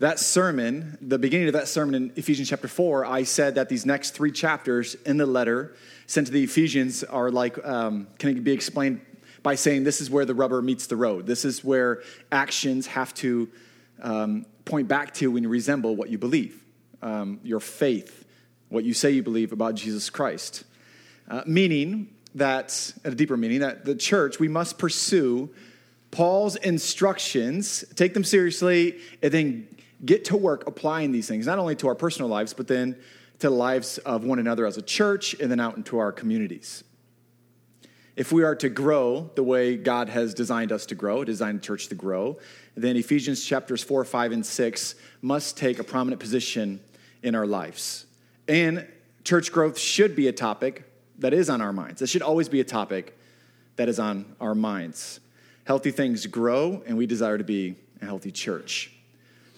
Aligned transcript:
that 0.00 0.20
sermon, 0.20 0.96
the 1.00 1.18
beginning 1.18 1.48
of 1.48 1.54
that 1.54 1.66
sermon 1.66 1.94
in 1.94 2.12
Ephesians 2.14 2.48
chapter 2.48 2.68
4, 2.68 3.04
I 3.04 3.24
said 3.24 3.56
that 3.56 3.68
these 3.68 3.84
next 3.84 4.10
three 4.10 4.30
chapters 4.30 4.94
in 5.06 5.16
the 5.16 5.26
letter 5.26 5.74
sent 6.06 6.28
to 6.28 6.32
the 6.32 6.44
Ephesians 6.44 7.02
are 7.02 7.30
like, 7.30 7.64
um, 7.66 8.06
can 8.18 8.36
it 8.36 8.44
be 8.44 8.52
explained 8.52 9.00
by 9.42 9.56
saying 9.56 9.84
this 9.84 10.00
is 10.00 10.10
where 10.10 10.24
the 10.24 10.34
rubber 10.34 10.62
meets 10.62 10.86
the 10.86 10.96
road. 10.96 11.26
This 11.26 11.44
is 11.44 11.64
where 11.64 12.02
actions 12.30 12.86
have 12.88 13.12
to 13.14 13.48
um, 14.00 14.46
point 14.64 14.88
back 14.88 15.14
to 15.14 15.36
and 15.36 15.48
resemble 15.48 15.96
what 15.96 16.10
you 16.10 16.18
believe, 16.18 16.62
um, 17.02 17.40
your 17.42 17.60
faith, 17.60 18.24
what 18.68 18.84
you 18.84 18.94
say 18.94 19.10
you 19.10 19.22
believe 19.22 19.52
about 19.52 19.74
Jesus 19.74 20.10
Christ. 20.10 20.64
Uh, 21.28 21.42
meaning 21.46 22.08
that, 22.36 22.92
at 23.04 23.12
a 23.12 23.16
deeper 23.16 23.36
meaning, 23.36 23.60
that 23.60 23.84
the 23.84 23.94
church, 23.94 24.38
we 24.38 24.48
must 24.48 24.78
pursue 24.78 25.50
Paul's 26.10 26.56
instructions, 26.56 27.84
take 27.96 28.14
them 28.14 28.24
seriously, 28.24 28.98
and 29.22 29.32
then 29.32 29.68
get 30.04 30.24
to 30.26 30.36
work 30.36 30.66
applying 30.66 31.12
these 31.12 31.28
things, 31.28 31.46
not 31.46 31.58
only 31.58 31.74
to 31.76 31.88
our 31.88 31.94
personal 31.94 32.28
lives, 32.28 32.52
but 32.52 32.68
then 32.68 32.96
to 33.38 33.48
the 33.48 33.54
lives 33.54 33.98
of 33.98 34.24
one 34.24 34.38
another 34.38 34.66
as 34.66 34.76
a 34.76 34.82
church 34.82 35.34
and 35.40 35.50
then 35.50 35.60
out 35.60 35.76
into 35.76 35.98
our 35.98 36.12
communities. 36.12 36.84
If 38.16 38.32
we 38.32 38.42
are 38.42 38.56
to 38.56 38.68
grow 38.68 39.30
the 39.36 39.44
way 39.44 39.76
God 39.76 40.08
has 40.08 40.34
designed 40.34 40.72
us 40.72 40.86
to 40.86 40.96
grow, 40.96 41.22
designed 41.22 41.60
the 41.60 41.64
church 41.64 41.86
to 41.88 41.94
grow, 41.94 42.38
then 42.76 42.96
Ephesians 42.96 43.44
chapters 43.44 43.82
4, 43.82 44.04
5, 44.04 44.32
and 44.32 44.44
6 44.44 44.94
must 45.22 45.56
take 45.56 45.78
a 45.78 45.84
prominent 45.84 46.20
position 46.20 46.80
in 47.22 47.36
our 47.36 47.46
lives. 47.46 48.06
And 48.48 48.88
church 49.22 49.52
growth 49.52 49.78
should 49.78 50.16
be 50.16 50.26
a 50.26 50.32
topic 50.32 50.84
that 51.18 51.32
is 51.32 51.48
on 51.48 51.60
our 51.60 51.72
minds. 51.72 52.02
It 52.02 52.08
should 52.08 52.22
always 52.22 52.48
be 52.48 52.58
a 52.58 52.64
topic 52.64 53.16
that 53.76 53.88
is 53.88 54.00
on 54.00 54.34
our 54.40 54.54
minds. 54.54 55.20
Healthy 55.64 55.92
things 55.92 56.26
grow, 56.26 56.82
and 56.86 56.96
we 56.96 57.06
desire 57.06 57.38
to 57.38 57.44
be 57.44 57.76
a 58.02 58.04
healthy 58.04 58.32
church. 58.32 58.97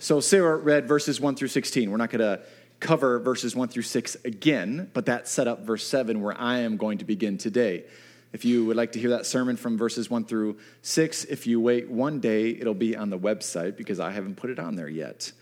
So 0.02 0.20
Sarah 0.20 0.56
read 0.56 0.88
verses 0.88 1.20
1 1.20 1.36
through 1.36 1.48
16. 1.48 1.90
We're 1.90 1.98
not 1.98 2.08
going 2.08 2.20
to 2.20 2.40
cover 2.80 3.18
verses 3.18 3.54
1 3.54 3.68
through 3.68 3.82
6 3.82 4.16
again, 4.24 4.90
but 4.94 5.04
that 5.06 5.28
set 5.28 5.46
up 5.46 5.66
verse 5.66 5.86
7 5.86 6.22
where 6.22 6.32
I 6.40 6.60
am 6.60 6.78
going 6.78 6.98
to 6.98 7.04
begin 7.04 7.36
today. 7.36 7.84
If 8.32 8.46
you 8.46 8.64
would 8.64 8.78
like 8.78 8.92
to 8.92 8.98
hear 8.98 9.10
that 9.10 9.26
sermon 9.26 9.58
from 9.58 9.76
verses 9.76 10.08
1 10.08 10.24
through 10.24 10.56
6, 10.80 11.24
if 11.24 11.46
you 11.46 11.60
wait 11.60 11.90
one 11.90 12.18
day, 12.18 12.48
it'll 12.48 12.72
be 12.72 12.96
on 12.96 13.10
the 13.10 13.18
website 13.18 13.76
because 13.76 14.00
I 14.00 14.10
haven't 14.10 14.36
put 14.36 14.48
it 14.48 14.58
on 14.58 14.74
there 14.74 14.88
yet. 14.88 15.32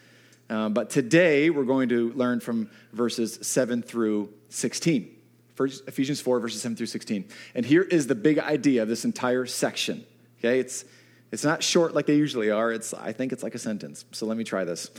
Um, 0.51 0.75
but 0.75 0.91
today, 0.91 1.51
we're 1.51 1.63
going 1.63 1.91
to 1.91 2.13
learn 2.15 2.41
from 2.41 2.69
verses 2.93 3.39
7 3.43 3.81
through 3.83 4.33
16. 4.49 5.09
First, 5.55 5.87
Ephesians 5.87 6.21
4, 6.21 6.41
verses 6.41 6.61
7 6.63 6.77
through 6.77 6.87
16. 6.87 7.27
And 7.55 7.65
here 7.65 7.83
is 7.83 8.09
the 8.09 8.17
big 8.17 8.41
idea 8.41 8.83
of 8.83 8.89
this 8.89 9.05
entire 9.05 9.47
section. 9.47 10.05
Okay, 10.41 10.59
it's 10.59 10.85
it's 11.31 11.45
not 11.45 11.63
short 11.63 11.95
like 11.95 12.07
they 12.07 12.17
usually 12.17 12.51
are. 12.51 12.73
It's, 12.73 12.95
I 12.95 13.13
think 13.13 13.33
it's 13.33 13.43
like 13.43 13.55
a 13.55 13.59
sentence. 13.59 14.05
So 14.13 14.27
let 14.27 14.37
me 14.37 14.45
try 14.45 14.65
this. 14.65 14.91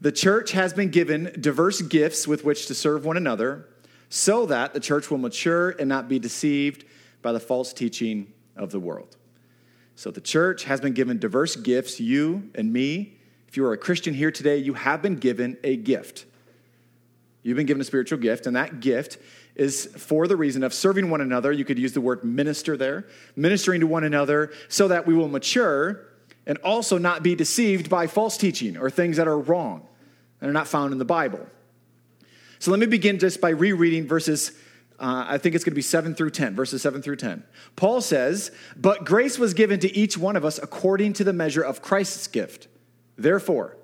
The 0.00 0.12
church 0.12 0.52
has 0.52 0.72
been 0.72 0.90
given 0.90 1.36
diverse 1.40 1.82
gifts 1.82 2.26
with 2.26 2.44
which 2.44 2.66
to 2.66 2.74
serve 2.74 3.04
one 3.04 3.16
another 3.16 3.68
so 4.08 4.46
that 4.46 4.72
the 4.72 4.80
church 4.80 5.10
will 5.10 5.18
mature 5.18 5.70
and 5.70 5.88
not 5.88 6.08
be 6.08 6.18
deceived 6.18 6.84
by 7.20 7.32
the 7.32 7.40
false 7.40 7.72
teaching 7.72 8.32
of 8.56 8.70
the 8.70 8.80
world. 8.80 9.16
So 9.96 10.10
the 10.10 10.20
church 10.20 10.64
has 10.64 10.80
been 10.80 10.92
given 10.92 11.18
diverse 11.18 11.56
gifts, 11.56 11.98
you 11.98 12.50
and 12.54 12.72
me. 12.72 13.16
If 13.48 13.56
you 13.56 13.64
are 13.66 13.72
a 13.72 13.78
Christian 13.78 14.14
here 14.14 14.30
today, 14.30 14.58
you 14.58 14.74
have 14.74 15.02
been 15.02 15.16
given 15.16 15.58
a 15.64 15.76
gift. 15.76 16.24
You've 17.42 17.56
been 17.56 17.66
given 17.66 17.80
a 17.80 17.84
spiritual 17.84 18.18
gift, 18.18 18.46
and 18.46 18.54
that 18.56 18.80
gift 18.80 19.18
is 19.58 19.86
for 19.96 20.28
the 20.28 20.36
reason 20.36 20.62
of 20.62 20.72
serving 20.72 21.10
one 21.10 21.20
another. 21.20 21.52
You 21.52 21.64
could 21.64 21.78
use 21.78 21.92
the 21.92 22.00
word 22.00 22.24
minister 22.24 22.76
there, 22.76 23.06
ministering 23.36 23.80
to 23.80 23.86
one 23.86 24.04
another 24.04 24.52
so 24.68 24.88
that 24.88 25.06
we 25.06 25.12
will 25.12 25.28
mature 25.28 26.06
and 26.46 26.56
also 26.58 26.96
not 26.96 27.22
be 27.22 27.34
deceived 27.34 27.90
by 27.90 28.06
false 28.06 28.38
teaching 28.38 28.76
or 28.76 28.88
things 28.88 29.18
that 29.18 29.28
are 29.28 29.38
wrong 29.38 29.86
and 30.40 30.48
are 30.48 30.54
not 30.54 30.68
found 30.68 30.92
in 30.92 30.98
the 30.98 31.04
Bible. 31.04 31.44
So 32.60 32.70
let 32.70 32.80
me 32.80 32.86
begin 32.86 33.18
just 33.18 33.40
by 33.40 33.50
rereading 33.50 34.06
verses, 34.06 34.52
uh, 34.98 35.26
I 35.28 35.38
think 35.38 35.54
it's 35.54 35.64
going 35.64 35.72
to 35.72 35.76
be 35.76 35.82
7 35.82 36.14
through 36.14 36.30
10, 36.30 36.54
verses 36.54 36.80
7 36.80 37.02
through 37.02 37.16
10. 37.16 37.44
Paul 37.76 38.00
says, 38.00 38.52
But 38.76 39.04
grace 39.04 39.38
was 39.38 39.54
given 39.54 39.80
to 39.80 39.94
each 39.94 40.16
one 40.16 40.36
of 40.36 40.44
us 40.44 40.58
according 40.58 41.14
to 41.14 41.24
the 41.24 41.32
measure 41.32 41.62
of 41.62 41.82
Christ's 41.82 42.28
gift. 42.28 42.68
Therefore, 43.16 43.76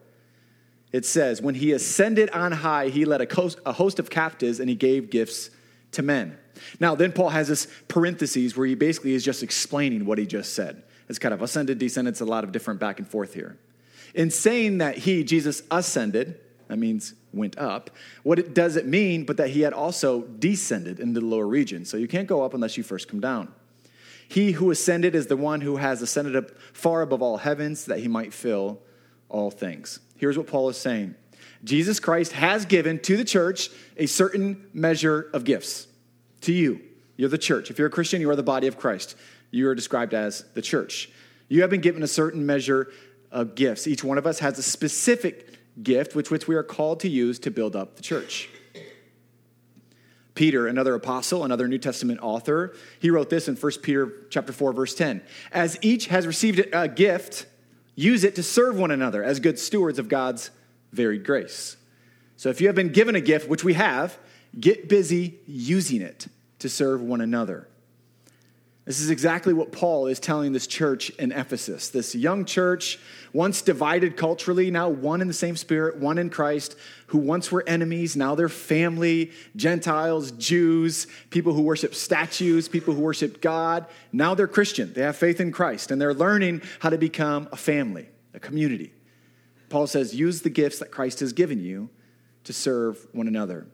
it 0.93 1.05
says, 1.05 1.43
When 1.43 1.56
he 1.56 1.73
ascended 1.73 2.31
on 2.31 2.53
high, 2.53 2.89
he 2.89 3.05
led 3.05 3.21
a 3.21 3.33
host, 3.33 3.59
a 3.67 3.73
host 3.73 3.99
of 3.99 4.11
captives 4.11 4.61
and 4.61 4.69
he 4.69 4.77
gave 4.77 5.11
gifts 5.11 5.51
to 5.94 6.03
men. 6.03 6.38
Now, 6.81 6.94
then 6.94 7.12
Paul 7.12 7.31
has 7.31 7.49
this 7.49 7.66
parentheses 7.88 8.56
where 8.56 8.66
he 8.66 8.75
basically 8.75 9.15
is 9.15 9.25
just 9.25 9.43
explaining 9.43 10.06
what 10.06 10.19
he 10.19 10.27
just 10.27 10.55
said. 10.55 10.82
It's 11.09 11.19
kind 11.19 11.34
of 11.34 11.43
ascended, 11.43 11.78
descended, 11.78 12.12
it's 12.12 12.21
a 12.21 12.25
lot 12.25 12.44
of 12.44 12.53
different 12.53 12.81
back 12.81 12.99
and 12.99 13.09
forth 13.09 13.34
here. 13.34 13.59
In 14.15 14.31
saying 14.31 14.78
that 14.78 14.99
he, 14.99 15.25
Jesus, 15.25 15.62
ascended, 15.71 16.38
that 16.69 16.78
means 16.78 17.15
went 17.32 17.59
up, 17.59 17.91
what 18.22 18.38
it, 18.38 18.55
does 18.55 18.77
it 18.77 18.87
mean 18.87 19.25
but 19.25 19.37
that 19.37 19.50
he 19.50 19.62
had 19.62 19.72
also 19.72 20.22
descended 20.22 21.00
into 21.00 21.21
the 21.21 21.27
lower 21.27 21.47
region? 21.47 21.84
So 21.84 21.97
you 21.97 22.09
can't 22.09 22.28
go 22.28 22.43
up 22.43 22.55
unless 22.55 22.76
you 22.76 22.82
first 22.84 23.09
come 23.09 23.21
down. 23.21 23.53
He 24.28 24.53
who 24.53 24.71
ascended 24.71 25.15
is 25.15 25.26
the 25.26 25.37
one 25.37 25.61
who 25.61 25.76
has 25.76 26.00
ascended 26.00 26.37
up 26.37 26.50
far 26.72 27.03
above 27.03 27.21
all 27.21 27.38
heavens 27.38 27.84
that 27.87 27.99
he 27.99 28.09
might 28.09 28.32
fill 28.32 28.81
all 29.28 29.50
things. 29.50 30.00
Here's 30.16 30.38
what 30.38 30.47
Paul 30.47 30.69
is 30.69 30.78
saying 30.78 31.16
Jesus 31.65 31.99
Christ 31.99 32.33
has 32.33 32.67
given 32.67 33.01
to 33.01 33.17
the 33.17 33.25
church 33.25 33.71
a 33.97 34.07
certain 34.07 34.69
measure 34.73 35.31
of 35.33 35.45
gifts. 35.45 35.89
To 36.43 36.53
you, 36.53 36.83
you're 37.17 37.31
the 37.31 37.39
church. 37.39 37.71
If 37.71 37.79
you're 37.79 37.89
a 37.89 37.91
Christian, 37.91 38.21
you 38.21 38.31
are 38.31 38.37
the 38.37 38.43
body 38.43 38.67
of 38.67 38.77
Christ. 38.77 39.17
You 39.51 39.69
are 39.69 39.75
described 39.75 40.15
as 40.15 40.45
the 40.55 40.63
church. 40.63 41.11
You 41.49 41.63
have 41.63 41.71
been 41.71 41.81
given 41.81 42.03
a 42.03 42.09
certain 42.09 42.45
measure 42.45 42.93
of 43.31 43.55
gifts. 43.55 43.87
Each 43.87 44.05
one 44.05 44.19
of 44.19 44.27
us 44.27 44.41
has 44.41 44.59
a 44.59 44.63
specific 44.63 45.59
gift 45.83 46.15
which, 46.15 46.31
which 46.31 46.47
we 46.47 46.55
are 46.55 46.63
called 46.63 47.01
to 47.01 47.09
use 47.09 47.39
to 47.41 47.51
build 47.51 47.75
up 47.75 47.97
the 47.97 48.03
church. 48.03 48.49
Peter, 50.35 50.67
another 50.67 50.95
apostle, 50.95 51.45
another 51.45 51.69
New 51.69 51.79
Testament 51.79 52.21
author, 52.21 52.75
he 52.99 53.11
wrote 53.11 53.31
this 53.31 53.49
in 53.49 53.55
1 53.55 53.73
Peter 53.83 54.13
chapter 54.31 54.53
4 54.53 54.73
verse 54.73 54.95
10. 54.95 55.23
As 55.53 55.79
each 55.81 56.07
has 56.09 56.27
received 56.27 56.67
a 56.73 56.89
gift, 56.89 57.47
use 57.95 58.25
it 58.25 58.35
to 58.35 58.43
serve 58.43 58.77
one 58.77 58.91
another 58.91 59.23
as 59.23 59.39
good 59.39 59.59
stewards 59.59 59.99
of 59.99 60.09
God's 60.09 60.51
varied 60.94 61.25
grace. 61.25 61.77
So 62.37 62.49
if 62.49 62.60
you 62.60 62.66
have 62.69 62.77
been 62.77 62.93
given 62.93 63.15
a 63.15 63.21
gift, 63.21 63.49
which 63.49 63.65
we 63.65 63.75
have, 63.75 64.19
get 64.59 64.88
busy 64.88 65.38
using 65.47 66.03
it 66.03 66.27
to 66.60 66.69
serve 66.69 67.00
one 67.03 67.21
another. 67.21 67.69
This 68.84 69.00
is 69.00 69.09
exactly 69.09 69.55
what 69.55 69.72
Paul 69.72 70.09
is 70.09 70.21
telling 70.21 70.53
this 70.53 70.66
church 70.66 71.09
in 71.10 71.32
Ephesus. 71.32 71.88
This 71.88 72.15
young 72.15 72.44
church, 72.44 72.99
once 73.32 73.62
divided 73.62 74.19
culturally, 74.19 74.71
now 74.71 74.91
one 74.91 75.22
in 75.22 75.28
the 75.28 75.32
same 75.32 75.56
spirit, 75.56 75.97
one 75.97 76.19
in 76.19 76.28
Christ, 76.28 76.77
who 77.06 77.16
once 77.16 77.50
were 77.50 77.65
enemies, 77.66 78.15
now 78.15 78.34
they're 78.34 78.50
family, 78.50 79.32
Gentiles, 79.56 80.32
Jews, 80.32 81.06
people 81.31 81.55
who 81.55 81.62
worship 81.62 81.94
statues, 81.94 82.69
people 82.69 82.93
who 82.93 83.00
worship 83.00 83.41
God. 83.41 83.87
Now 84.12 84.34
they're 84.34 84.47
Christian. 84.47 84.93
They 84.93 85.00
have 85.00 85.16
faith 85.16 85.41
in 85.41 85.50
Christ, 85.50 85.91
and 85.91 85.99
they're 85.99 86.12
learning 86.12 86.61
how 86.81 86.91
to 86.91 86.99
become 86.99 87.49
a 87.53 87.56
family, 87.56 88.09
a 88.34 88.41
community. 88.41 88.93
Paul 89.69 89.87
says, 89.87 90.15
use 90.15 90.43
the 90.43 90.51
gifts 90.51 90.79
that 90.79 90.91
Christ 90.91 91.21
has 91.21 91.33
given 91.33 91.61
you 91.61 91.91
to 92.45 92.53
serve 92.53 93.07
one 93.13 93.29
another. 93.29 93.67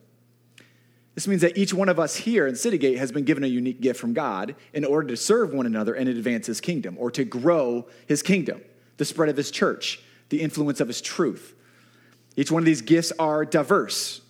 This 1.15 1.27
means 1.27 1.41
that 1.41 1.57
each 1.57 1.73
one 1.73 1.89
of 1.89 1.99
us 1.99 2.15
here 2.15 2.47
in 2.47 2.55
Citygate 2.55 2.97
has 2.97 3.11
been 3.11 3.25
given 3.25 3.43
a 3.43 3.47
unique 3.47 3.81
gift 3.81 3.99
from 3.99 4.13
God 4.13 4.55
in 4.73 4.85
order 4.85 5.09
to 5.09 5.17
serve 5.17 5.53
one 5.53 5.65
another 5.65 5.93
and 5.93 6.07
advance 6.07 6.47
his 6.47 6.61
kingdom 6.61 6.95
or 6.97 7.11
to 7.11 7.25
grow 7.25 7.87
his 8.07 8.21
kingdom, 8.21 8.61
the 8.97 9.05
spread 9.05 9.27
of 9.27 9.35
his 9.35 9.51
church, 9.51 10.01
the 10.29 10.41
influence 10.41 10.79
of 10.79 10.87
his 10.87 11.01
truth. 11.01 11.53
Each 12.37 12.49
one 12.49 12.61
of 12.61 12.65
these 12.65 12.81
gifts 12.81 13.11
are 13.19 13.43
diverse, 13.43 14.21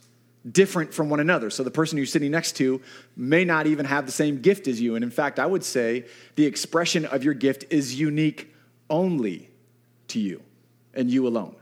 different 0.52 0.92
from 0.92 1.12
one 1.12 1.20
another. 1.20 1.52
So 1.52 1.64
the 1.64 1.70
person 1.70 1.98
you're 1.98 2.08
sitting 2.08 2.32
next 2.32 2.54
to 2.54 2.82
may 3.16 3.46
not 3.46 3.68
even 3.68 3.86
have 3.86 4.08
the 4.08 4.12
same 4.12 4.42
gift 4.42 4.68
as 4.68 4.82
you. 4.82 4.96
And 4.96 5.04
in 5.04 5.12
fact, 5.12 5.38
I 5.38 5.46
would 5.46 5.64
say 5.64 6.06
the 6.36 6.48
expression 6.48 7.06
of 7.06 7.24
your 7.24 7.36
gift 7.36 7.66
is 7.70 8.00
unique 8.00 8.52
only 8.90 9.52
to 10.08 10.20
you 10.20 10.42
and 10.94 11.10
you 11.10 11.28
alone. 11.28 11.56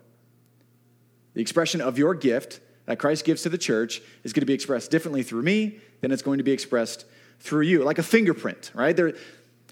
The 1.34 1.42
expression 1.42 1.82
of 1.82 1.98
your 1.98 2.16
gift 2.16 2.60
that 2.86 3.00
Christ 3.00 3.24
gives 3.24 3.44
to 3.44 3.50
the 3.50 3.58
church 3.58 4.02
is 4.24 4.34
going 4.34 4.42
to 4.42 4.48
be 4.48 4.54
expressed 4.54 4.92
differently 4.92 5.24
through 5.24 5.44
me 5.44 5.80
than 6.02 6.12
it's 6.12 6.22
going 6.22 6.40
to 6.40 6.44
be 6.44 6.52
expressed 6.52 7.06
through 7.40 7.62
you. 7.62 7.84
Like 7.84 8.00
a 8.00 8.04
fingerprint, 8.04 8.72
right? 8.74 8.96
There, 8.96 9.14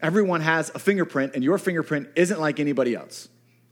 everyone 0.01 0.42
has 0.42 0.69
a 0.75 0.80
fingerprint, 0.80 1.33
and 1.36 1.44
your 1.44 1.57
fingerprint 1.57 2.09
isn't 2.15 2.39
like 2.39 2.59
anybody 2.59 2.95
else. 2.95 3.27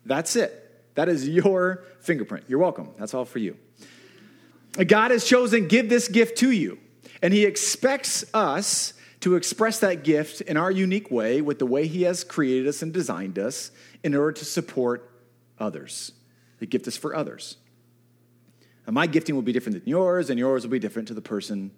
That's 0.06 0.36
it. 0.36 0.62
That 0.96 1.10
is 1.10 1.28
your 1.28 1.84
fingerprint. 2.00 2.46
You're 2.48 2.60
welcome. 2.60 2.90
That's 2.98 3.14
all 3.14 3.26
for 3.26 3.40
you. 3.40 3.58
God 4.88 5.12
has 5.12 5.24
chosen 5.26 5.68
give 5.68 5.90
this 5.90 6.08
gift 6.08 6.38
to 6.40 6.52
you, 6.52 6.80
and 7.22 7.34
He 7.34 7.46
expects 7.46 8.26
us 8.34 8.94
to 9.22 9.36
express 9.36 9.80
that 9.80 10.04
gift 10.04 10.42
in 10.42 10.58
our 10.58 10.70
unique 10.70 11.10
way 11.10 11.42
with 11.42 11.60
the 11.60 11.66
way 11.66 11.88
He 11.88 12.04
has 12.04 12.24
created 12.24 12.68
us 12.68 12.82
and 12.82 12.94
designed 12.94 13.40
us 13.40 13.72
in 14.04 14.14
order 14.16 14.34
to 14.34 14.46
support 14.46 15.10
others. 15.60 16.12
The 16.60 16.66
gift 16.66 16.88
is 16.88 16.98
for 16.98 17.16
others. 17.16 17.58
And 18.86 18.94
my 18.94 19.08
gifting 19.08 19.36
will 19.36 19.42
be 19.42 19.52
different 19.52 19.80
than 19.80 19.90
yours, 19.90 20.30
and 20.30 20.38
yours 20.38 20.64
will 20.64 20.72
be 20.72 20.80
different 20.80 21.08
to 21.08 21.14
the 21.14 21.22
person 21.22 21.72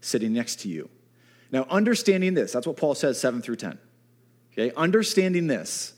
sitting 0.00 0.32
next 0.32 0.60
to 0.60 0.68
you. 0.68 0.88
Now, 1.50 1.66
understanding 1.70 2.34
this, 2.34 2.52
that's 2.52 2.66
what 2.66 2.76
Paul 2.76 2.94
says 2.94 3.20
7 3.20 3.42
through 3.42 3.56
10. 3.56 3.78
Okay, 4.52 4.72
understanding 4.76 5.46
this, 5.46 5.94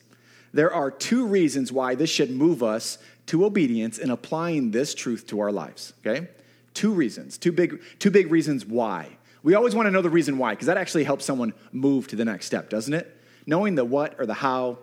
there 0.52 0.72
are 0.72 0.90
two 0.90 1.26
reasons 1.26 1.70
why 1.70 1.94
this 1.94 2.10
should 2.10 2.30
move 2.30 2.62
us 2.62 2.98
to 3.26 3.44
obedience 3.44 3.98
in 3.98 4.10
applying 4.10 4.70
this 4.70 4.94
truth 4.94 5.26
to 5.26 5.40
our 5.40 5.52
lives, 5.52 5.92
okay? 6.04 6.28
Two 6.72 6.92
reasons, 6.92 7.36
two 7.36 7.52
big, 7.52 7.80
two 7.98 8.10
big 8.10 8.30
reasons 8.30 8.64
why. 8.64 9.18
We 9.42 9.54
always 9.54 9.74
want 9.74 9.86
to 9.86 9.90
know 9.90 10.02
the 10.02 10.10
reason 10.10 10.38
why, 10.38 10.52
because 10.52 10.66
that 10.66 10.76
actually 10.76 11.04
helps 11.04 11.24
someone 11.24 11.52
move 11.72 12.08
to 12.08 12.16
the 12.16 12.24
next 12.24 12.46
step, 12.46 12.70
doesn't 12.70 12.94
it? 12.94 13.20
Knowing 13.46 13.74
the 13.74 13.84
what 13.84 14.14
or 14.18 14.26
the 14.26 14.34
how 14.34 14.78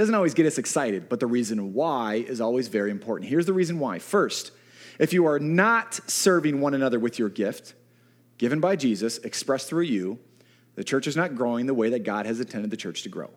doesn't 0.00 0.14
always 0.14 0.32
get 0.32 0.46
us 0.46 0.56
excited, 0.56 1.10
but 1.10 1.20
the 1.20 1.26
reason 1.26 1.74
why 1.74 2.14
is 2.14 2.40
always 2.40 2.68
very 2.68 2.90
important. 2.90 3.28
Here's 3.28 3.44
the 3.44 3.52
reason 3.52 3.78
why. 3.78 3.98
First, 3.98 4.50
if 4.98 5.12
you 5.12 5.26
are 5.26 5.38
not 5.38 6.00
serving 6.10 6.62
one 6.62 6.72
another 6.72 6.98
with 6.98 7.18
your 7.18 7.28
gift, 7.28 7.74
given 8.38 8.60
by 8.60 8.76
Jesus, 8.76 9.18
expressed 9.18 9.68
through 9.68 9.84
you, 9.84 10.18
the 10.74 10.84
church 10.84 11.06
is 11.06 11.16
not 11.16 11.34
growing 11.34 11.66
the 11.66 11.74
way 11.74 11.90
that 11.90 11.98
God 11.98 12.24
has 12.24 12.40
intended 12.40 12.70
the 12.70 12.78
church 12.78 13.02
to 13.02 13.10
grow. 13.10 13.28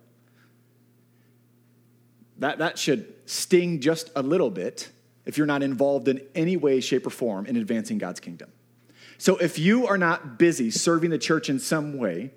That, 2.40 2.60
that 2.60 2.80
should 2.80 3.14
sting 3.26 3.82
just 3.82 4.10
a 4.16 4.24
little 4.24 4.50
bit 4.50 4.90
if 5.26 5.38
you're 5.38 5.46
not 5.46 5.64
involved 5.64 6.08
in 6.08 6.22
any 6.34 6.56
way, 6.56 6.80
shape, 6.80 7.06
or 7.06 7.10
form 7.10 7.46
in 7.46 7.58
advancing 7.58 7.98
God's 7.98 8.22
kingdom. 8.22 8.50
So 9.18 9.36
if 9.36 9.60
you 9.60 9.86
are 9.88 9.98
not 9.98 10.40
busy 10.40 10.72
serving 10.72 11.10
the 11.10 11.18
church 11.18 11.50
in 11.50 11.60
some 11.60 11.98
way 11.98 12.32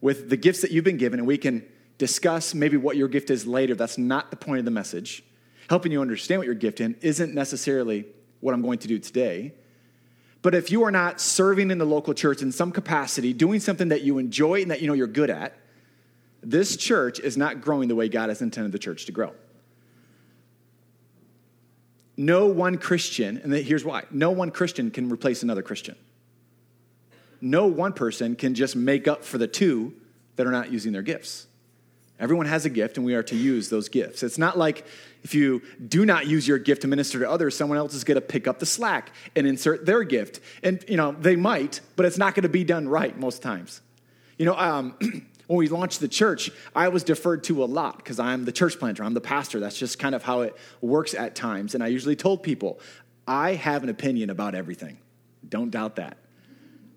with 0.00 0.30
the 0.30 0.36
gifts 0.36 0.62
that 0.62 0.72
you've 0.72 0.82
been 0.82 0.96
given, 0.96 1.20
and 1.20 1.28
we 1.28 1.38
can 1.38 1.64
discuss 1.98 2.54
maybe 2.54 2.76
what 2.76 2.96
your 2.96 3.08
gift 3.08 3.30
is 3.30 3.46
later, 3.46 3.74
that's 3.74 3.98
not 3.98 4.30
the 4.30 4.36
point 4.36 4.58
of 4.58 4.64
the 4.64 4.70
message. 4.70 5.22
Helping 5.68 5.92
you 5.92 6.00
understand 6.00 6.38
what 6.38 6.46
your 6.46 6.54
gift 6.54 6.80
in 6.80 6.96
isn't 7.00 7.34
necessarily 7.34 8.06
what 8.40 8.54
I'm 8.54 8.62
going 8.62 8.78
to 8.78 8.88
do 8.88 8.98
today. 8.98 9.54
But 10.42 10.54
if 10.54 10.70
you 10.70 10.84
are 10.84 10.90
not 10.90 11.20
serving 11.20 11.70
in 11.70 11.78
the 11.78 11.84
local 11.84 12.14
church 12.14 12.42
in 12.42 12.52
some 12.52 12.70
capacity, 12.70 13.32
doing 13.32 13.58
something 13.58 13.88
that 13.88 14.02
you 14.02 14.18
enjoy 14.18 14.62
and 14.62 14.70
that 14.70 14.80
you 14.80 14.86
know 14.86 14.92
you're 14.92 15.06
good 15.08 15.30
at, 15.30 15.58
this 16.42 16.76
church 16.76 17.18
is 17.18 17.36
not 17.36 17.60
growing 17.60 17.88
the 17.88 17.96
way 17.96 18.08
God 18.08 18.28
has 18.28 18.40
intended 18.42 18.70
the 18.70 18.78
church 18.78 19.06
to 19.06 19.12
grow. 19.12 19.32
No 22.16 22.46
one 22.46 22.78
Christian, 22.78 23.38
and 23.38 23.52
here's 23.52 23.84
why 23.84 24.04
no 24.10 24.30
one 24.30 24.50
Christian 24.50 24.90
can 24.90 25.10
replace 25.10 25.42
another 25.42 25.62
Christian. 25.62 25.96
No 27.40 27.66
one 27.66 27.92
person 27.92 28.36
can 28.36 28.54
just 28.54 28.76
make 28.76 29.08
up 29.08 29.24
for 29.24 29.38
the 29.38 29.48
two 29.48 29.94
that 30.36 30.46
are 30.46 30.52
not 30.52 30.70
using 30.70 30.92
their 30.92 31.02
gifts. 31.02 31.46
Everyone 32.18 32.46
has 32.46 32.64
a 32.64 32.70
gift, 32.70 32.96
and 32.96 33.04
we 33.04 33.14
are 33.14 33.22
to 33.24 33.36
use 33.36 33.68
those 33.68 33.88
gifts. 33.90 34.22
It's 34.22 34.38
not 34.38 34.56
like 34.56 34.86
if 35.22 35.34
you 35.34 35.62
do 35.86 36.06
not 36.06 36.26
use 36.26 36.48
your 36.48 36.58
gift 36.58 36.82
to 36.82 36.88
minister 36.88 37.18
to 37.18 37.30
others, 37.30 37.56
someone 37.56 37.76
else 37.76 37.92
is 37.92 38.04
going 38.04 38.14
to 38.14 38.22
pick 38.22 38.46
up 38.46 38.58
the 38.58 38.66
slack 38.66 39.10
and 39.34 39.46
insert 39.46 39.84
their 39.84 40.02
gift. 40.02 40.40
And, 40.62 40.82
you 40.88 40.96
know, 40.96 41.12
they 41.12 41.36
might, 41.36 41.80
but 41.94 42.06
it's 42.06 42.16
not 42.16 42.34
going 42.34 42.44
to 42.44 42.48
be 42.48 42.64
done 42.64 42.88
right 42.88 43.18
most 43.18 43.42
times. 43.42 43.82
You 44.38 44.46
know, 44.46 44.56
um, 44.56 44.94
when 45.46 45.58
we 45.58 45.68
launched 45.68 46.00
the 46.00 46.08
church, 46.08 46.50
I 46.74 46.88
was 46.88 47.04
deferred 47.04 47.44
to 47.44 47.62
a 47.62 47.66
lot 47.66 47.98
because 47.98 48.18
I'm 48.18 48.46
the 48.46 48.52
church 48.52 48.78
planter, 48.78 49.04
I'm 49.04 49.14
the 49.14 49.20
pastor. 49.20 49.60
That's 49.60 49.78
just 49.78 49.98
kind 49.98 50.14
of 50.14 50.22
how 50.22 50.40
it 50.40 50.56
works 50.80 51.12
at 51.12 51.34
times. 51.34 51.74
And 51.74 51.84
I 51.84 51.88
usually 51.88 52.16
told 52.16 52.42
people, 52.42 52.80
I 53.26 53.54
have 53.54 53.82
an 53.82 53.90
opinion 53.90 54.30
about 54.30 54.54
everything. 54.54 54.98
Don't 55.46 55.70
doubt 55.70 55.96
that. 55.96 56.16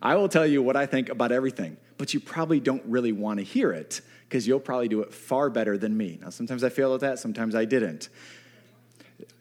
I 0.02 0.16
will 0.16 0.30
tell 0.30 0.48
you 0.48 0.64
what 0.64 0.78
I 0.78 0.86
think 0.86 1.10
about 1.10 1.34
everything, 1.34 1.76
but 1.98 2.14
you 2.14 2.22
probably 2.22 2.62
don't 2.62 2.84
really 2.86 3.12
want 3.12 3.40
to 3.40 3.44
hear 3.44 3.74
it 3.74 4.00
because 4.30 4.48
you'll 4.48 4.60
probably 4.60 4.88
do 4.88 5.02
it 5.02 5.12
far 5.12 5.50
better 5.50 5.76
than 5.76 5.98
me. 5.98 6.20
Now, 6.22 6.30
sometimes 6.30 6.64
I 6.64 6.70
failed 6.70 6.94
at 6.94 7.00
that, 7.02 7.18
sometimes 7.18 7.56
I 7.56 7.66
didn't. 7.66 8.10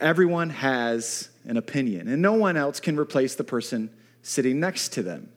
Everyone 0.01 0.49
has 0.49 1.29
an 1.45 1.59
opinion, 1.59 2.09
and 2.09 2.23
no 2.23 2.33
one 2.33 2.57
else 2.57 2.81
can 2.81 2.99
replace 2.99 3.35
the 3.35 3.45
person 3.45 3.91
sitting 4.23 4.59
next 4.59 4.95
to 4.95 5.03
them. 5.03 5.29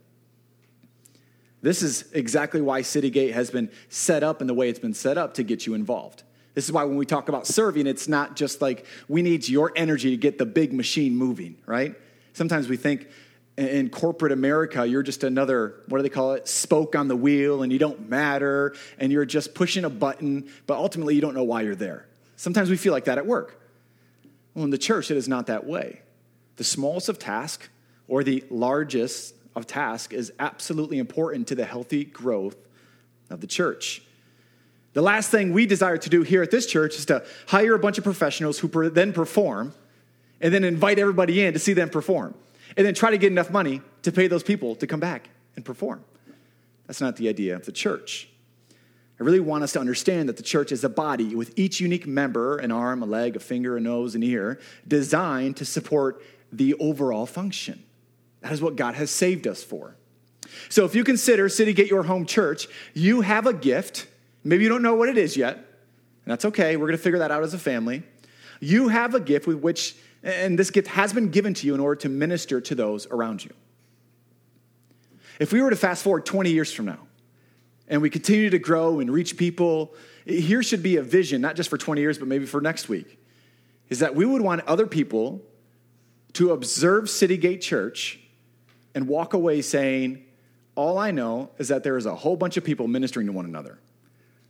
This 1.61 1.83
is 1.83 2.05
exactly 2.13 2.61
why 2.61 2.81
Citygate 2.81 3.33
has 3.33 3.51
been 3.51 3.69
set 3.89 4.23
up 4.23 4.39
in 4.39 4.47
the 4.47 4.53
way 4.53 4.69
it's 4.69 4.79
been 4.79 4.93
set 4.93 5.17
up 5.17 5.33
to 5.33 5.43
get 5.43 5.67
you 5.67 5.73
involved. 5.73 6.23
This 6.53 6.65
is 6.65 6.71
why 6.71 6.85
when 6.85 6.95
we 6.95 7.05
talk 7.05 7.27
about 7.27 7.45
serving, 7.45 7.87
it's 7.87 8.07
not 8.07 8.37
just 8.37 8.61
like 8.61 8.85
we 9.09 9.21
need 9.21 9.47
your 9.49 9.73
energy 9.75 10.11
to 10.11 10.17
get 10.17 10.37
the 10.37 10.45
big 10.45 10.71
machine 10.71 11.15
moving, 11.15 11.57
right? 11.65 11.93
Sometimes 12.33 12.69
we 12.69 12.77
think 12.77 13.09
in 13.67 13.89
corporate 13.89 14.31
America, 14.31 14.85
you're 14.85 15.03
just 15.03 15.23
another, 15.23 15.81
what 15.87 15.97
do 15.97 16.03
they 16.03 16.09
call 16.09 16.33
it, 16.33 16.47
spoke 16.47 16.95
on 16.95 17.07
the 17.07 17.15
wheel, 17.15 17.63
and 17.63 17.71
you 17.71 17.79
don't 17.79 18.09
matter, 18.09 18.75
and 18.97 19.11
you're 19.11 19.25
just 19.25 19.53
pushing 19.53 19.83
a 19.83 19.89
button, 19.89 20.49
but 20.67 20.77
ultimately 20.77 21.15
you 21.15 21.21
don't 21.21 21.35
know 21.35 21.43
why 21.43 21.61
you're 21.61 21.75
there. 21.75 22.07
Sometimes 22.35 22.69
we 22.69 22.77
feel 22.77 22.93
like 22.93 23.05
that 23.05 23.17
at 23.17 23.25
work. 23.25 23.61
Well, 24.53 24.65
in 24.65 24.71
the 24.71 24.77
church, 24.77 25.11
it 25.11 25.17
is 25.17 25.27
not 25.27 25.47
that 25.47 25.65
way. 25.65 26.01
The 26.57 26.63
smallest 26.63 27.09
of 27.09 27.19
tasks 27.19 27.69
or 28.07 28.23
the 28.23 28.43
largest 28.49 29.35
of 29.55 29.67
task 29.67 30.13
is 30.13 30.31
absolutely 30.39 30.97
important 30.97 31.47
to 31.47 31.55
the 31.55 31.65
healthy 31.65 32.03
growth 32.03 32.57
of 33.29 33.41
the 33.41 33.47
church. 33.47 34.01
The 34.93 35.01
last 35.01 35.29
thing 35.29 35.53
we 35.53 35.65
desire 35.65 35.97
to 35.97 36.09
do 36.09 36.21
here 36.23 36.41
at 36.41 36.51
this 36.51 36.65
church 36.65 36.95
is 36.95 37.05
to 37.05 37.25
hire 37.47 37.73
a 37.73 37.79
bunch 37.79 37.97
of 37.97 38.03
professionals 38.03 38.59
who 38.59 38.89
then 38.89 39.13
perform 39.13 39.73
and 40.41 40.53
then 40.53 40.63
invite 40.63 40.99
everybody 40.99 41.41
in 41.41 41.53
to 41.53 41.59
see 41.59 41.73
them 41.73 41.89
perform 41.89 42.33
and 42.77 42.85
then 42.85 42.93
try 42.93 43.11
to 43.11 43.17
get 43.17 43.31
enough 43.31 43.51
money 43.51 43.81
to 44.03 44.11
pay 44.11 44.27
those 44.27 44.43
people 44.43 44.75
to 44.75 44.87
come 44.87 44.99
back 44.99 45.29
and 45.55 45.65
perform. 45.65 46.03
That's 46.87 47.01
not 47.01 47.15
the 47.15 47.29
idea 47.29 47.55
of 47.55 47.65
the 47.65 47.71
church. 47.71 48.27
I 49.19 49.23
really 49.23 49.39
want 49.39 49.63
us 49.63 49.73
to 49.73 49.79
understand 49.79 50.29
that 50.29 50.37
the 50.37 50.43
church 50.43 50.71
is 50.71 50.83
a 50.83 50.89
body 50.89 51.35
with 51.35 51.57
each 51.57 51.79
unique 51.79 52.07
member 52.07 52.57
an 52.57 52.71
arm, 52.71 53.03
a 53.03 53.05
leg, 53.05 53.35
a 53.35 53.39
finger, 53.39 53.77
a 53.77 53.79
nose, 53.79 54.15
an 54.15 54.23
ear 54.23 54.59
designed 54.87 55.57
to 55.57 55.65
support 55.65 56.23
the 56.51 56.73
overall 56.75 57.25
function. 57.25 57.83
That 58.41 58.51
is 58.51 58.61
what 58.61 58.75
God 58.75 58.95
has 58.95 59.11
saved 59.11 59.47
us 59.47 59.63
for. 59.63 59.95
So 60.69 60.85
if 60.85 60.95
you 60.95 61.03
consider 61.03 61.49
City 61.49 61.73
Citygate 61.73 61.89
your 61.89 62.03
home 62.03 62.25
church, 62.25 62.67
you 62.93 63.21
have 63.21 63.45
a 63.45 63.53
gift. 63.53 64.07
Maybe 64.43 64.63
you 64.63 64.69
don't 64.69 64.81
know 64.81 64.95
what 64.95 65.07
it 65.07 65.17
is 65.17 65.37
yet, 65.37 65.55
and 65.55 65.65
that's 66.25 66.45
okay. 66.45 66.75
We're 66.75 66.87
going 66.87 66.97
to 66.97 67.03
figure 67.03 67.19
that 67.19 67.31
out 67.31 67.43
as 67.43 67.53
a 67.53 67.59
family. 67.59 68.03
You 68.59 68.87
have 68.87 69.15
a 69.15 69.19
gift 69.19 69.47
with 69.47 69.57
which 69.57 69.95
and 70.23 70.57
this 70.57 70.69
gift 70.69 70.87
has 70.89 71.13
been 71.13 71.29
given 71.29 71.53
to 71.55 71.67
you 71.67 71.73
in 71.73 71.79
order 71.79 71.99
to 72.01 72.09
minister 72.09 72.61
to 72.61 72.75
those 72.75 73.07
around 73.07 73.43
you. 73.43 73.51
If 75.39 75.51
we 75.51 75.61
were 75.61 75.71
to 75.71 75.75
fast 75.75 76.03
forward 76.03 76.25
20 76.25 76.51
years 76.51 76.71
from 76.71 76.85
now 76.85 76.99
and 77.87 78.01
we 78.01 78.09
continue 78.09 78.49
to 78.49 78.59
grow 78.59 78.99
and 78.99 79.11
reach 79.11 79.37
people, 79.37 79.95
here 80.25 80.61
should 80.61 80.83
be 80.83 80.97
a 80.97 81.01
vision, 81.01 81.41
not 81.41 81.55
just 81.55 81.69
for 81.69 81.77
20 81.77 81.99
years, 82.01 82.19
but 82.19 82.27
maybe 82.27 82.45
for 82.45 82.61
next 82.61 82.87
week, 82.87 83.19
is 83.89 83.99
that 83.99 84.15
we 84.15 84.25
would 84.25 84.41
want 84.41 84.61
other 84.67 84.85
people 84.85 85.41
to 86.33 86.51
observe 86.51 87.09
City 87.09 87.37
Gate 87.37 87.61
Church 87.61 88.19
and 88.93 89.07
walk 89.07 89.33
away 89.33 89.61
saying, 89.61 90.23
All 90.75 90.97
I 90.97 91.11
know 91.11 91.49
is 91.57 91.69
that 91.69 91.83
there 91.83 91.97
is 91.97 92.05
a 92.05 92.15
whole 92.15 92.35
bunch 92.35 92.57
of 92.57 92.63
people 92.63 92.87
ministering 92.87 93.25
to 93.27 93.33
one 93.33 93.45
another. 93.45 93.79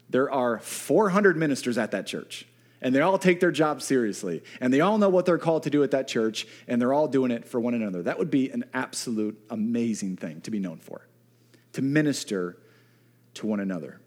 There 0.10 0.30
are 0.30 0.60
400 0.60 1.38
ministers 1.38 1.78
at 1.78 1.92
that 1.92 2.06
church 2.06 2.46
and 2.81 2.95
they 2.95 3.01
all 3.01 3.18
take 3.18 3.39
their 3.39 3.51
job 3.51 3.81
seriously, 3.81 4.44
and 4.60 4.74
they 4.74 4.81
all 4.81 4.98
know 4.98 5.10
what 5.10 5.25
they're 5.25 5.38
called 5.38 5.63
to 5.63 5.69
do 5.69 5.83
at 5.83 5.92
that 5.92 6.07
church, 6.07 6.48
and 6.68 6.81
they're 6.81 6.94
all 6.94 7.07
doing 7.07 7.31
it 7.31 7.48
for 7.48 7.60
one 7.60 7.74
another. 7.74 8.03
That 8.03 8.17
would 8.17 8.32
be 8.32 8.50
an 8.50 8.65
absolute 8.74 9.39
amazing 9.50 10.17
thing 10.17 10.41
to 10.41 10.51
be 10.51 10.60
known 10.60 10.79
for, 10.79 11.08
to 11.74 11.82
minister 11.82 12.58
to 13.36 13.46
one 13.46 13.60
another. 13.60 14.01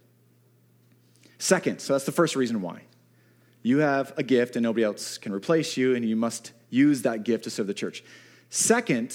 Second, 1.39 1.81
so 1.81 1.93
that's 1.93 2.07
the 2.07 2.13
first 2.13 2.37
reason 2.37 2.61
why. 2.63 2.83
You 3.63 3.79
have 3.79 4.13
a 4.17 4.23
gift, 4.23 4.57
and 4.57 4.63
nobody 4.63 4.85
else 4.85 5.19
can 5.19 5.33
replace 5.33 5.77
you, 5.77 5.95
and 5.95 6.05
you 6.05 6.17
must 6.17 6.53
use 6.69 7.03
that 7.03 7.25
gift 7.25 7.45
to 7.45 7.51
serve 7.51 7.67
the 7.67 7.75
church. 7.75 8.05
Second, 8.51 9.09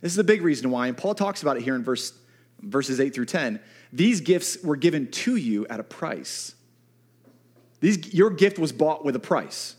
this 0.00 0.12
is 0.12 0.16
the 0.16 0.24
big 0.24 0.42
reason 0.42 0.70
why, 0.70 0.88
and 0.88 0.96
Paul 0.96 1.14
talks 1.14 1.42
about 1.42 1.56
it 1.56 1.62
here 1.62 1.74
in 1.74 1.82
verse, 1.82 2.12
verses 2.60 3.00
8 3.00 3.14
through 3.14 3.24
10. 3.26 3.60
These 3.92 4.20
gifts 4.20 4.62
were 4.62 4.76
given 4.76 5.10
to 5.10 5.36
you 5.36 5.66
at 5.68 5.80
a 5.80 5.82
price. 5.82 6.54
These, 7.80 8.14
your 8.14 8.30
gift 8.30 8.58
was 8.58 8.72
bought 8.72 9.04
with 9.04 9.16
a 9.16 9.20
price. 9.20 9.76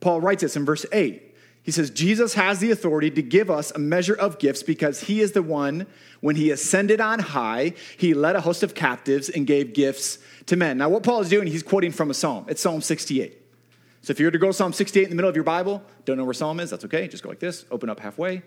Paul 0.00 0.20
writes 0.20 0.42
this 0.42 0.56
in 0.56 0.64
verse 0.64 0.86
8. 0.92 1.22
He 1.62 1.72
says, 1.72 1.90
Jesus 1.90 2.34
has 2.34 2.60
the 2.60 2.70
authority 2.70 3.10
to 3.10 3.22
give 3.22 3.50
us 3.50 3.72
a 3.72 3.78
measure 3.78 4.14
of 4.14 4.38
gifts 4.38 4.62
because 4.62 5.00
he 5.00 5.20
is 5.20 5.32
the 5.32 5.42
one, 5.42 5.86
when 6.20 6.36
he 6.36 6.52
ascended 6.52 7.00
on 7.00 7.18
high, 7.18 7.74
he 7.96 8.14
led 8.14 8.36
a 8.36 8.40
host 8.40 8.62
of 8.62 8.74
captives 8.74 9.28
and 9.28 9.48
gave 9.48 9.74
gifts 9.74 10.18
to 10.46 10.54
men. 10.54 10.78
Now, 10.78 10.88
what 10.88 11.02
Paul 11.02 11.20
is 11.20 11.28
doing, 11.28 11.48
he's 11.48 11.64
quoting 11.64 11.90
from 11.90 12.10
a 12.10 12.14
psalm. 12.14 12.46
It's 12.48 12.62
Psalm 12.62 12.80
68. 12.82 13.42
So 14.02 14.12
if 14.12 14.20
you 14.20 14.26
were 14.26 14.30
to 14.30 14.38
go 14.38 14.46
to 14.46 14.52
Psalm 14.52 14.72
68 14.72 15.02
in 15.02 15.10
the 15.10 15.16
middle 15.16 15.28
of 15.28 15.34
your 15.34 15.42
Bible, 15.42 15.82
don't 16.04 16.16
know 16.16 16.24
where 16.24 16.34
Psalm 16.34 16.60
is, 16.60 16.70
that's 16.70 16.84
okay. 16.84 17.08
Just 17.08 17.24
go 17.24 17.28
like 17.28 17.40
this, 17.40 17.64
open 17.72 17.90
up 17.90 17.98
halfway, 17.98 18.42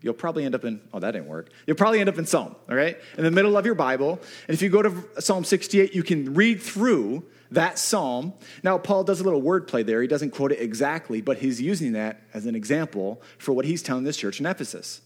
you'll 0.00 0.14
probably 0.14 0.44
end 0.44 0.54
up 0.54 0.64
in, 0.64 0.80
oh, 0.92 1.00
that 1.00 1.12
didn't 1.12 1.28
work. 1.28 1.50
You'll 1.66 1.76
probably 1.76 2.00
end 2.00 2.08
up 2.08 2.18
in 2.18 2.26
Psalm, 2.26 2.54
all 2.68 2.76
right? 2.76 2.96
In 3.16 3.24
the 3.24 3.30
middle 3.30 3.56
of 3.56 3.66
your 3.66 3.74
Bible. 3.74 4.20
And 4.46 4.54
if 4.54 4.62
you 4.62 4.68
go 4.68 4.82
to 4.82 5.04
Psalm 5.18 5.44
68, 5.44 5.94
you 5.94 6.02
can 6.02 6.34
read 6.34 6.62
through 6.62 7.24
that 7.50 7.78
psalm. 7.78 8.34
Now, 8.62 8.78
Paul 8.78 9.04
does 9.04 9.20
a 9.20 9.24
little 9.24 9.42
wordplay 9.42 9.84
there. 9.84 10.02
He 10.02 10.08
doesn't 10.08 10.30
quote 10.30 10.52
it 10.52 10.60
exactly, 10.60 11.20
but 11.20 11.38
he's 11.38 11.60
using 11.60 11.92
that 11.92 12.22
as 12.34 12.46
an 12.46 12.54
example 12.54 13.22
for 13.38 13.52
what 13.52 13.64
he's 13.64 13.82
telling 13.82 14.04
this 14.04 14.16
church 14.16 14.40
in 14.40 14.46
Ephesus. 14.46 15.00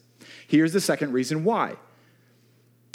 Here's 0.46 0.72
the 0.72 0.80
second 0.80 1.12
reason 1.12 1.44
why 1.44 1.76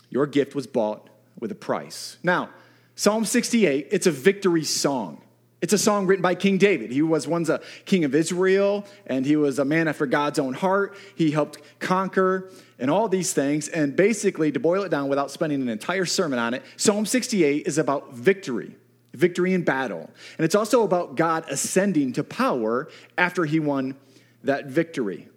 your 0.09 0.27
gift 0.27 0.55
was 0.55 0.67
bought 0.67 1.09
with 1.39 1.51
a 1.51 1.55
price. 1.55 2.17
Now, 2.23 2.49
Psalm 2.95 3.25
68, 3.25 3.87
it's 3.91 4.07
a 4.07 4.11
victory 4.11 4.63
song. 4.63 5.21
It's 5.61 5.73
a 5.73 5.77
song 5.77 6.05
written 6.05 6.21
by 6.21 6.35
King 6.35 6.57
David. 6.57 6.91
He 6.91 7.01
was 7.01 7.27
once 7.27 7.49
a 7.49 7.61
king 7.85 8.03
of 8.05 8.13
Israel, 8.13 8.85
and 9.07 9.25
he 9.25 9.35
was 9.35 9.57
a 9.57 9.65
man 9.65 9.87
after 9.87 10.05
God's 10.05 10.37
own 10.37 10.53
heart. 10.53 10.95
He 11.15 11.31
helped 11.31 11.59
conquer 11.79 12.51
and 12.77 12.91
all 12.91 13.09
these 13.09 13.33
things. 13.33 13.67
And 13.67 13.95
basically, 13.95 14.51
to 14.51 14.59
boil 14.59 14.83
it 14.83 14.89
down 14.89 15.09
without 15.09 15.31
spending 15.31 15.61
an 15.61 15.69
entire 15.69 16.05
sermon 16.05 16.37
on 16.37 16.53
it, 16.53 16.63
Psalm 16.75 17.05
68 17.05 17.65
is 17.65 17.77
about 17.77 18.13
victory 18.13 18.75
victory 19.13 19.53
in 19.53 19.63
battle. 19.63 20.09
And 20.37 20.45
it's 20.45 20.55
also 20.55 20.83
about 20.83 21.15
God 21.15 21.45
ascending 21.49 22.13
to 22.13 22.23
power 22.23 22.87
after 23.17 23.45
he 23.45 23.59
won 23.59 23.95
that 24.43 24.67
victory. 24.67 25.27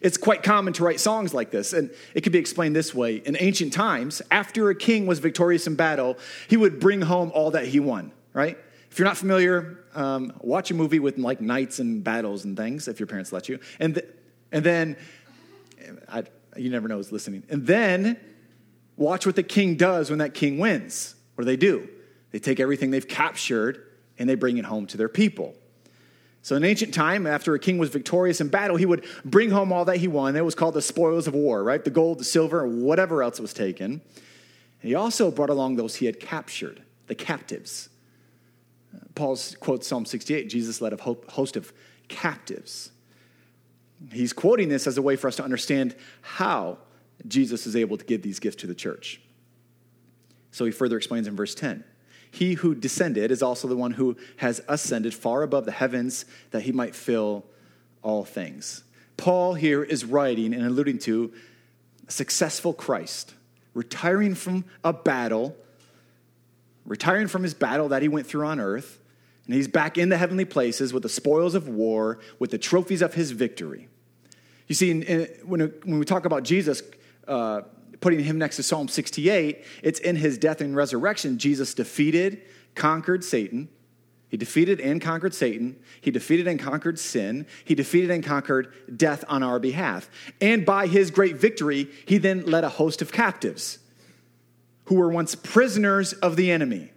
It's 0.00 0.16
quite 0.16 0.42
common 0.42 0.72
to 0.74 0.84
write 0.84 1.00
songs 1.00 1.34
like 1.34 1.50
this, 1.50 1.72
and 1.74 1.90
it 2.14 2.22
could 2.22 2.32
be 2.32 2.38
explained 2.38 2.74
this 2.74 2.94
way. 2.94 3.16
In 3.16 3.36
ancient 3.38 3.72
times, 3.72 4.22
after 4.30 4.70
a 4.70 4.74
king 4.74 5.06
was 5.06 5.18
victorious 5.18 5.66
in 5.66 5.74
battle, 5.74 6.16
he 6.48 6.56
would 6.56 6.80
bring 6.80 7.02
home 7.02 7.30
all 7.34 7.50
that 7.50 7.66
he 7.66 7.80
won, 7.80 8.12
right? 8.32 8.56
If 8.92 8.98
you're 8.98 9.08
not 9.08 9.16
familiar, 9.16 9.78
um, 9.94 10.34
watch 10.42 10.70
a 10.70 10.74
movie 10.74 10.98
with 10.98 11.16
like 11.16 11.40
knights 11.40 11.78
and 11.78 12.04
battles 12.04 12.44
and 12.44 12.54
things, 12.54 12.88
if 12.88 13.00
your 13.00 13.06
parents 13.06 13.32
let 13.32 13.48
you. 13.48 13.58
And, 13.80 13.94
th- 13.94 14.06
and 14.52 14.62
then, 14.62 14.98
I, 16.10 16.24
you 16.58 16.68
never 16.68 16.88
know 16.88 16.98
who's 16.98 17.10
listening. 17.10 17.42
And 17.48 17.66
then 17.66 18.20
watch 18.98 19.24
what 19.24 19.34
the 19.34 19.42
king 19.42 19.76
does 19.76 20.10
when 20.10 20.18
that 20.18 20.34
king 20.34 20.58
wins. 20.58 21.14
What 21.36 21.44
do 21.44 21.46
they 21.46 21.56
do? 21.56 21.88
They 22.32 22.38
take 22.38 22.60
everything 22.60 22.90
they've 22.90 23.08
captured 23.08 23.82
and 24.18 24.28
they 24.28 24.34
bring 24.34 24.58
it 24.58 24.66
home 24.66 24.86
to 24.88 24.98
their 24.98 25.08
people. 25.08 25.54
So, 26.42 26.56
in 26.56 26.62
ancient 26.62 26.92
time, 26.92 27.26
after 27.26 27.54
a 27.54 27.58
king 27.58 27.78
was 27.78 27.88
victorious 27.88 28.42
in 28.42 28.48
battle, 28.48 28.76
he 28.76 28.84
would 28.84 29.06
bring 29.24 29.48
home 29.48 29.72
all 29.72 29.86
that 29.86 29.96
he 29.96 30.08
won. 30.08 30.36
It 30.36 30.44
was 30.44 30.54
called 30.54 30.74
the 30.74 30.82
spoils 30.82 31.26
of 31.26 31.32
war, 31.32 31.64
right? 31.64 31.82
The 31.82 31.88
gold, 31.88 32.18
the 32.18 32.24
silver, 32.24 32.66
whatever 32.66 33.22
else 33.22 33.40
was 33.40 33.54
taken. 33.54 33.92
And 33.92 34.02
he 34.82 34.94
also 34.94 35.30
brought 35.30 35.48
along 35.48 35.76
those 35.76 35.94
he 35.94 36.04
had 36.04 36.20
captured, 36.20 36.82
the 37.06 37.14
captives. 37.14 37.88
Paul 39.14 39.38
quotes 39.60 39.86
Psalm 39.86 40.04
68 40.04 40.48
Jesus 40.48 40.80
led 40.80 40.92
a 40.92 41.16
host 41.28 41.56
of 41.56 41.72
captives. 42.08 42.90
He's 44.12 44.32
quoting 44.32 44.68
this 44.68 44.86
as 44.86 44.98
a 44.98 45.02
way 45.02 45.16
for 45.16 45.28
us 45.28 45.36
to 45.36 45.44
understand 45.44 45.94
how 46.22 46.78
Jesus 47.26 47.66
is 47.66 47.76
able 47.76 47.96
to 47.96 48.04
give 48.04 48.22
these 48.22 48.40
gifts 48.40 48.56
to 48.62 48.66
the 48.66 48.74
church. 48.74 49.20
So 50.50 50.64
he 50.64 50.70
further 50.70 50.96
explains 50.96 51.28
in 51.28 51.36
verse 51.36 51.54
10 51.54 51.84
he 52.32 52.54
who 52.54 52.74
descended 52.74 53.30
is 53.30 53.42
also 53.42 53.68
the 53.68 53.76
one 53.76 53.92
who 53.92 54.16
has 54.36 54.62
ascended 54.66 55.12
far 55.14 55.42
above 55.42 55.66
the 55.66 55.70
heavens 55.70 56.24
that 56.50 56.62
he 56.62 56.72
might 56.72 56.96
fill 56.96 57.44
all 58.02 58.24
things. 58.24 58.82
Paul 59.18 59.52
here 59.52 59.84
is 59.84 60.06
writing 60.06 60.54
and 60.54 60.64
alluding 60.64 60.98
to 61.00 61.30
a 62.08 62.10
successful 62.10 62.72
Christ, 62.72 63.34
retiring 63.74 64.34
from 64.34 64.64
a 64.82 64.94
battle, 64.94 65.54
retiring 66.84 67.28
from 67.28 67.42
his 67.42 67.54
battle 67.54 67.88
that 67.88 68.02
he 68.02 68.08
went 68.08 68.26
through 68.26 68.46
on 68.46 68.60
earth, 68.60 68.98
and 69.46 69.54
he's 69.54 69.68
back 69.68 69.98
in 69.98 70.08
the 70.08 70.16
heavenly 70.16 70.44
places 70.44 70.92
with 70.92 71.02
the 71.02 71.08
spoils 71.08 71.54
of 71.54 71.68
war, 71.68 72.18
with 72.38 72.50
the 72.50 72.58
trophies 72.58 73.02
of 73.02 73.14
his 73.14 73.32
victory. 73.32 73.88
You 74.68 74.74
see, 74.74 74.90
in, 74.90 75.02
in, 75.02 75.28
when, 75.44 75.60
when 75.84 75.98
we 75.98 76.04
talk 76.04 76.24
about 76.24 76.44
Jesus, 76.44 76.82
uh, 77.26 77.62
putting 78.00 78.20
him 78.20 78.38
next 78.38 78.56
to 78.56 78.62
Psalm 78.62 78.88
68, 78.88 79.64
it's 79.82 80.00
in 80.00 80.16
his 80.16 80.38
death 80.38 80.60
and 80.60 80.76
resurrection, 80.76 81.38
Jesus 81.38 81.74
defeated, 81.74 82.42
conquered 82.74 83.24
Satan. 83.24 83.68
He 84.28 84.36
defeated 84.38 84.80
and 84.80 85.00
conquered 85.00 85.34
Satan. 85.34 85.78
He 86.00 86.10
defeated 86.10 86.48
and 86.48 86.58
conquered 86.58 86.98
sin. 86.98 87.46
He 87.64 87.74
defeated 87.74 88.10
and 88.10 88.24
conquered 88.24 88.72
death 88.96 89.24
on 89.28 89.42
our 89.42 89.58
behalf. 89.58 90.08
And 90.40 90.64
by 90.64 90.86
his 90.86 91.10
great 91.10 91.36
victory, 91.36 91.90
he 92.06 92.16
then 92.16 92.46
led 92.46 92.64
a 92.64 92.70
host 92.70 93.02
of 93.02 93.12
captives 93.12 93.78
who 94.84 94.96
were 94.96 95.10
once 95.10 95.34
prisoners 95.34 96.12
of 96.14 96.36
the 96.36 96.50
enemy, 96.50 96.90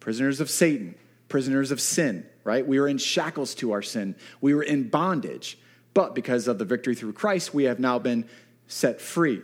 prisoners 0.00 0.40
of 0.40 0.50
Satan, 0.50 0.94
prisoners 1.28 1.70
of 1.70 1.80
sin, 1.80 2.26
right? 2.44 2.66
We 2.66 2.78
were 2.80 2.88
in 2.88 2.98
shackles 2.98 3.54
to 3.56 3.72
our 3.72 3.82
sin, 3.82 4.16
we 4.40 4.54
were 4.54 4.62
in 4.62 4.88
bondage. 4.88 5.58
But 5.94 6.14
because 6.14 6.48
of 6.48 6.58
the 6.58 6.64
victory 6.64 6.94
through 6.94 7.12
Christ, 7.12 7.52
we 7.52 7.64
have 7.64 7.78
now 7.78 7.98
been 7.98 8.26
set 8.66 9.00
free. 9.00 9.42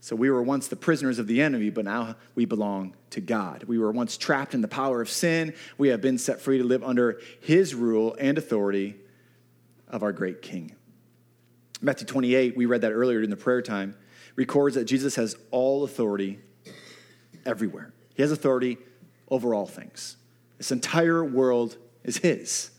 So 0.00 0.16
we 0.16 0.30
were 0.30 0.42
once 0.42 0.68
the 0.68 0.76
prisoners 0.76 1.18
of 1.18 1.26
the 1.26 1.40
enemy, 1.40 1.70
but 1.70 1.84
now 1.84 2.16
we 2.34 2.44
belong 2.44 2.94
to 3.10 3.20
God. 3.20 3.64
We 3.64 3.78
were 3.78 3.90
once 3.90 4.16
trapped 4.16 4.54
in 4.54 4.60
the 4.60 4.68
power 4.68 5.00
of 5.00 5.08
sin. 5.08 5.54
We 5.78 5.88
have 5.88 6.00
been 6.00 6.18
set 6.18 6.40
free 6.40 6.58
to 6.58 6.64
live 6.64 6.82
under 6.82 7.20
his 7.40 7.74
rule 7.74 8.14
and 8.18 8.36
authority 8.36 8.96
of 9.88 10.02
our 10.02 10.12
great 10.12 10.42
King. 10.42 10.74
Matthew 11.80 12.06
28, 12.06 12.56
we 12.56 12.66
read 12.66 12.82
that 12.82 12.92
earlier 12.92 13.22
in 13.22 13.30
the 13.30 13.36
prayer 13.36 13.62
time, 13.62 13.96
records 14.36 14.74
that 14.74 14.84
Jesus 14.84 15.16
has 15.16 15.36
all 15.50 15.84
authority 15.84 16.38
everywhere. 17.46 17.92
He 18.14 18.22
has 18.22 18.32
authority 18.32 18.78
over 19.28 19.54
all 19.54 19.66
things. 19.66 20.16
This 20.58 20.70
entire 20.70 21.24
world 21.24 21.76
is 22.04 22.18
his. 22.18 22.70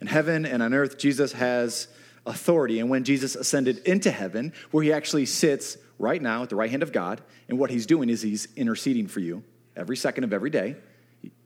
In 0.00 0.06
heaven 0.08 0.44
and 0.44 0.62
on 0.62 0.74
earth, 0.74 0.98
Jesus 0.98 1.32
has 1.32 1.88
authority. 2.26 2.80
And 2.80 2.90
when 2.90 3.04
Jesus 3.04 3.36
ascended 3.36 3.78
into 3.86 4.10
heaven, 4.10 4.52
where 4.70 4.82
he 4.82 4.92
actually 4.92 5.26
sits 5.26 5.76
right 5.98 6.20
now 6.20 6.42
at 6.42 6.48
the 6.48 6.56
right 6.56 6.70
hand 6.70 6.82
of 6.82 6.92
God, 6.92 7.22
and 7.48 7.58
what 7.58 7.70
he's 7.70 7.86
doing 7.86 8.08
is 8.08 8.22
he's 8.22 8.48
interceding 8.56 9.06
for 9.06 9.20
you 9.20 9.44
every 9.76 9.96
second 9.96 10.24
of 10.24 10.32
every 10.32 10.50
day. 10.50 10.76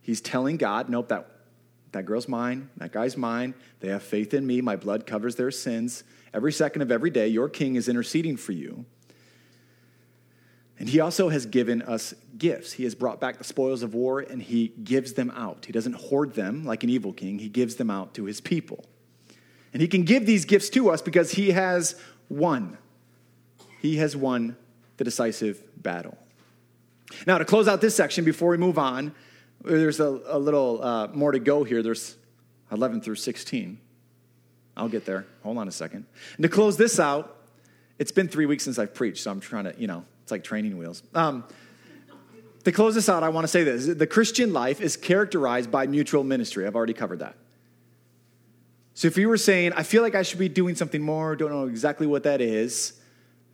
He's 0.01 0.21
telling 0.21 0.57
God, 0.57 0.89
nope, 0.89 1.09
that, 1.09 1.29
that 1.93 2.07
girl's 2.07 2.29
mine, 2.29 2.71
that 2.79 2.93
guy's 2.93 3.17
mine. 3.17 3.55
They 3.81 3.89
have 3.89 4.03
faith 4.03 4.33
in 4.33 4.47
me. 4.47 4.61
My 4.61 4.77
blood 4.77 5.07
covers 5.07 5.37
their 5.37 5.51
sins. 5.51 6.05
Every 6.33 6.53
second 6.53 6.83
of 6.83 6.91
every 6.91 7.11
day, 7.11 7.29
your 7.29 7.49
king 7.49 7.77
is 7.77 7.89
interceding 7.89 8.37
for 8.37 8.53
you. 8.53 8.87
And 10.79 10.89
he 10.89 11.01
also 11.01 11.31
has 11.31 11.47
given 11.47 11.83
us 11.83 12.15
gifts. 12.37 12.73
He 12.73 12.85
has 12.85 12.95
brought 12.95 13.21
back 13.21 13.39
the 13.39 13.45
spoils 13.45 13.83
of 13.83 13.95
war 13.95 14.21
and 14.21 14.43
he 14.43 14.69
gives 14.69 15.15
them 15.15 15.31
out. 15.31 15.65
He 15.65 15.73
doesn't 15.73 15.95
hoard 15.95 16.35
them 16.35 16.65
like 16.65 16.85
an 16.85 16.91
evil 16.91 17.13
king, 17.13 17.39
he 17.39 17.49
gives 17.49 17.77
them 17.77 17.91
out 17.91 18.15
to 18.15 18.25
his 18.25 18.41
people. 18.41 18.85
And 19.73 19.81
he 19.83 19.89
can 19.89 20.05
give 20.05 20.27
these 20.27 20.45
gifts 20.45 20.71
to 20.71 20.91
us 20.91 21.03
because 21.03 21.33
he 21.33 21.51
has 21.51 22.01
won. 22.29 22.79
He 23.81 23.97
has 23.97 24.17
won 24.17 24.57
the 24.97 25.05
decisive 25.05 25.63
battle. 25.77 26.17
Now, 27.27 27.39
to 27.39 27.45
close 27.45 27.69
out 27.69 27.81
this 27.81 27.95
section 27.95 28.25
before 28.25 28.51
we 28.51 28.57
move 28.57 28.79
on, 28.79 29.15
there's 29.63 30.01
a, 30.01 30.21
a 30.27 30.39
little 30.39 30.83
uh, 30.83 31.09
more 31.09 31.33
to 31.33 31.39
go 31.39 31.65
here. 31.65 31.83
There's 31.83 32.17
11 32.73 33.01
through 33.01 33.17
16. 33.17 33.79
I'll 34.77 34.89
get 34.89 35.05
there. 35.05 35.27
Hold 35.43 35.59
on 35.59 35.69
a 35.69 35.73
second. 35.73 36.07
And 36.37 36.43
to 36.43 36.49
close 36.49 36.77
this 36.77 36.99
out, 37.01 37.37
it's 37.99 38.13
been 38.13 38.29
three 38.29 38.47
weeks 38.47 38.65
since 38.65 38.79
I've 38.79 38.95
preached, 38.95 39.23
so 39.23 39.31
I'm 39.31 39.41
trying 39.41 39.65
to, 39.65 39.75
you 39.79 39.87
know, 39.87 40.05
it's 40.27 40.33
like 40.33 40.43
training 40.43 40.77
wheels. 40.77 41.05
Um, 41.15 41.45
to 42.65 42.73
close 42.73 42.97
this 42.97 43.09
out, 43.09 43.23
I 43.23 43.29
want 43.29 43.45
to 43.45 43.49
say 43.49 43.63
this 43.63 43.87
the 43.87 44.09
Christian 44.09 44.53
life 44.53 44.81
is 44.81 44.97
characterized 44.97 45.71
by 45.71 45.87
mutual 45.87 46.25
ministry. 46.25 46.67
I've 46.67 46.75
already 46.75 46.95
covered 46.95 47.21
that. 47.21 47.37
So 48.95 49.07
if 49.07 49.17
you 49.17 49.29
were 49.29 49.37
saying, 49.37 49.73
I 49.75 49.85
feel 49.85 50.03
like 50.03 50.17
I 50.17 50.23
should 50.23 50.41
be 50.41 50.49
doing 50.49 50.75
something 50.75 51.01
more, 51.01 51.37
don't 51.37 51.51
know 51.51 51.69
exactly 51.69 52.09
what 52.09 52.25
that 52.25 52.41
is, 52.41 52.95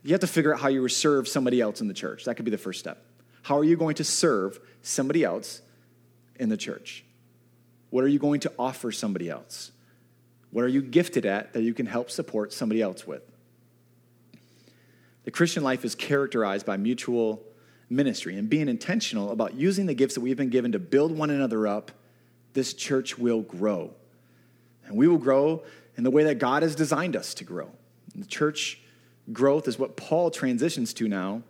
you 0.01 0.13
have 0.13 0.21
to 0.21 0.27
figure 0.27 0.51
out 0.51 0.61
how 0.61 0.69
you 0.69 0.87
serve 0.87 1.27
somebody 1.27 1.61
else 1.61 1.79
in 1.79 1.87
the 1.87 1.93
church. 1.93 2.25
That 2.25 2.37
could 2.37 2.45
be 2.45 2.49
the 2.49 2.57
first 2.57 2.79
step. 2.79 3.05
How 3.43 3.59
are 3.59 3.63
you 3.63 3.77
going 3.77 3.93
to 3.97 4.03
serve 4.03 4.59
somebody 4.81 5.23
else 5.23 5.61
in 6.39 6.49
the 6.49 6.57
church? 6.57 7.05
What 7.91 8.03
are 8.03 8.07
you 8.07 8.17
going 8.17 8.39
to 8.39 8.53
offer 8.57 8.91
somebody 8.91 9.29
else? 9.29 9.71
What 10.49 10.65
are 10.65 10.69
you 10.69 10.81
gifted 10.81 11.27
at 11.27 11.53
that 11.53 11.61
you 11.61 11.75
can 11.75 11.85
help 11.85 12.09
support 12.09 12.51
somebody 12.51 12.81
else 12.81 13.05
with? 13.05 13.21
The 15.23 15.31
Christian 15.31 15.63
life 15.63 15.85
is 15.85 15.95
characterized 15.95 16.65
by 16.65 16.77
mutual 16.77 17.43
ministry 17.89 18.37
and 18.37 18.49
being 18.49 18.67
intentional 18.67 19.31
about 19.31 19.53
using 19.53 19.85
the 19.85 19.93
gifts 19.93 20.15
that 20.15 20.21
we've 20.21 20.37
been 20.37 20.49
given 20.49 20.71
to 20.73 20.79
build 20.79 21.17
one 21.17 21.29
another 21.29 21.67
up. 21.67 21.91
This 22.53 22.73
church 22.73 23.17
will 23.17 23.41
grow. 23.41 23.93
And 24.85 24.97
we 24.97 25.07
will 25.07 25.17
grow 25.17 25.63
in 25.95 26.03
the 26.03 26.11
way 26.11 26.23
that 26.25 26.39
God 26.39 26.63
has 26.63 26.75
designed 26.75 27.15
us 27.15 27.33
to 27.35 27.43
grow. 27.43 27.69
And 28.13 28.21
the 28.21 28.27
church 28.27 28.81
growth 29.31 29.67
is 29.67 29.79
what 29.79 29.95
Paul 29.95 30.29
transitions 30.29 30.93
to 30.95 31.07
now 31.07 31.43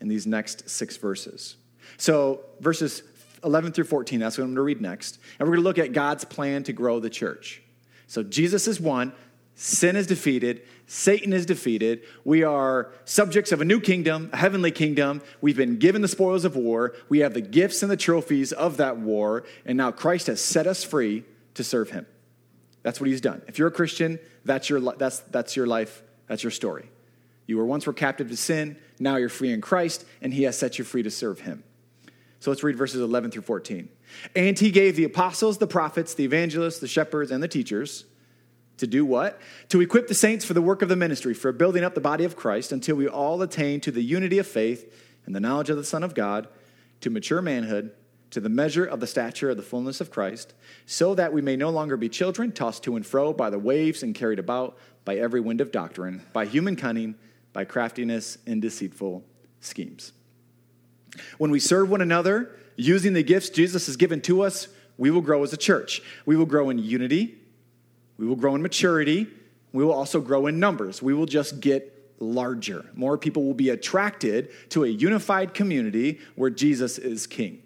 in 0.00 0.08
these 0.08 0.26
next 0.26 0.68
six 0.68 0.96
verses. 0.96 1.56
So, 1.96 2.40
verses 2.60 3.02
11 3.44 3.72
through 3.72 3.84
14, 3.84 4.20
that's 4.20 4.36
what 4.36 4.44
I'm 4.44 4.50
going 4.50 4.56
to 4.56 4.62
read 4.62 4.80
next. 4.80 5.18
And 5.38 5.48
we're 5.48 5.56
going 5.56 5.62
to 5.62 5.68
look 5.68 5.78
at 5.78 5.92
God's 5.92 6.24
plan 6.24 6.64
to 6.64 6.72
grow 6.72 7.00
the 7.00 7.10
church. 7.10 7.62
So, 8.06 8.22
Jesus 8.22 8.68
is 8.68 8.80
one, 8.80 9.12
sin 9.56 9.96
is 9.96 10.06
defeated, 10.06 10.62
Satan 10.86 11.32
is 11.32 11.46
defeated. 11.46 12.02
We 12.24 12.44
are 12.44 12.92
subjects 13.04 13.50
of 13.50 13.60
a 13.60 13.64
new 13.64 13.80
kingdom, 13.80 14.30
a 14.32 14.36
heavenly 14.36 14.70
kingdom. 14.70 15.20
We've 15.40 15.56
been 15.56 15.78
given 15.78 16.00
the 16.00 16.08
spoils 16.08 16.44
of 16.44 16.54
war. 16.54 16.94
We 17.08 17.20
have 17.20 17.34
the 17.34 17.40
gifts 17.40 17.82
and 17.82 17.90
the 17.90 17.96
trophies 17.96 18.52
of 18.52 18.76
that 18.76 18.98
war. 18.98 19.44
And 19.64 19.76
now 19.76 19.90
Christ 19.90 20.28
has 20.28 20.40
set 20.40 20.68
us 20.68 20.84
free 20.84 21.24
to 21.54 21.64
serve 21.64 21.90
him. 21.90 22.06
That's 22.84 23.00
what 23.00 23.08
he's 23.08 23.20
done. 23.20 23.42
If 23.48 23.58
you're 23.58 23.66
a 23.66 23.72
Christian, 23.72 24.20
that's 24.44 24.70
your, 24.70 24.80
that's, 24.80 25.18
that's 25.20 25.56
your 25.56 25.66
life, 25.66 26.04
that's 26.28 26.44
your 26.44 26.52
story. 26.52 26.88
You 27.46 27.56
were 27.56 27.66
once 27.66 27.86
were 27.86 27.92
captive 27.92 28.28
to 28.28 28.36
sin, 28.36 28.76
now 29.00 29.16
you're 29.16 29.28
free 29.28 29.52
in 29.52 29.60
Christ, 29.60 30.04
and 30.20 30.32
he 30.32 30.44
has 30.44 30.56
set 30.56 30.78
you 30.78 30.84
free 30.84 31.02
to 31.02 31.10
serve 31.10 31.40
him. 31.40 31.64
So 32.38 32.50
let's 32.50 32.62
read 32.62 32.76
verses 32.76 33.00
11 33.00 33.32
through 33.32 33.42
14. 33.42 33.88
And 34.36 34.56
he 34.56 34.70
gave 34.70 34.94
the 34.94 35.04
apostles, 35.04 35.58
the 35.58 35.66
prophets, 35.66 36.14
the 36.14 36.24
evangelists, 36.24 36.78
the 36.78 36.86
shepherds, 36.86 37.32
and 37.32 37.42
the 37.42 37.48
teachers 37.48 38.04
to 38.78 38.86
do 38.86 39.04
what? 39.04 39.40
To 39.70 39.80
equip 39.80 40.08
the 40.08 40.14
saints 40.14 40.44
for 40.44 40.54
the 40.54 40.62
work 40.62 40.82
of 40.82 40.88
the 40.88 40.96
ministry, 40.96 41.34
for 41.34 41.52
building 41.52 41.84
up 41.84 41.94
the 41.94 42.00
body 42.00 42.24
of 42.24 42.36
Christ 42.36 42.72
until 42.72 42.96
we 42.96 43.08
all 43.08 43.40
attain 43.42 43.80
to 43.80 43.90
the 43.90 44.02
unity 44.02 44.38
of 44.38 44.46
faith 44.46 44.92
and 45.24 45.34
the 45.34 45.40
knowledge 45.40 45.70
of 45.70 45.76
the 45.76 45.84
Son 45.84 46.02
of 46.02 46.14
God, 46.14 46.48
to 47.00 47.10
mature 47.10 47.42
manhood, 47.42 47.92
to 48.30 48.40
the 48.40 48.48
measure 48.48 48.84
of 48.84 49.00
the 49.00 49.06
stature 49.06 49.50
of 49.50 49.56
the 49.56 49.62
fullness 49.62 50.00
of 50.00 50.10
Christ, 50.10 50.54
so 50.84 51.14
that 51.14 51.32
we 51.32 51.40
may 51.42 51.56
no 51.56 51.70
longer 51.70 51.96
be 51.96 52.08
children, 52.08 52.52
tossed 52.52 52.84
to 52.84 52.96
and 52.96 53.06
fro 53.06 53.32
by 53.32 53.50
the 53.50 53.58
waves 53.58 54.02
and 54.02 54.14
carried 54.14 54.38
about 54.38 54.76
by 55.04 55.16
every 55.16 55.40
wind 55.40 55.60
of 55.60 55.72
doctrine, 55.72 56.22
by 56.32 56.46
human 56.46 56.76
cunning 56.76 57.14
by 57.52 57.64
craftiness 57.64 58.36
and 58.46 58.60
deceitful 58.60 59.24
schemes. 59.60 60.12
When 61.38 61.50
we 61.50 61.58
serve 61.58 61.88
one 61.88 62.02
another 62.02 62.54
using 62.76 63.14
the 63.14 63.22
gifts 63.22 63.48
Jesus 63.48 63.86
has 63.86 63.96
given 63.96 64.20
to 64.22 64.42
us, 64.42 64.68
we 64.98 65.10
will 65.10 65.22
grow 65.22 65.42
as 65.42 65.54
a 65.54 65.56
church. 65.56 66.02
We 66.26 66.36
will 66.36 66.44
grow 66.44 66.68
in 66.68 66.78
unity, 66.78 67.38
we 68.18 68.26
will 68.26 68.36
grow 68.36 68.54
in 68.54 68.62
maturity, 68.62 69.26
we 69.72 69.84
will 69.84 69.92
also 69.92 70.20
grow 70.20 70.46
in 70.46 70.58
numbers. 70.58 71.02
We 71.02 71.12
will 71.12 71.26
just 71.26 71.60
get 71.60 71.92
larger. 72.18 72.86
More 72.94 73.18
people 73.18 73.44
will 73.44 73.54
be 73.54 73.68
attracted 73.68 74.50
to 74.70 74.84
a 74.84 74.88
unified 74.88 75.52
community 75.52 76.20
where 76.34 76.50
Jesus 76.50 76.98
is 76.98 77.26
king. 77.26 77.62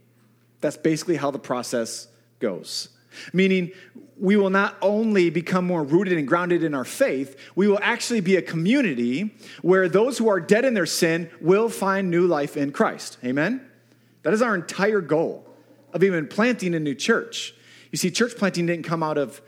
That's 0.61 0.77
basically 0.77 1.17
how 1.17 1.31
the 1.31 1.39
process 1.39 2.09
goes. 2.41 2.89
Meaning, 3.33 3.73
we 4.19 4.37
will 4.37 4.51
not 4.51 4.77
only 4.83 5.31
become 5.31 5.67
more 5.67 5.83
rooted 5.83 6.19
and 6.19 6.29
grounded 6.29 6.63
in 6.63 6.75
our 6.75 6.85
faith, 6.85 7.37
we 7.55 7.67
will 7.67 7.79
actually 7.81 8.21
be 8.21 8.37
a 8.37 8.43
community 8.43 9.35
where 9.63 9.89
those 9.89 10.19
who 10.19 10.29
are 10.29 10.41
dead 10.41 10.65
in 10.65 10.75
their 10.75 10.87
sin 10.87 11.31
will 11.41 11.69
find 11.69 12.11
new 12.11 12.27
life 12.27 12.57
in 12.57 12.71
Christ. 12.71 13.19
Amen? 13.25 13.67
That 14.23 14.35
is 14.35 14.43
our 14.43 14.55
entire 14.55 15.01
goal 15.01 15.47
of 15.93 16.05
even 16.05 16.27
planting 16.29 16.75
a 16.75 16.81
new 16.81 16.95
church. 16.95 17.55
You 17.91 17.99
see, 17.99 18.11
church 18.11 18.37
planting 18.37 18.67
didn't 18.67 18.85
come 18.85 19.03
out 19.03 19.17
of 19.17 19.41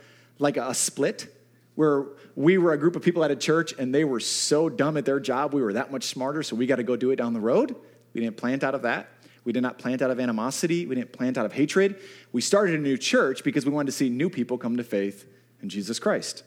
like 0.43 0.57
a 0.57 0.73
split 0.73 1.33
where 1.75 2.05
we 2.35 2.57
were 2.59 2.73
a 2.73 2.77
group 2.77 2.95
of 2.95 3.01
people 3.01 3.23
at 3.23 3.31
a 3.31 3.35
church 3.35 3.73
and 3.79 3.95
they 3.95 4.03
were 4.03 4.19
so 4.19 4.69
dumb 4.69 4.97
at 4.97 5.05
their 5.05 5.19
job, 5.19 5.53
we 5.53 5.61
were 5.61 5.73
that 5.73 5.91
much 5.91 6.03
smarter, 6.03 6.43
so 6.43 6.55
we 6.55 6.67
got 6.67 6.75
to 6.75 6.83
go 6.83 6.95
do 6.95 7.09
it 7.09 7.15
down 7.15 7.33
the 7.33 7.39
road. 7.39 7.75
We 8.13 8.21
didn't 8.21 8.37
plant 8.37 8.63
out 8.63 8.75
of 8.75 8.83
that. 8.83 9.09
We 9.45 9.53
did 9.53 9.63
not 9.63 9.79
plant 9.79 10.01
out 10.01 10.11
of 10.11 10.19
animosity. 10.19 10.85
We 10.85 10.95
didn't 10.95 11.13
plant 11.13 11.37
out 11.37 11.45
of 11.45 11.53
hatred. 11.53 11.99
We 12.31 12.41
started 12.41 12.75
a 12.75 12.77
new 12.77 12.97
church 12.97 13.43
because 13.43 13.65
we 13.65 13.71
wanted 13.71 13.87
to 13.87 13.91
see 13.93 14.09
new 14.09 14.29
people 14.29 14.57
come 14.57 14.77
to 14.77 14.83
faith 14.83 15.27
in 15.61 15.69
Jesus 15.69 15.97
Christ. 15.97 16.43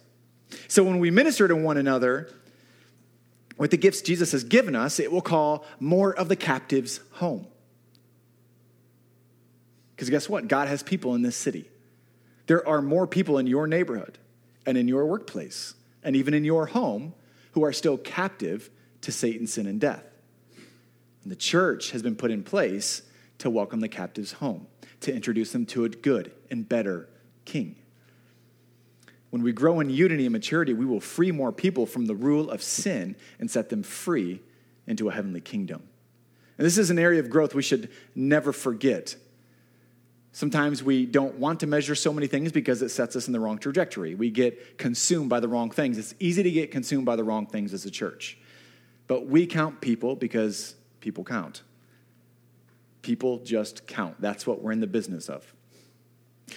So 0.68 0.84
when 0.84 1.00
we 1.00 1.10
minister 1.10 1.48
to 1.48 1.56
one 1.56 1.76
another 1.76 2.32
with 3.58 3.70
the 3.70 3.76
gifts 3.76 4.02
Jesus 4.02 4.32
has 4.32 4.44
given 4.44 4.76
us, 4.76 5.00
it 5.00 5.10
will 5.10 5.22
call 5.22 5.64
more 5.80 6.14
of 6.14 6.28
the 6.28 6.36
captives 6.36 7.00
home. 7.12 7.46
Because 9.94 10.10
guess 10.10 10.28
what? 10.28 10.46
God 10.46 10.68
has 10.68 10.82
people 10.82 11.14
in 11.14 11.22
this 11.22 11.36
city. 11.36 11.68
There 12.46 12.66
are 12.66 12.80
more 12.80 13.06
people 13.06 13.38
in 13.38 13.46
your 13.46 13.66
neighborhood 13.66 14.18
and 14.64 14.76
in 14.78 14.88
your 14.88 15.06
workplace 15.06 15.74
and 16.02 16.14
even 16.14 16.34
in 16.34 16.44
your 16.44 16.66
home 16.66 17.14
who 17.52 17.64
are 17.64 17.72
still 17.72 17.98
captive 17.98 18.70
to 19.00 19.12
Satan, 19.12 19.46
sin, 19.46 19.66
and 19.66 19.80
death. 19.80 20.04
And 21.22 21.32
the 21.32 21.36
church 21.36 21.90
has 21.90 22.02
been 22.02 22.16
put 22.16 22.30
in 22.30 22.42
place 22.42 23.02
to 23.38 23.50
welcome 23.50 23.80
the 23.80 23.88
captives 23.88 24.32
home, 24.32 24.66
to 25.00 25.12
introduce 25.12 25.52
them 25.52 25.66
to 25.66 25.84
a 25.84 25.88
good 25.88 26.32
and 26.50 26.68
better 26.68 27.08
king. 27.44 27.76
When 29.30 29.42
we 29.42 29.52
grow 29.52 29.80
in 29.80 29.90
unity 29.90 30.24
and 30.24 30.32
maturity, 30.32 30.72
we 30.72 30.86
will 30.86 31.00
free 31.00 31.32
more 31.32 31.52
people 31.52 31.84
from 31.84 32.06
the 32.06 32.14
rule 32.14 32.50
of 32.50 32.62
sin 32.62 33.16
and 33.38 33.50
set 33.50 33.68
them 33.68 33.82
free 33.82 34.40
into 34.86 35.08
a 35.08 35.12
heavenly 35.12 35.40
kingdom. 35.40 35.82
And 36.58 36.64
this 36.64 36.78
is 36.78 36.90
an 36.90 36.98
area 36.98 37.20
of 37.20 37.28
growth 37.28 37.54
we 37.54 37.62
should 37.62 37.90
never 38.14 38.52
forget. 38.52 39.16
Sometimes 40.36 40.82
we 40.82 41.06
don't 41.06 41.36
want 41.36 41.60
to 41.60 41.66
measure 41.66 41.94
so 41.94 42.12
many 42.12 42.26
things 42.26 42.52
because 42.52 42.82
it 42.82 42.90
sets 42.90 43.16
us 43.16 43.26
in 43.26 43.32
the 43.32 43.40
wrong 43.40 43.56
trajectory. 43.56 44.14
We 44.14 44.28
get 44.28 44.76
consumed 44.76 45.30
by 45.30 45.40
the 45.40 45.48
wrong 45.48 45.70
things. 45.70 45.96
It's 45.96 46.14
easy 46.20 46.42
to 46.42 46.50
get 46.50 46.70
consumed 46.70 47.06
by 47.06 47.16
the 47.16 47.24
wrong 47.24 47.46
things 47.46 47.72
as 47.72 47.86
a 47.86 47.90
church. 47.90 48.36
But 49.06 49.28
we 49.28 49.46
count 49.46 49.80
people 49.80 50.14
because 50.14 50.74
people 51.00 51.24
count. 51.24 51.62
People 53.00 53.38
just 53.44 53.86
count. 53.86 54.20
That's 54.20 54.46
what 54.46 54.60
we're 54.60 54.72
in 54.72 54.80
the 54.80 54.86
business 54.86 55.30
of. 55.30 55.54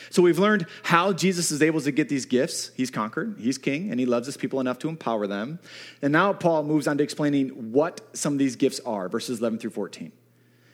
So 0.10 0.22
we've 0.22 0.40
learned 0.40 0.66
how 0.84 1.14
Jesus 1.14 1.50
is 1.50 1.62
able 1.62 1.80
to 1.80 1.92
get 1.94 2.10
these 2.10 2.26
gifts. 2.26 2.72
He's 2.76 2.92
conquered, 2.92 3.38
he's 3.40 3.58
king, 3.58 3.92
and 3.92 3.98
he 3.98 4.06
loves 4.06 4.26
his 4.26 4.36
people 4.36 4.60
enough 4.60 4.80
to 4.80 4.90
empower 4.90 5.26
them. 5.26 5.58
And 6.02 6.12
now 6.12 6.34
Paul 6.34 6.64
moves 6.64 6.86
on 6.86 6.98
to 6.98 7.04
explaining 7.06 7.72
what 7.72 8.02
some 8.12 8.34
of 8.34 8.40
these 8.40 8.58
gifts 8.58 8.82
are, 8.82 9.08
verses 9.08 9.40
11 9.40 9.60
through 9.60 9.70
14. 9.70 10.12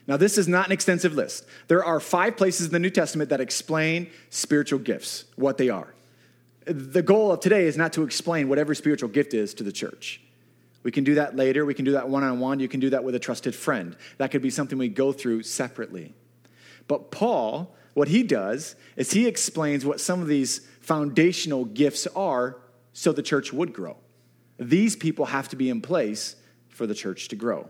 Now, 0.07 0.17
this 0.17 0.37
is 0.37 0.47
not 0.47 0.67
an 0.67 0.71
extensive 0.71 1.15
list. 1.15 1.45
There 1.67 1.83
are 1.83 1.99
five 1.99 2.37
places 2.37 2.67
in 2.67 2.73
the 2.73 2.79
New 2.79 2.91
Testament 2.91 3.29
that 3.31 3.41
explain 3.41 4.09
spiritual 4.29 4.79
gifts, 4.79 5.25
what 5.35 5.57
they 5.57 5.69
are. 5.69 5.93
The 6.65 7.01
goal 7.01 7.31
of 7.31 7.39
today 7.39 7.65
is 7.65 7.77
not 7.77 7.93
to 7.93 8.03
explain 8.03 8.47
what 8.47 8.59
every 8.59 8.75
spiritual 8.75 9.09
gift 9.09 9.33
is 9.33 9.53
to 9.55 9.63
the 9.63 9.71
church. 9.71 10.21
We 10.83 10.91
can 10.91 11.03
do 11.03 11.15
that 11.15 11.35
later. 11.35 11.65
We 11.65 11.73
can 11.73 11.85
do 11.85 11.93
that 11.93 12.09
one 12.09 12.23
on 12.23 12.39
one. 12.39 12.59
You 12.59 12.67
can 12.67 12.79
do 12.79 12.91
that 12.91 13.03
with 13.03 13.15
a 13.15 13.19
trusted 13.19 13.55
friend. 13.55 13.95
That 14.17 14.29
could 14.29 14.43
be 14.43 14.51
something 14.51 14.77
we 14.77 14.89
go 14.89 15.11
through 15.11 15.43
separately. 15.43 16.13
But 16.87 17.09
Paul, 17.09 17.75
what 17.95 18.07
he 18.07 18.21
does 18.21 18.75
is 18.95 19.11
he 19.11 19.25
explains 19.25 19.85
what 19.85 19.99
some 19.99 20.21
of 20.21 20.27
these 20.27 20.59
foundational 20.81 21.65
gifts 21.65 22.05
are 22.15 22.57
so 22.93 23.11
the 23.11 23.23
church 23.23 23.51
would 23.51 23.73
grow. 23.73 23.97
These 24.59 24.95
people 24.95 25.25
have 25.25 25.49
to 25.49 25.55
be 25.55 25.69
in 25.69 25.81
place 25.81 26.35
for 26.69 26.85
the 26.85 26.93
church 26.93 27.29
to 27.29 27.35
grow. 27.35 27.67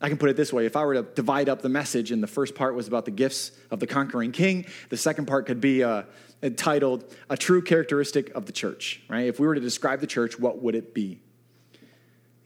I 0.00 0.08
can 0.08 0.16
put 0.16 0.30
it 0.30 0.36
this 0.36 0.52
way 0.52 0.66
if 0.66 0.76
I 0.76 0.84
were 0.84 0.94
to 0.94 1.02
divide 1.02 1.48
up 1.48 1.62
the 1.62 1.68
message, 1.68 2.10
and 2.10 2.22
the 2.22 2.26
first 2.26 2.54
part 2.54 2.74
was 2.74 2.88
about 2.88 3.04
the 3.04 3.10
gifts 3.10 3.52
of 3.70 3.80
the 3.80 3.86
conquering 3.86 4.32
king, 4.32 4.66
the 4.88 4.96
second 4.96 5.26
part 5.26 5.46
could 5.46 5.60
be 5.60 5.84
uh, 5.84 6.04
entitled 6.42 7.04
A 7.28 7.36
True 7.36 7.62
Characteristic 7.62 8.30
of 8.34 8.46
the 8.46 8.52
Church, 8.52 9.02
right? 9.08 9.26
If 9.26 9.38
we 9.38 9.46
were 9.46 9.54
to 9.54 9.60
describe 9.60 10.00
the 10.00 10.06
church, 10.06 10.38
what 10.38 10.62
would 10.62 10.74
it 10.74 10.94
be? 10.94 11.20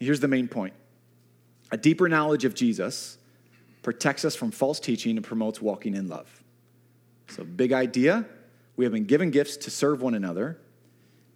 Here's 0.01 0.21
the 0.21 0.29
main 0.29 0.49
point 0.49 0.75
a 1.71 1.77
deeper 1.77 2.09
knowledge 2.09 2.45
of 2.45 2.55
Jesus 2.55 3.19
protects 3.83 4.25
us 4.25 4.35
from 4.35 4.51
false 4.51 4.81
teaching 4.81 5.17
and 5.17 5.25
promotes 5.25 5.61
walking 5.61 5.95
in 5.95 6.09
love. 6.09 6.43
So, 7.29 7.45
big 7.45 7.73
idea. 7.73 8.27
We 8.77 8.85
have 8.85 8.93
been 8.93 9.05
given 9.05 9.31
gifts 9.31 9.57
to 9.59 9.71
serve 9.71 10.03
one 10.03 10.15
another, 10.15 10.59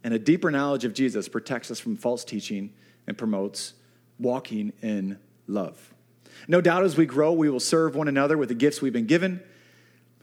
and 0.03 0.13
a 0.13 0.19
deeper 0.19 0.51
knowledge 0.51 0.83
of 0.83 0.93
Jesus 0.93 1.29
protects 1.29 1.71
us 1.71 1.79
from 1.79 1.95
false 1.95 2.25
teaching 2.25 2.73
and 3.07 3.17
promotes 3.17 3.73
walking 4.19 4.73
in 4.81 5.17
love. 5.47 5.93
No 6.47 6.61
doubt 6.61 6.83
as 6.83 6.97
we 6.97 7.05
grow, 7.05 7.31
we 7.31 7.49
will 7.49 7.59
serve 7.59 7.95
one 7.95 8.07
another 8.07 8.37
with 8.37 8.49
the 8.49 8.55
gifts 8.55 8.81
we've 8.81 8.93
been 8.93 9.05
given. 9.05 9.41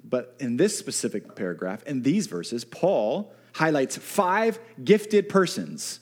But 0.04 0.36
in 0.38 0.56
this 0.56 0.78
specific 0.78 1.34
paragraph, 1.34 1.82
in 1.84 2.02
these 2.02 2.26
verses, 2.26 2.64
Paul 2.64 3.32
highlights 3.54 3.96
five 3.96 4.58
gifted 4.82 5.28
persons 5.28 6.00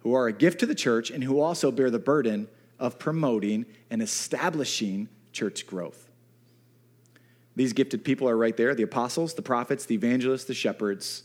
who 0.00 0.14
are 0.14 0.26
a 0.26 0.32
gift 0.32 0.60
to 0.60 0.66
the 0.66 0.74
church 0.74 1.10
and 1.10 1.22
who 1.22 1.40
also 1.40 1.70
bear 1.70 1.90
the 1.90 1.98
burden 1.98 2.48
of 2.78 2.98
promoting 2.98 3.64
and 3.90 4.02
establishing 4.02 5.08
church 5.32 5.66
growth. 5.66 6.10
These 7.54 7.72
gifted 7.72 8.04
people 8.04 8.28
are 8.28 8.36
right 8.36 8.56
there 8.56 8.74
the 8.74 8.82
apostles, 8.82 9.34
the 9.34 9.42
prophets, 9.42 9.86
the 9.86 9.94
evangelists, 9.94 10.44
the 10.44 10.54
shepherds, 10.54 11.24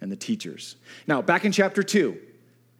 and 0.00 0.10
the 0.10 0.16
teachers. 0.16 0.76
Now, 1.06 1.22
back 1.22 1.44
in 1.44 1.52
chapter 1.52 1.82
2, 1.82 2.18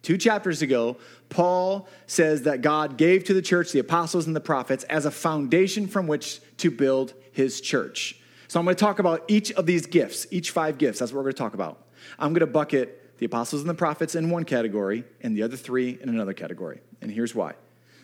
two 0.05 0.17
chapters 0.17 0.61
ago, 0.61 0.97
Paul 1.29 1.87
says 2.05 2.43
that 2.43 2.61
God 2.61 2.95
gave 2.95 3.23
to 3.25 3.33
the 3.33 3.41
church 3.41 3.71
the 3.71 3.79
apostles 3.79 4.27
and 4.27 4.35
the 4.35 4.39
prophets 4.39 4.83
as 4.85 5.05
a 5.05 5.11
foundation 5.11 5.87
from 5.87 6.05
which 6.05 6.39
to 6.57 6.69
build 6.69 7.13
his 7.31 7.59
church. 7.59 8.19
So 8.47 8.59
I'm 8.59 8.65
going 8.65 8.75
to 8.75 8.79
talk 8.79 8.99
about 8.99 9.23
each 9.27 9.51
of 9.53 9.65
these 9.65 9.87
gifts, 9.87 10.27
each 10.29 10.51
five 10.51 10.77
gifts. 10.77 10.99
That's 10.99 11.11
what 11.11 11.17
we're 11.17 11.23
going 11.23 11.33
to 11.33 11.39
talk 11.39 11.53
about. 11.55 11.87
I'm 12.19 12.33
going 12.33 12.41
to 12.41 12.47
bucket 12.47 13.17
the 13.17 13.25
apostles 13.25 13.61
and 13.61 13.69
the 13.69 13.73
prophets 13.73 14.13
in 14.13 14.29
one 14.29 14.45
category 14.45 15.03
and 15.21 15.35
the 15.35 15.41
other 15.41 15.57
three 15.57 15.97
in 15.99 16.09
another 16.09 16.33
category. 16.33 16.81
And 17.01 17.09
here's 17.09 17.33
why. 17.33 17.53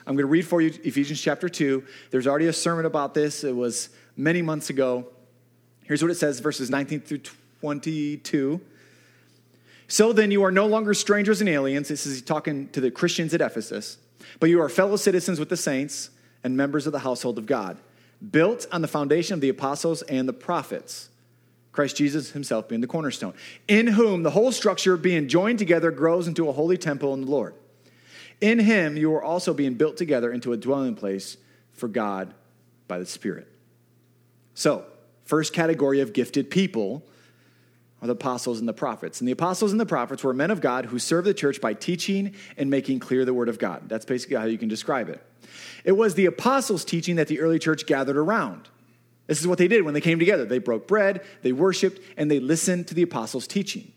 I'm 0.07 0.15
going 0.15 0.25
to 0.25 0.31
read 0.31 0.47
for 0.47 0.59
you 0.59 0.73
Ephesians 0.83 1.21
chapter 1.21 1.47
2. 1.47 1.85
There's 2.09 2.25
already 2.25 2.47
a 2.47 2.53
sermon 2.53 2.85
about 2.85 3.13
this, 3.13 3.43
it 3.43 3.55
was 3.55 3.89
many 4.17 4.41
months 4.41 4.71
ago. 4.71 5.07
Here's 5.83 6.01
what 6.01 6.09
it 6.09 6.15
says 6.15 6.39
verses 6.39 6.71
19 6.71 7.01
through 7.01 7.21
22. 7.59 8.59
So 9.91 10.13
then, 10.13 10.31
you 10.31 10.43
are 10.43 10.53
no 10.53 10.67
longer 10.67 10.93
strangers 10.93 11.41
and 11.41 11.49
aliens. 11.49 11.89
This 11.89 12.05
is 12.05 12.21
talking 12.21 12.69
to 12.69 12.79
the 12.79 12.89
Christians 12.89 13.33
at 13.33 13.41
Ephesus, 13.41 13.97
but 14.39 14.49
you 14.49 14.61
are 14.61 14.69
fellow 14.69 14.95
citizens 14.95 15.37
with 15.37 15.49
the 15.49 15.57
saints 15.57 16.11
and 16.45 16.55
members 16.55 16.87
of 16.87 16.93
the 16.93 16.99
household 16.99 17.37
of 17.37 17.45
God, 17.45 17.77
built 18.31 18.67
on 18.71 18.81
the 18.81 18.87
foundation 18.87 19.33
of 19.33 19.41
the 19.41 19.49
apostles 19.49 20.01
and 20.03 20.29
the 20.29 20.33
prophets 20.33 21.09
Christ 21.73 21.97
Jesus 21.97 22.31
himself 22.31 22.69
being 22.69 22.79
the 22.79 22.87
cornerstone, 22.87 23.33
in 23.67 23.85
whom 23.87 24.23
the 24.23 24.29
whole 24.29 24.53
structure 24.53 24.95
being 24.95 25.27
joined 25.27 25.59
together 25.59 25.91
grows 25.91 26.25
into 26.25 26.47
a 26.47 26.53
holy 26.53 26.77
temple 26.77 27.13
in 27.13 27.25
the 27.25 27.27
Lord. 27.29 27.53
In 28.39 28.59
him 28.59 28.95
you 28.95 29.13
are 29.13 29.21
also 29.21 29.53
being 29.53 29.73
built 29.73 29.97
together 29.97 30.31
into 30.31 30.53
a 30.53 30.57
dwelling 30.57 30.95
place 30.95 31.35
for 31.73 31.89
God 31.89 32.33
by 32.87 32.97
the 32.97 33.05
Spirit. 33.05 33.49
So, 34.53 34.85
first 35.25 35.51
category 35.51 35.99
of 35.99 36.13
gifted 36.13 36.49
people 36.49 37.03
are 38.01 38.07
the 38.07 38.13
apostles 38.13 38.59
and 38.59 38.67
the 38.67 38.73
prophets. 38.73 39.21
And 39.21 39.27
the 39.27 39.31
apostles 39.31 39.71
and 39.71 39.79
the 39.79 39.85
prophets 39.85 40.23
were 40.23 40.33
men 40.33 40.51
of 40.51 40.59
God 40.59 40.87
who 40.87 40.97
served 40.97 41.27
the 41.27 41.33
church 41.33 41.61
by 41.61 41.73
teaching 41.73 42.33
and 42.57 42.69
making 42.69 42.99
clear 42.99 43.25
the 43.25 43.33
word 43.33 43.49
of 43.49 43.59
God. 43.59 43.87
That's 43.87 44.05
basically 44.05 44.37
how 44.37 44.45
you 44.45 44.57
can 44.57 44.69
describe 44.69 45.09
it. 45.09 45.23
It 45.83 45.91
was 45.93 46.15
the 46.15 46.25
apostles' 46.25 46.83
teaching 46.83 47.17
that 47.17 47.27
the 47.27 47.39
early 47.39 47.59
church 47.59 47.85
gathered 47.85 48.17
around. 48.17 48.69
This 49.27 49.39
is 49.39 49.47
what 49.47 49.59
they 49.59 49.67
did 49.67 49.83
when 49.83 49.93
they 49.93 50.01
came 50.01 50.19
together. 50.19 50.45
They 50.45 50.59
broke 50.59 50.87
bread, 50.87 51.23
they 51.41 51.51
worshiped, 51.51 52.01
and 52.17 52.29
they 52.29 52.39
listened 52.39 52.87
to 52.87 52.95
the 52.95 53.03
apostles' 53.03 53.47
teaching. 53.47 53.91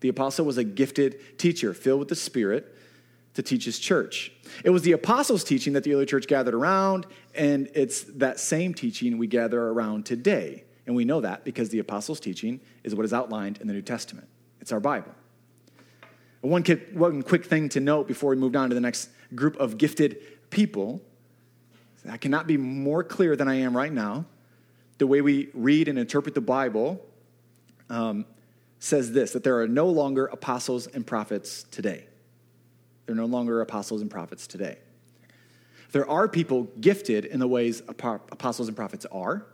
The 0.00 0.08
apostle 0.08 0.46
was 0.46 0.56
a 0.56 0.64
gifted 0.64 1.38
teacher 1.38 1.74
filled 1.74 1.98
with 1.98 2.08
the 2.08 2.16
Spirit 2.16 2.74
to 3.34 3.42
teach 3.42 3.64
his 3.64 3.78
church. 3.78 4.32
It 4.64 4.70
was 4.70 4.82
the 4.82 4.92
apostles' 4.92 5.44
teaching 5.44 5.74
that 5.74 5.84
the 5.84 5.94
early 5.94 6.06
church 6.06 6.26
gathered 6.26 6.54
around, 6.54 7.06
and 7.34 7.68
it's 7.74 8.02
that 8.02 8.40
same 8.40 8.74
teaching 8.74 9.18
we 9.18 9.26
gather 9.26 9.60
around 9.60 10.06
today. 10.06 10.64
And 10.86 10.96
we 10.96 11.04
know 11.04 11.20
that 11.20 11.44
because 11.44 11.68
the 11.68 11.78
apostles' 11.78 12.20
teaching 12.20 12.60
is 12.84 12.94
what 12.94 13.04
is 13.04 13.12
outlined 13.12 13.58
in 13.60 13.66
the 13.66 13.72
New 13.72 13.82
Testament. 13.82 14.28
It's 14.60 14.72
our 14.72 14.80
Bible. 14.80 15.14
One, 16.40 16.64
one 16.94 17.22
quick 17.22 17.44
thing 17.44 17.68
to 17.70 17.80
note 17.80 18.08
before 18.08 18.30
we 18.30 18.36
move 18.36 18.56
on 18.56 18.70
to 18.70 18.74
the 18.74 18.80
next 18.80 19.10
group 19.34 19.56
of 19.56 19.78
gifted 19.78 20.50
people 20.50 21.02
I 22.08 22.16
cannot 22.16 22.46
be 22.46 22.56
more 22.56 23.04
clear 23.04 23.36
than 23.36 23.48
I 23.48 23.56
am 23.56 23.76
right 23.76 23.92
now 23.92 24.24
the 24.98 25.06
way 25.06 25.20
we 25.20 25.48
read 25.54 25.88
and 25.88 25.98
interpret 25.98 26.34
the 26.34 26.40
Bible 26.40 27.04
um, 27.88 28.26
says 28.78 29.12
this 29.12 29.32
that 29.32 29.44
there 29.44 29.60
are 29.60 29.68
no 29.68 29.86
longer 29.86 30.26
apostles 30.26 30.86
and 30.86 31.06
prophets 31.06 31.64
today. 31.70 32.06
There 33.06 33.14
are 33.14 33.16
no 33.16 33.26
longer 33.26 33.60
apostles 33.60 34.02
and 34.02 34.10
prophets 34.10 34.46
today. 34.46 34.78
There 35.92 36.08
are 36.08 36.28
people 36.28 36.64
gifted 36.80 37.24
in 37.24 37.40
the 37.40 37.48
ways 37.48 37.82
apostles 37.88 38.68
and 38.68 38.76
prophets 38.76 39.06
are. 39.10 39.46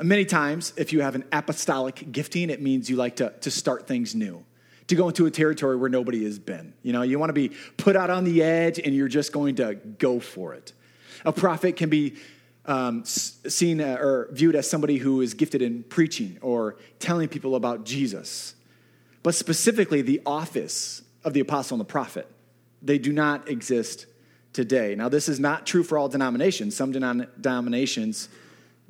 Many 0.00 0.24
times, 0.24 0.72
if 0.76 0.92
you 0.92 1.00
have 1.00 1.14
an 1.14 1.24
apostolic 1.32 2.12
gifting, 2.12 2.50
it 2.50 2.62
means 2.62 2.88
you 2.88 2.96
like 2.96 3.16
to, 3.16 3.30
to 3.40 3.50
start 3.50 3.86
things 3.88 4.14
new, 4.14 4.44
to 4.86 4.94
go 4.94 5.08
into 5.08 5.26
a 5.26 5.30
territory 5.30 5.76
where 5.76 5.90
nobody 5.90 6.24
has 6.24 6.38
been. 6.38 6.72
You 6.82 6.92
know, 6.92 7.02
you 7.02 7.18
want 7.18 7.30
to 7.30 7.34
be 7.34 7.50
put 7.76 7.96
out 7.96 8.08
on 8.08 8.24
the 8.24 8.42
edge 8.42 8.78
and 8.78 8.94
you're 8.94 9.08
just 9.08 9.32
going 9.32 9.56
to 9.56 9.74
go 9.74 10.20
for 10.20 10.54
it. 10.54 10.72
A 11.24 11.32
prophet 11.32 11.76
can 11.76 11.88
be 11.88 12.16
um, 12.66 13.04
seen 13.04 13.80
uh, 13.80 13.96
or 13.98 14.28
viewed 14.30 14.54
as 14.54 14.68
somebody 14.70 14.98
who 14.98 15.20
is 15.20 15.34
gifted 15.34 15.62
in 15.62 15.82
preaching 15.82 16.38
or 16.42 16.76
telling 17.00 17.28
people 17.28 17.56
about 17.56 17.84
Jesus. 17.84 18.54
But 19.22 19.34
specifically, 19.34 20.02
the 20.02 20.20
office 20.24 21.02
of 21.24 21.32
the 21.32 21.40
apostle 21.40 21.74
and 21.74 21.80
the 21.80 21.90
prophet, 21.90 22.30
they 22.82 22.98
do 22.98 23.12
not 23.12 23.48
exist 23.48 24.06
today. 24.52 24.94
Now, 24.94 25.08
this 25.08 25.28
is 25.28 25.40
not 25.40 25.66
true 25.66 25.82
for 25.82 25.98
all 25.98 26.08
denominations. 26.08 26.76
Some 26.76 26.92
denominations 26.92 28.28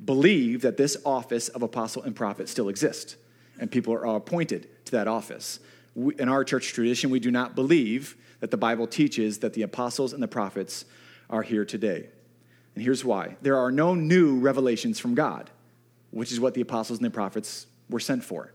believe 0.03 0.61
that 0.61 0.77
this 0.77 0.97
office 1.05 1.49
of 1.49 1.61
apostle 1.61 2.03
and 2.03 2.15
prophet 2.15 2.49
still 2.49 2.69
exists, 2.69 3.15
and 3.59 3.69
people 3.69 3.93
are 3.93 4.15
appointed 4.15 4.67
to 4.85 4.91
that 4.93 5.07
office. 5.07 5.59
We, 5.95 6.15
in 6.15 6.29
our 6.29 6.43
church 6.43 6.73
tradition, 6.73 7.09
we 7.09 7.19
do 7.19 7.31
not 7.31 7.55
believe 7.55 8.15
that 8.39 8.51
the 8.51 8.57
Bible 8.57 8.87
teaches 8.87 9.39
that 9.39 9.53
the 9.53 9.63
apostles 9.63 10.13
and 10.13 10.23
the 10.23 10.27
prophets 10.27 10.85
are 11.29 11.41
here 11.41 11.65
today. 11.65 12.09
And 12.75 12.83
here's 12.83 13.03
why 13.03 13.35
there 13.41 13.57
are 13.57 13.71
no 13.71 13.93
new 13.93 14.39
revelations 14.39 14.99
from 14.99 15.15
God, 15.15 15.49
which 16.11 16.31
is 16.31 16.39
what 16.39 16.53
the 16.53 16.61
apostles 16.61 16.99
and 16.99 17.05
the 17.05 17.11
prophets 17.11 17.67
were 17.89 17.99
sent 17.99 18.23
for. 18.23 18.53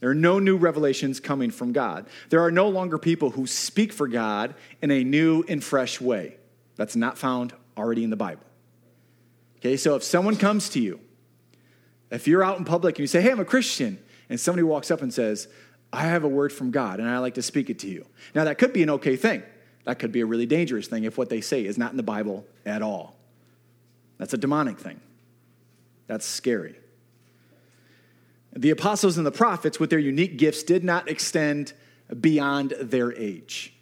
There 0.00 0.10
are 0.10 0.14
no 0.14 0.38
new 0.38 0.56
revelations 0.56 1.20
coming 1.20 1.50
from 1.50 1.72
God. 1.72 2.06
There 2.30 2.40
are 2.40 2.50
no 2.50 2.68
longer 2.68 2.98
people 2.98 3.30
who 3.30 3.46
speak 3.46 3.92
for 3.92 4.08
God 4.08 4.54
in 4.80 4.90
a 4.90 5.04
new 5.04 5.44
and 5.46 5.62
fresh 5.62 6.00
way. 6.00 6.36
That's 6.76 6.96
not 6.96 7.18
found 7.18 7.52
already 7.76 8.02
in 8.02 8.10
the 8.10 8.16
Bible. 8.16 8.42
Okay, 9.60 9.76
so 9.76 9.94
if 9.94 10.02
someone 10.02 10.36
comes 10.36 10.68
to 10.70 10.80
you, 10.80 11.00
if 12.10 12.26
you're 12.26 12.42
out 12.42 12.58
in 12.58 12.64
public 12.64 12.96
and 12.96 13.00
you 13.00 13.06
say, 13.06 13.20
Hey, 13.20 13.30
I'm 13.30 13.40
a 13.40 13.44
Christian, 13.44 13.98
and 14.28 14.40
somebody 14.40 14.62
walks 14.62 14.90
up 14.90 15.02
and 15.02 15.12
says, 15.12 15.48
I 15.92 16.02
have 16.02 16.24
a 16.24 16.28
word 16.28 16.52
from 16.52 16.70
God 16.70 17.00
and 17.00 17.08
I 17.08 17.18
like 17.18 17.34
to 17.34 17.42
speak 17.42 17.68
it 17.68 17.80
to 17.80 17.88
you. 17.88 18.06
Now, 18.34 18.44
that 18.44 18.58
could 18.58 18.72
be 18.72 18.82
an 18.82 18.90
okay 18.90 19.16
thing. 19.16 19.42
That 19.84 19.98
could 19.98 20.12
be 20.12 20.20
a 20.20 20.26
really 20.26 20.46
dangerous 20.46 20.86
thing 20.86 21.04
if 21.04 21.18
what 21.18 21.28
they 21.28 21.40
say 21.40 21.64
is 21.64 21.76
not 21.76 21.90
in 21.90 21.96
the 21.96 22.02
Bible 22.02 22.46
at 22.64 22.80
all. 22.80 23.16
That's 24.18 24.32
a 24.32 24.38
demonic 24.38 24.78
thing. 24.78 25.00
That's 26.06 26.26
scary. 26.26 26.76
The 28.52 28.70
apostles 28.70 29.16
and 29.16 29.26
the 29.26 29.32
prophets, 29.32 29.80
with 29.80 29.90
their 29.90 29.98
unique 29.98 30.36
gifts, 30.36 30.62
did 30.62 30.84
not 30.84 31.08
extend 31.08 31.72
beyond 32.20 32.74
their 32.80 33.12
age. 33.12 33.74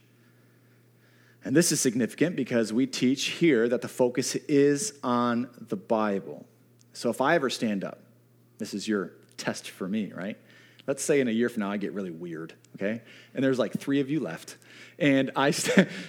And 1.49 1.57
this 1.57 1.73
is 1.73 1.81
significant 1.81 2.37
because 2.37 2.75
we 2.75 2.87
teach 2.87 3.29
here 3.29 3.71
that 3.71 3.81
the 3.81 3.89
focus 3.89 4.35
is 4.35 4.93
on 5.03 5.49
the 5.59 5.77
Bible. 5.77 6.45
So 6.93 7.09
if 7.09 7.23
I 7.23 7.37
ever 7.37 7.49
stand 7.49 7.85
up, 7.85 8.03
this 8.59 8.75
is 8.75 8.87
your 8.87 9.13
test 9.39 9.71
for 9.71 9.89
me, 9.89 10.13
right? 10.15 10.37
Let's 10.87 11.03
say 11.03 11.21
in 11.21 11.27
a 11.27 11.31
year 11.31 11.49
from 11.49 11.61
now 11.61 11.71
I 11.71 11.79
get 11.79 11.95
really 11.95 12.11
weird, 12.11 12.53
okay? 12.75 13.01
And 13.35 13.43
there's 13.43 13.59
like 13.59 13.73
three 13.73 14.01
of 14.01 14.11
you 14.11 14.21
left. 14.21 14.59
And 14.99 15.31
I, 15.37 15.55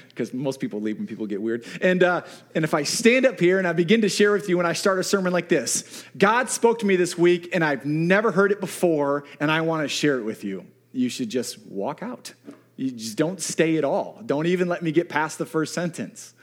because 0.10 0.34
most 0.34 0.60
people 0.60 0.82
leave 0.82 0.98
when 0.98 1.08
people 1.08 1.26
get 1.26 1.42
weird. 1.42 1.64
And, 1.82 2.04
uh, 2.04 2.24
and 2.54 2.66
if 2.66 2.74
I 2.74 2.84
stand 2.84 3.26
up 3.26 3.40
here 3.40 3.60
and 3.60 3.66
I 3.66 3.72
begin 3.72 4.02
to 4.02 4.10
share 4.10 4.34
with 4.34 4.50
you 4.50 4.60
and 4.60 4.68
I 4.68 4.74
start 4.74 5.00
a 5.00 5.06
sermon 5.06 5.32
like 5.32 5.48
this 5.48 6.04
God 6.18 6.50
spoke 6.50 6.80
to 6.80 6.86
me 6.86 6.98
this 6.98 7.18
week 7.18 7.52
and 7.54 7.64
I've 7.64 7.86
never 7.86 8.34
heard 8.34 8.52
it 8.52 8.60
before 8.60 9.24
and 9.40 9.50
I 9.50 9.62
want 9.62 9.84
to 9.84 9.88
share 9.88 10.20
it 10.20 10.24
with 10.24 10.44
you, 10.44 10.66
you 10.92 11.08
should 11.08 11.30
just 11.30 11.66
walk 11.66 12.04
out. 12.04 12.34
You 12.80 12.92
just 12.92 13.18
don't 13.18 13.42
stay 13.42 13.76
at 13.76 13.84
all. 13.84 14.22
Don't 14.26 14.46
even 14.46 14.70
let 14.70 14.82
me 14.82 14.94
get 14.94 15.10
past 15.10 15.38
the 15.38 15.46
first 15.46 15.74
sentence. 15.74 16.34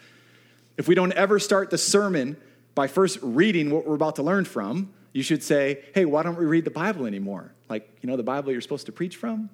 If 0.77 0.87
we 0.87 0.94
don't 0.94 1.14
ever 1.14 1.38
start 1.38 1.70
the 1.70 1.79
sermon 1.79 2.37
by 2.75 2.88
first 2.88 3.18
reading 3.22 3.70
what 3.70 3.87
we're 3.87 3.94
about 3.94 4.16
to 4.16 4.22
learn 4.22 4.44
from, 4.44 4.92
you 5.14 5.22
should 5.22 5.42
say, 5.42 5.83
hey, 5.94 6.05
why 6.05 6.22
don't 6.22 6.38
we 6.38 6.44
read 6.44 6.66
the 6.66 6.70
Bible 6.70 7.07
anymore? 7.07 7.55
Like, 7.70 7.88
you 8.03 8.07
know, 8.07 8.18
the 8.18 8.22
Bible 8.22 8.53
you're 8.53 8.61
supposed 8.61 8.85
to 8.85 8.92
preach 8.92 9.16
from? 9.16 9.49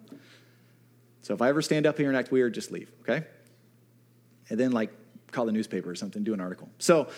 So 1.20 1.34
if 1.34 1.40
I 1.40 1.50
ever 1.50 1.62
stand 1.62 1.86
up 1.86 1.98
here 1.98 2.08
and 2.08 2.16
act 2.16 2.32
weird, 2.32 2.52
just 2.52 2.72
leave, 2.72 2.90
okay? 3.02 3.28
And 4.50 4.58
then, 4.58 4.72
like, 4.72 4.90
call 5.30 5.46
the 5.46 5.52
newspaper 5.52 5.88
or 5.88 5.94
something, 5.94 6.24
do 6.24 6.34
an 6.34 6.40
article. 6.40 6.68
So, 6.78 7.08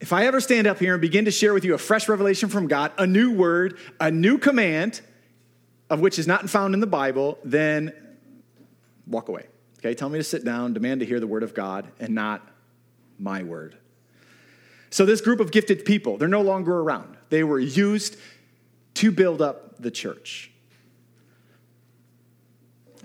if 0.00 0.14
I 0.14 0.24
ever 0.24 0.40
stand 0.40 0.66
up 0.66 0.78
here 0.78 0.94
and 0.94 1.00
begin 1.02 1.26
to 1.26 1.30
share 1.30 1.52
with 1.52 1.66
you 1.66 1.74
a 1.74 1.78
fresh 1.78 2.08
revelation 2.08 2.48
from 2.48 2.68
God, 2.68 2.92
a 2.96 3.06
new 3.06 3.32
word, 3.32 3.78
a 4.00 4.10
new 4.10 4.38
command, 4.38 5.02
of 5.90 6.00
which 6.00 6.18
is 6.18 6.26
not 6.26 6.48
found 6.48 6.72
in 6.72 6.80
the 6.80 6.86
Bible, 6.86 7.38
then 7.44 7.92
walk 9.06 9.28
away. 9.28 9.46
Okay, 9.78 9.94
tell 9.94 10.08
me 10.08 10.18
to 10.18 10.24
sit 10.24 10.44
down, 10.44 10.72
demand 10.72 11.00
to 11.00 11.06
hear 11.06 11.20
the 11.20 11.26
word 11.26 11.42
of 11.42 11.54
God 11.54 11.86
and 12.00 12.14
not 12.14 12.46
my 13.18 13.42
word. 13.42 13.76
So, 14.90 15.04
this 15.04 15.20
group 15.20 15.40
of 15.40 15.50
gifted 15.52 15.84
people, 15.84 16.16
they're 16.16 16.28
no 16.28 16.42
longer 16.42 16.78
around. 16.78 17.16
They 17.28 17.44
were 17.44 17.60
used 17.60 18.16
to 18.94 19.10
build 19.10 19.42
up 19.42 19.80
the 19.80 19.90
church. 19.90 20.50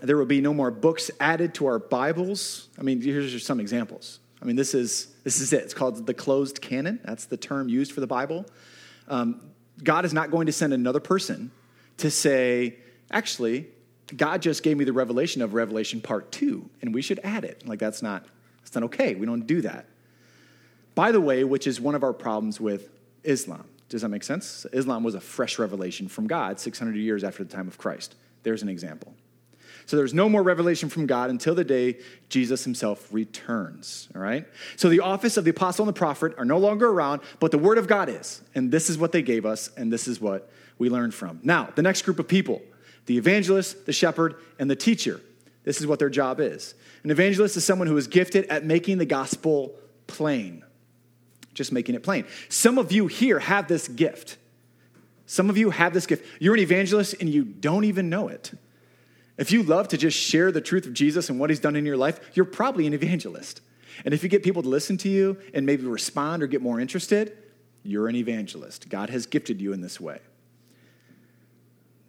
There 0.01 0.17
will 0.17 0.25
be 0.25 0.41
no 0.41 0.53
more 0.53 0.71
books 0.71 1.11
added 1.19 1.53
to 1.55 1.67
our 1.67 1.77
Bibles. 1.77 2.69
I 2.79 2.81
mean, 2.81 3.01
here's 3.01 3.31
just 3.31 3.45
some 3.45 3.59
examples. 3.59 4.19
I 4.41 4.45
mean, 4.45 4.55
this 4.55 4.73
is, 4.73 5.13
this 5.23 5.39
is 5.39 5.53
it. 5.53 5.61
It's 5.63 5.73
called 5.75 6.07
the 6.07 6.13
closed 6.13 6.61
canon. 6.61 6.99
That's 7.03 7.25
the 7.25 7.37
term 7.37 7.69
used 7.69 7.91
for 7.91 7.99
the 7.99 8.07
Bible. 8.07 8.45
Um, 9.07 9.51
God 9.83 10.05
is 10.05 10.13
not 10.13 10.31
going 10.31 10.47
to 10.47 10.51
send 10.51 10.73
another 10.73 10.99
person 10.99 11.51
to 11.97 12.09
say, 12.09 12.77
actually, 13.11 13.67
God 14.15 14.41
just 14.41 14.63
gave 14.63 14.77
me 14.77 14.85
the 14.85 14.93
revelation 14.93 15.41
of 15.41 15.53
Revelation 15.53 16.01
part 16.01 16.31
two, 16.31 16.69
and 16.81 16.93
we 16.93 17.01
should 17.01 17.19
add 17.23 17.43
it. 17.43 17.67
Like, 17.67 17.79
that's 17.79 18.01
not, 18.01 18.25
that's 18.59 18.75
not 18.75 18.83
okay. 18.85 19.15
We 19.15 19.25
don't 19.25 19.47
do 19.47 19.61
that. 19.61 19.85
By 20.95 21.11
the 21.11 21.21
way, 21.21 21.43
which 21.43 21.67
is 21.67 21.79
one 21.79 21.95
of 21.95 22.03
our 22.03 22.13
problems 22.13 22.59
with 22.59 22.89
Islam. 23.23 23.65
Does 23.89 24.01
that 24.01 24.09
make 24.09 24.23
sense? 24.23 24.65
Islam 24.71 25.03
was 25.03 25.15
a 25.15 25.21
fresh 25.21 25.59
revelation 25.59 26.07
from 26.07 26.27
God 26.27 26.59
600 26.59 26.95
years 26.95 27.23
after 27.23 27.43
the 27.43 27.53
time 27.53 27.67
of 27.67 27.77
Christ. 27.77 28.15
There's 28.43 28.63
an 28.63 28.69
example. 28.69 29.13
So 29.85 29.97
there's 29.97 30.13
no 30.13 30.29
more 30.29 30.43
revelation 30.43 30.89
from 30.89 31.05
God 31.05 31.29
until 31.29 31.55
the 31.55 31.63
day 31.63 31.97
Jesus 32.29 32.63
himself 32.63 33.11
returns. 33.11 34.07
All 34.15 34.21
right? 34.21 34.47
So 34.75 34.89
the 34.89 34.99
office 34.99 35.37
of 35.37 35.43
the 35.43 35.51
apostle 35.51 35.83
and 35.83 35.93
the 35.93 35.97
prophet 35.97 36.33
are 36.37 36.45
no 36.45 36.57
longer 36.57 36.87
around, 36.87 37.21
but 37.39 37.51
the 37.51 37.57
word 37.57 37.77
of 37.77 37.87
God 37.87 38.07
is. 38.07 38.41
And 38.55 38.71
this 38.71 38.89
is 38.89 38.97
what 38.97 39.11
they 39.11 39.21
gave 39.21 39.45
us, 39.45 39.69
and 39.75 39.91
this 39.91 40.07
is 40.07 40.21
what 40.21 40.49
we 40.77 40.89
learned 40.89 41.13
from. 41.13 41.39
Now, 41.43 41.69
the 41.75 41.81
next 41.81 42.03
group 42.03 42.19
of 42.19 42.27
people 42.27 42.61
the 43.05 43.17
evangelist, 43.17 43.85
the 43.85 43.93
shepherd, 43.93 44.35
and 44.59 44.69
the 44.69 44.75
teacher. 44.75 45.21
This 45.63 45.79
is 45.79 45.87
what 45.87 45.99
their 45.99 46.09
job 46.09 46.39
is. 46.39 46.75
An 47.03 47.11
evangelist 47.11 47.57
is 47.57 47.65
someone 47.65 47.87
who 47.87 47.97
is 47.97 48.07
gifted 48.07 48.45
at 48.45 48.65
making 48.65 48.97
the 48.97 49.05
gospel 49.05 49.75
plain, 50.07 50.63
just 51.53 51.71
making 51.71 51.95
it 51.95 52.03
plain. 52.03 52.25
Some 52.49 52.77
of 52.77 52.91
you 52.91 53.07
here 53.07 53.39
have 53.39 53.67
this 53.67 53.87
gift. 53.87 54.37
Some 55.25 55.49
of 55.49 55.57
you 55.57 55.69
have 55.69 55.93
this 55.93 56.05
gift. 56.05 56.25
You're 56.39 56.55
an 56.55 56.59
evangelist 56.59 57.15
and 57.19 57.29
you 57.29 57.43
don't 57.43 57.85
even 57.85 58.09
know 58.09 58.27
it. 58.27 58.51
If 59.37 59.51
you 59.51 59.63
love 59.63 59.87
to 59.89 59.97
just 59.97 60.17
share 60.17 60.51
the 60.51 60.61
truth 60.61 60.85
of 60.85 60.93
Jesus 60.93 61.29
and 61.29 61.39
what 61.39 61.49
he's 61.49 61.59
done 61.59 61.75
in 61.75 61.85
your 61.85 61.97
life, 61.97 62.19
you're 62.33 62.45
probably 62.45 62.85
an 62.85 62.93
evangelist. 62.93 63.61
And 64.03 64.13
if 64.13 64.23
you 64.23 64.29
get 64.29 64.43
people 64.43 64.61
to 64.61 64.69
listen 64.69 64.97
to 64.97 65.09
you 65.09 65.37
and 65.53 65.65
maybe 65.65 65.85
respond 65.85 66.43
or 66.43 66.47
get 66.47 66.61
more 66.61 66.79
interested, 66.79 67.37
you're 67.83 68.07
an 68.07 68.15
evangelist. 68.15 68.89
God 68.89 69.09
has 69.09 69.25
gifted 69.25 69.61
you 69.61 69.73
in 69.73 69.81
this 69.81 69.99
way. 69.99 70.19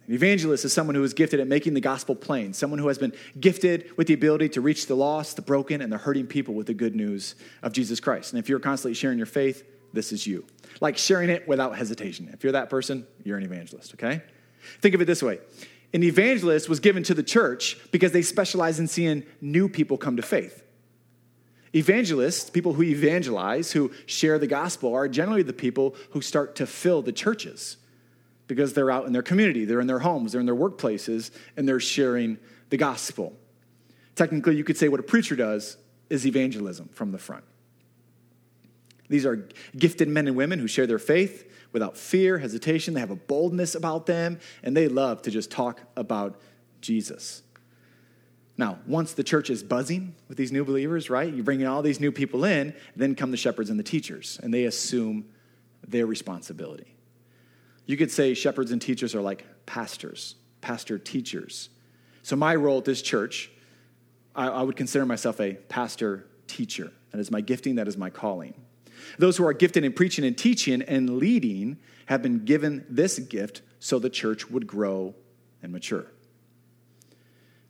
An 0.07 0.13
evangelist 0.13 0.65
is 0.65 0.73
someone 0.73 0.95
who 0.95 1.03
is 1.03 1.13
gifted 1.13 1.39
at 1.39 1.47
making 1.47 1.75
the 1.75 1.81
gospel 1.81 2.13
plain, 2.13 2.53
someone 2.53 2.79
who 2.79 2.89
has 2.89 2.97
been 2.97 3.13
gifted 3.39 3.89
with 3.97 4.07
the 4.07 4.13
ability 4.13 4.49
to 4.49 4.61
reach 4.61 4.87
the 4.87 4.95
lost, 4.95 5.37
the 5.37 5.41
broken, 5.41 5.81
and 5.81 5.91
the 5.91 5.97
hurting 5.97 6.27
people 6.27 6.53
with 6.53 6.67
the 6.67 6.73
good 6.73 6.95
news 6.95 7.35
of 7.61 7.71
Jesus 7.71 8.01
Christ. 8.01 8.33
And 8.33 8.39
if 8.39 8.49
you're 8.49 8.59
constantly 8.59 8.95
sharing 8.95 9.17
your 9.17 9.27
faith, 9.27 9.63
this 9.93 10.11
is 10.11 10.27
you. 10.27 10.45
Like 10.81 10.97
sharing 10.97 11.29
it 11.29 11.47
without 11.47 11.77
hesitation. 11.77 12.29
If 12.33 12.43
you're 12.43 12.51
that 12.53 12.69
person, 12.69 13.07
you're 13.23 13.37
an 13.37 13.43
evangelist, 13.43 13.93
okay? 13.93 14.21
Think 14.81 14.93
of 14.95 15.01
it 15.01 15.05
this 15.05 15.23
way 15.23 15.39
an 15.93 16.03
evangelist 16.03 16.67
was 16.67 16.79
given 16.79 17.03
to 17.03 17.13
the 17.13 17.23
church 17.23 17.77
because 17.91 18.11
they 18.11 18.23
specialize 18.23 18.79
in 18.79 18.87
seeing 18.87 19.23
new 19.39 19.69
people 19.69 19.97
come 19.97 20.17
to 20.17 20.23
faith. 20.23 20.63
Evangelists, 21.75 22.49
people 22.49 22.73
who 22.73 22.83
evangelize, 22.83 23.71
who 23.71 23.91
share 24.05 24.37
the 24.37 24.47
gospel, 24.47 24.93
are 24.93 25.07
generally 25.07 25.43
the 25.43 25.53
people 25.53 25.95
who 26.11 26.21
start 26.21 26.55
to 26.55 26.67
fill 26.67 27.01
the 27.01 27.11
churches 27.11 27.77
because 28.47 28.73
they're 28.73 28.91
out 28.91 29.05
in 29.05 29.13
their 29.13 29.23
community, 29.23 29.65
they're 29.65 29.79
in 29.79 29.87
their 29.87 29.99
homes, 29.99 30.31
they're 30.31 30.41
in 30.41 30.45
their 30.45 30.55
workplaces, 30.55 31.31
and 31.55 31.67
they're 31.67 31.79
sharing 31.79 32.37
the 32.69 32.77
gospel. 32.77 33.33
Technically, 34.15 34.55
you 34.55 34.63
could 34.63 34.77
say 34.77 34.89
what 34.89 34.99
a 34.99 35.03
preacher 35.03 35.35
does 35.35 35.77
is 36.09 36.25
evangelism 36.25 36.89
from 36.93 37.11
the 37.11 37.17
front. 37.17 37.43
These 39.09 39.25
are 39.25 39.47
gifted 39.77 40.07
men 40.07 40.27
and 40.27 40.35
women 40.35 40.59
who 40.59 40.67
share 40.67 40.87
their 40.87 40.99
faith 40.99 41.49
without 41.71 41.97
fear, 41.97 42.37
hesitation. 42.37 42.93
They 42.93 42.99
have 42.99 43.11
a 43.11 43.15
boldness 43.15 43.75
about 43.75 44.05
them, 44.05 44.39
and 44.61 44.75
they 44.75 44.87
love 44.87 45.21
to 45.23 45.31
just 45.31 45.51
talk 45.51 45.81
about 45.95 46.39
Jesus. 46.81 47.43
Now, 48.57 48.79
once 48.85 49.13
the 49.13 49.23
church 49.23 49.49
is 49.49 49.63
buzzing 49.63 50.15
with 50.27 50.37
these 50.37 50.51
new 50.51 50.63
believers, 50.63 51.09
right? 51.09 51.31
You 51.31 51.41
bring 51.41 51.61
in 51.61 51.67
all 51.67 51.81
these 51.81 51.99
new 51.99 52.11
people 52.11 52.45
in, 52.45 52.75
then 52.95 53.15
come 53.15 53.31
the 53.31 53.37
shepherds 53.37 53.69
and 53.69 53.79
the 53.79 53.83
teachers, 53.83 54.39
and 54.43 54.53
they 54.53 54.65
assume 54.65 55.25
their 55.87 56.05
responsibility. 56.05 56.92
You 57.85 57.97
could 57.97 58.11
say 58.11 58.33
shepherds 58.33 58.71
and 58.71 58.81
teachers 58.81 59.13
are 59.15 59.21
like 59.21 59.45
pastors, 59.65 60.35
pastor 60.61 60.97
teachers. 60.97 61.69
So, 62.21 62.35
my 62.35 62.55
role 62.55 62.77
at 62.77 62.85
this 62.85 63.01
church, 63.01 63.51
I, 64.35 64.47
I 64.47 64.61
would 64.61 64.77
consider 64.77 65.05
myself 65.05 65.39
a 65.41 65.53
pastor 65.53 66.27
teacher. 66.47 66.91
That 67.11 67.19
is 67.19 67.29
my 67.29 67.41
gifting, 67.41 67.75
that 67.75 67.87
is 67.87 67.97
my 67.97 68.09
calling. 68.09 68.53
Those 69.17 69.37
who 69.37 69.45
are 69.45 69.53
gifted 69.53 69.83
in 69.83 69.93
preaching 69.93 70.23
and 70.23 70.37
teaching 70.37 70.81
and 70.81 71.17
leading 71.17 71.77
have 72.05 72.21
been 72.21 72.45
given 72.45 72.85
this 72.89 73.19
gift 73.19 73.61
so 73.79 73.99
the 73.99 74.09
church 74.09 74.49
would 74.49 74.65
grow 74.65 75.13
and 75.61 75.71
mature. 75.71 76.05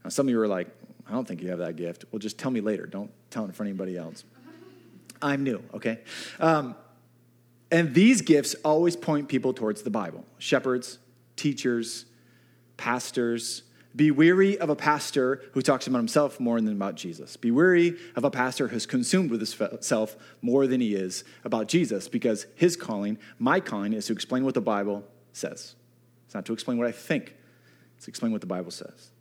Now, 0.04 0.10
some 0.10 0.28
of 0.28 0.32
you 0.32 0.40
are 0.40 0.48
like, 0.48 0.68
I 1.08 1.12
don't 1.12 1.28
think 1.28 1.42
you 1.42 1.50
have 1.50 1.60
that 1.60 1.76
gift. 1.76 2.06
Well, 2.12 2.20
just 2.20 2.38
tell 2.38 2.52
me 2.52 2.62
later. 2.62 2.86
Don't 2.86 3.12
tell 3.30 3.44
it 3.44 3.48
in 3.48 3.54
front 3.54 3.72
of 3.72 3.80
anybody 3.80 3.98
else. 3.98 4.24
I'm 5.22 5.44
new, 5.44 5.64
okay? 5.74 6.00
Um, 6.40 6.76
and 7.74 7.96
these 7.96 8.22
gifts 8.22 8.56
always 8.64 8.96
point 8.96 9.28
people 9.28 9.52
towards 9.52 9.82
the 9.82 9.90
Bible 9.90 10.24
shepherds, 10.38 11.00
teachers, 11.36 12.06
pastors. 12.78 13.64
Be 13.96 14.10
weary 14.10 14.58
of 14.58 14.72
a 14.72 14.76
pastor 14.76 15.44
who 15.54 15.62
talks 15.62 15.86
about 15.86 16.00
himself 16.00 16.40
more 16.40 16.60
than 16.60 16.74
about 16.74 16.96
Jesus. 16.96 17.38
Be 17.38 17.52
weary 17.52 17.96
of 18.16 18.24
a 18.24 18.32
pastor 18.32 18.68
who's 18.68 18.88
consumed 18.88 19.30
with 19.30 19.40
himself 19.40 20.16
more 20.42 20.66
than 20.66 20.82
he 20.82 20.96
is 20.96 21.24
about 21.44 21.68
Jesus 21.68 22.08
because 22.08 22.48
his 22.56 22.76
calling, 22.76 23.20
my 23.38 23.60
calling, 23.60 23.94
is 23.94 24.08
to 24.08 24.14
explain 24.14 24.46
what 24.46 24.56
the 24.56 24.62
Bible 24.62 25.04
says. 25.32 25.76
It's 26.26 26.34
not 26.34 26.46
to 26.46 26.54
explain 26.54 26.80
what 26.80 26.88
I 26.88 26.92
think, 26.92 27.36
it's 27.96 28.06
to 28.06 28.10
explain 28.10 28.32
what 28.32 28.42
the 28.42 28.48
Bible 28.48 28.72
says. 28.72 29.12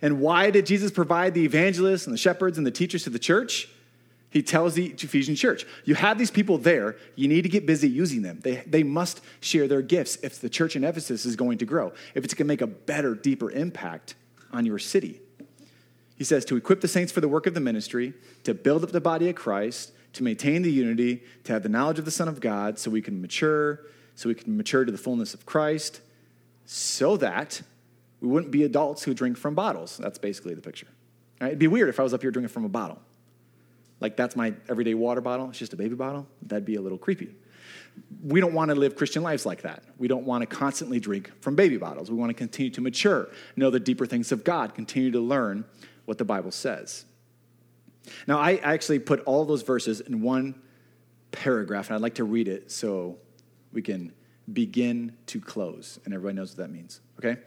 And 0.00 0.20
why 0.20 0.50
did 0.50 0.64
Jesus 0.64 0.90
provide 0.90 1.34
the 1.34 1.44
evangelists 1.44 2.06
and 2.06 2.14
the 2.14 2.18
shepherds 2.18 2.56
and 2.56 2.66
the 2.66 2.70
teachers 2.70 3.04
to 3.04 3.10
the 3.10 3.18
church? 3.18 3.68
He 4.30 4.42
tells 4.42 4.74
the 4.74 4.88
Ephesian 4.88 5.34
church, 5.34 5.64
you 5.84 5.94
have 5.94 6.18
these 6.18 6.30
people 6.30 6.58
there, 6.58 6.96
you 7.14 7.28
need 7.28 7.42
to 7.42 7.48
get 7.48 7.64
busy 7.64 7.88
using 7.88 8.20
them. 8.20 8.40
They, 8.40 8.56
they 8.66 8.82
must 8.82 9.22
share 9.40 9.66
their 9.66 9.80
gifts 9.80 10.18
if 10.22 10.40
the 10.40 10.50
church 10.50 10.76
in 10.76 10.84
Ephesus 10.84 11.24
is 11.24 11.34
going 11.34 11.58
to 11.58 11.64
grow, 11.64 11.92
if 12.14 12.24
it's 12.24 12.34
going 12.34 12.46
to 12.46 12.48
make 12.48 12.60
a 12.60 12.66
better, 12.66 13.14
deeper 13.14 13.50
impact 13.50 14.16
on 14.52 14.66
your 14.66 14.78
city. 14.78 15.20
He 16.16 16.24
says 16.24 16.44
to 16.46 16.56
equip 16.56 16.80
the 16.80 16.88
saints 16.88 17.10
for 17.10 17.20
the 17.20 17.28
work 17.28 17.46
of 17.46 17.54
the 17.54 17.60
ministry, 17.60 18.12
to 18.44 18.52
build 18.52 18.84
up 18.84 18.92
the 18.92 19.00
body 19.00 19.30
of 19.30 19.36
Christ, 19.36 19.92
to 20.14 20.22
maintain 20.22 20.62
the 20.62 20.72
unity, 20.72 21.22
to 21.44 21.52
have 21.52 21.62
the 21.62 21.68
knowledge 21.68 21.98
of 21.98 22.04
the 22.04 22.10
Son 22.10 22.28
of 22.28 22.40
God, 22.40 22.78
so 22.78 22.90
we 22.90 23.00
can 23.00 23.22
mature, 23.22 23.86
so 24.14 24.28
we 24.28 24.34
can 24.34 24.56
mature 24.56 24.84
to 24.84 24.92
the 24.92 24.98
fullness 24.98 25.32
of 25.32 25.46
Christ, 25.46 26.00
so 26.66 27.16
that 27.18 27.62
we 28.20 28.28
wouldn't 28.28 28.50
be 28.50 28.64
adults 28.64 29.04
who 29.04 29.14
drink 29.14 29.38
from 29.38 29.54
bottles. 29.54 29.96
That's 29.96 30.18
basically 30.18 30.54
the 30.54 30.60
picture. 30.60 30.88
Right? 31.40 31.48
It'd 31.48 31.58
be 31.58 31.68
weird 31.68 31.88
if 31.88 32.00
I 32.00 32.02
was 32.02 32.12
up 32.12 32.20
here 32.20 32.30
drinking 32.30 32.52
from 32.52 32.64
a 32.64 32.68
bottle. 32.68 33.00
Like 34.00 34.16
that's 34.16 34.36
my 34.36 34.54
everyday 34.68 34.94
water 34.94 35.20
bottle. 35.20 35.48
It's 35.50 35.58
just 35.58 35.72
a 35.72 35.76
baby 35.76 35.94
bottle. 35.94 36.26
That'd 36.42 36.64
be 36.64 36.76
a 36.76 36.80
little 36.80 36.98
creepy. 36.98 37.34
We 38.22 38.40
don't 38.40 38.54
want 38.54 38.70
to 38.70 38.76
live 38.76 38.94
Christian 38.94 39.22
lives 39.22 39.44
like 39.44 39.62
that. 39.62 39.82
We 39.98 40.06
don't 40.06 40.24
want 40.24 40.48
to 40.48 40.56
constantly 40.56 41.00
drink 41.00 41.32
from 41.40 41.56
baby 41.56 41.76
bottles. 41.76 42.10
We 42.10 42.16
want 42.16 42.30
to 42.30 42.34
continue 42.34 42.70
to 42.72 42.80
mature, 42.80 43.28
know 43.56 43.70
the 43.70 43.80
deeper 43.80 44.06
things 44.06 44.30
of 44.30 44.44
God, 44.44 44.74
continue 44.74 45.10
to 45.10 45.20
learn 45.20 45.64
what 46.04 46.16
the 46.18 46.24
Bible 46.24 46.52
says. 46.52 47.04
Now, 48.26 48.38
I 48.38 48.56
actually 48.56 49.00
put 49.00 49.20
all 49.24 49.44
those 49.44 49.62
verses 49.62 50.00
in 50.00 50.22
one 50.22 50.54
paragraph, 51.32 51.88
and 51.88 51.96
I'd 51.96 52.02
like 52.02 52.14
to 52.14 52.24
read 52.24 52.48
it 52.48 52.70
so 52.70 53.18
we 53.72 53.82
can 53.82 54.12
begin 54.52 55.16
to 55.26 55.40
close, 55.40 55.98
and 56.04 56.14
everybody 56.14 56.36
knows 56.36 56.50
what 56.50 56.58
that 56.58 56.70
means, 56.70 57.00
okay? 57.18 57.40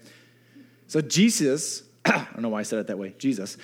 So 0.87 1.01
Jesus, 1.01 1.83
I 2.05 2.27
don't 2.33 2.41
know 2.41 2.49
why 2.49 2.59
I 2.59 2.63
said 2.63 2.79
it 2.79 2.87
that 2.87 2.99
way, 2.99 3.15
Jesus. 3.17 3.57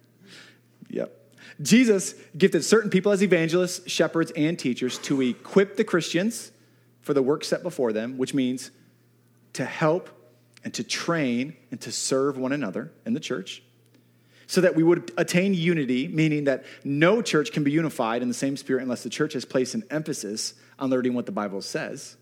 yep. 0.90 1.19
Jesus 1.62 2.14
gifted 2.36 2.64
certain 2.64 2.90
people 2.90 3.12
as 3.12 3.22
evangelists, 3.22 3.90
shepherds, 3.90 4.32
and 4.34 4.58
teachers 4.58 4.98
to 4.98 5.20
equip 5.20 5.76
the 5.76 5.84
Christians 5.84 6.52
for 7.00 7.12
the 7.14 7.22
work 7.22 7.44
set 7.44 7.62
before 7.62 7.92
them, 7.92 8.16
which 8.18 8.32
means 8.32 8.70
to 9.52 9.64
help 9.64 10.08
and 10.64 10.72
to 10.74 10.84
train 10.84 11.56
and 11.70 11.80
to 11.80 11.92
serve 11.92 12.38
one 12.38 12.52
another 12.52 12.92
in 13.04 13.12
the 13.12 13.20
church 13.20 13.62
so 14.46 14.60
that 14.60 14.74
we 14.74 14.82
would 14.82 15.12
attain 15.16 15.54
unity, 15.54 16.08
meaning 16.08 16.44
that 16.44 16.64
no 16.82 17.22
church 17.22 17.52
can 17.52 17.62
be 17.62 17.70
unified 17.70 18.20
in 18.20 18.28
the 18.28 18.34
same 18.34 18.56
spirit 18.56 18.82
unless 18.82 19.02
the 19.02 19.10
church 19.10 19.32
has 19.34 19.44
placed 19.44 19.74
an 19.74 19.84
emphasis 19.90 20.54
on 20.78 20.90
learning 20.90 21.14
what 21.14 21.26
the 21.26 21.32
Bible 21.32 21.62
says 21.62 22.16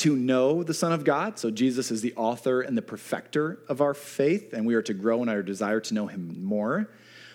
to 0.00 0.16
know 0.16 0.62
the 0.62 0.72
Son 0.72 0.92
of 0.92 1.04
God. 1.04 1.38
So 1.38 1.50
Jesus 1.50 1.90
is 1.90 2.00
the 2.00 2.14
author 2.14 2.62
and 2.62 2.74
the 2.74 2.82
perfecter 2.82 3.58
of 3.68 3.82
our 3.82 3.92
faith, 3.92 4.54
and 4.54 4.64
we 4.64 4.74
are 4.74 4.80
to 4.80 4.94
grow 4.94 5.22
in 5.22 5.28
our 5.28 5.42
desire 5.42 5.78
to 5.80 5.94
know 5.94 6.06
him 6.06 6.42
more. 6.42 6.88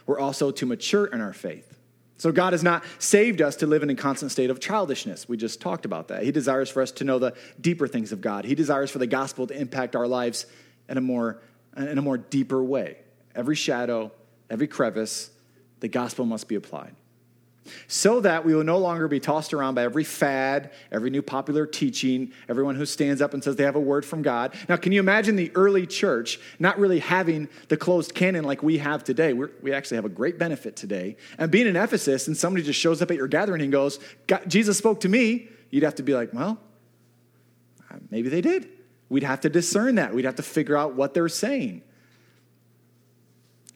We're 0.06 0.20
also 0.20 0.52
to 0.52 0.66
mature 0.66 1.06
in 1.06 1.22
our 1.22 1.34
faith. 1.34 1.78
So 2.18 2.32
God 2.32 2.54
has 2.54 2.64
not 2.64 2.84
saved 2.98 3.42
us 3.42 3.58
to 3.58 3.68
live 3.68 3.84
in 3.84 3.90
a 3.90 3.96
constant 3.96 4.32
state 4.32 4.50
of 4.50 4.60
childishness. 4.60 5.28
We 5.28 5.36
just 5.36 5.60
talked 5.60 5.84
about 5.86 6.08
that. 6.08 6.24
He 6.24 6.32
desires 6.32 6.70
for 6.70 6.82
us 6.82 6.92
to 6.94 7.04
know 7.04 7.20
the 7.20 7.34
deeper 7.60 7.88
things 7.88 8.12
of 8.12 8.22
God. 8.22 8.46
He 8.46 8.56
desires 8.56 8.90
for 8.90 9.00
the 9.00 9.08
gospel 9.08 9.48
to 9.48 9.60
impact 9.60 9.96
our 9.96 10.08
lives 10.08 10.46
in 10.88 10.98
a 10.98 11.02
more, 11.02 11.42
in 11.76 11.98
a 11.98 12.02
more 12.02 12.18
deeper 12.18 12.64
way. 12.64 12.98
Every 13.36 13.56
shadow, 13.56 14.12
every 14.50 14.68
crevice, 14.68 15.30
the 15.82 15.90
gospel 15.90 16.26
must 16.26 16.48
be 16.48 16.56
applied 16.56 16.96
so 17.88 18.20
that 18.22 18.46
we 18.46 18.56
will 18.56 18.64
no 18.64 18.78
longer 18.78 19.08
be 19.08 19.20
tossed 19.20 19.54
around 19.54 19.76
by 19.76 19.84
every 19.84 20.04
fad, 20.04 20.72
every 20.92 21.10
new 21.10 21.22
popular 21.22 21.66
teaching, 21.66 22.32
everyone 22.48 22.76
who 22.76 22.86
stands 22.86 23.22
up 23.22 23.34
and 23.34 23.44
says 23.44 23.56
they 23.56 23.64
have 23.64 23.76
a 23.76 23.80
word 23.80 24.06
from 24.06 24.22
God. 24.22 24.54
Now, 24.70 24.78
can 24.78 24.92
you 24.92 25.00
imagine 25.00 25.36
the 25.36 25.52
early 25.56 25.86
church 25.86 26.40
not 26.60 26.80
really 26.80 27.00
having 27.00 27.50
the 27.68 27.78
closed 27.78 28.14
canon 28.14 28.46
like 28.46 28.64
we 28.64 28.78
have 28.78 29.04
today? 29.04 29.34
We're, 29.34 29.52
we 29.62 29.74
actually 29.74 29.96
have 29.96 30.06
a 30.06 30.10
great 30.10 30.38
benefit 30.38 30.76
today. 30.76 31.18
And 31.38 31.52
being 31.52 31.68
in 31.68 31.76
Ephesus 31.76 32.28
and 32.28 32.36
somebody 32.36 32.64
just 32.64 32.80
shows 32.80 33.02
up 33.02 33.12
at 33.12 33.18
your 33.18 33.28
gathering 33.28 33.62
and 33.62 33.72
goes, 33.72 34.00
Jesus 34.48 34.78
spoke 34.78 35.02
to 35.02 35.10
me, 35.10 35.50
you'd 35.70 35.84
have 35.84 35.96
to 35.96 36.04
be 36.04 36.14
like, 36.14 36.34
well, 36.34 36.60
uh, 37.92 37.96
maybe 38.10 38.30
they 38.30 38.42
did. 38.42 38.70
We'd 39.10 39.24
have 39.24 39.42
to 39.42 39.50
discern 39.50 39.96
that. 39.96 40.14
We'd 40.14 40.26
have 40.26 40.36
to 40.36 40.44
figure 40.44 40.78
out 40.78 40.96
what 40.96 41.14
they're 41.14 41.30
saying. 41.30 41.84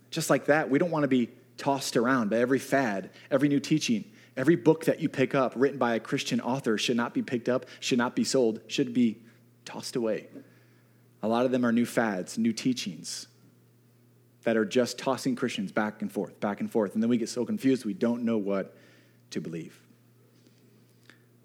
Just 0.10 0.30
like 0.30 0.46
that, 0.46 0.70
we 0.70 0.80
don't 0.80 0.92
want 0.92 1.04
to 1.04 1.08
be 1.08 1.30
tossed 1.60 1.96
around 1.96 2.32
by 2.32 2.38
every 2.38 2.58
fad, 2.58 3.12
every 3.30 3.50
new 3.50 3.60
teaching. 3.60 4.06
Every 4.36 4.56
book 4.56 4.86
that 4.86 5.02
you 5.02 5.10
pick 5.10 5.36
up 5.36 5.54
written 5.56 5.78
by 5.78 5.96
a 5.96 6.00
Christian 6.00 6.40
author 6.40 6.78
should 6.78 6.96
not 6.96 7.14
be 7.14 7.22
picked 7.22 7.50
up, 7.50 7.66
should 7.82 7.98
not 7.98 8.16
be 8.16 8.24
sold, 8.24 8.62
should 8.68 8.94
be 8.94 9.22
tossed 9.66 9.98
away. 9.98 10.28
A 11.22 11.28
lot 11.28 11.46
of 11.46 11.52
them 11.52 11.66
are 11.66 11.74
new 11.74 11.86
fads, 11.86 12.38
new 12.38 12.54
teachings 12.54 13.28
that 14.44 14.56
are 14.56 14.66
just 14.66 14.98
tossing 14.98 15.36
Christians 15.36 15.72
back 15.74 16.02
and 16.02 16.12
forth, 16.12 16.40
back 16.40 16.62
and 16.62 16.72
forth. 16.72 16.94
And 16.94 17.04
then 17.04 17.10
we 17.10 17.18
get 17.18 17.28
so 17.28 17.46
confused 17.46 17.84
we 17.84 17.94
don't 17.94 18.24
know 18.24 18.38
what 18.38 18.78
to 19.32 19.42
believe. 19.42 19.82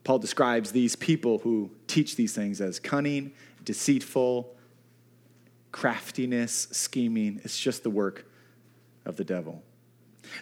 Paul 0.05 0.21
describes 0.21 0.71
these 0.71 0.95
people 0.95 1.39
who 1.39 1.71
teach 1.89 2.15
these 2.15 2.35
things 2.35 2.61
as 2.61 2.79
cunning, 2.79 3.33
deceitful, 3.65 4.55
craftiness, 5.73 6.69
scheming. 6.71 7.41
It's 7.43 7.59
just 7.59 7.83
the 7.83 7.91
work 7.91 8.27
of 9.05 9.17
the 9.17 9.25
devil. 9.25 9.63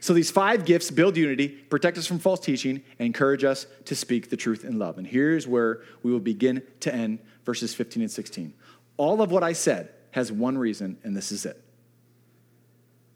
So 0.00 0.12
these 0.12 0.30
five 0.30 0.64
gifts 0.64 0.90
build 0.90 1.16
unity, 1.16 1.48
protect 1.48 1.98
us 1.98 2.06
from 2.06 2.18
false 2.18 2.40
teaching, 2.40 2.82
and 2.98 3.06
encourage 3.06 3.44
us 3.44 3.66
to 3.86 3.94
speak 3.94 4.30
the 4.30 4.36
truth 4.36 4.64
in 4.64 4.78
love. 4.78 4.98
And 4.98 5.06
here's 5.06 5.46
where 5.46 5.82
we 6.02 6.12
will 6.12 6.20
begin 6.20 6.62
to 6.80 6.94
end 6.94 7.18
verses 7.44 7.74
15 7.74 8.02
and 8.02 8.10
16. 8.10 8.54
All 8.96 9.22
of 9.22 9.30
what 9.30 9.42
I 9.42 9.52
said 9.52 9.90
has 10.12 10.30
one 10.30 10.58
reason, 10.58 10.98
and 11.02 11.16
this 11.16 11.32
is 11.32 11.46
it. 11.46 11.62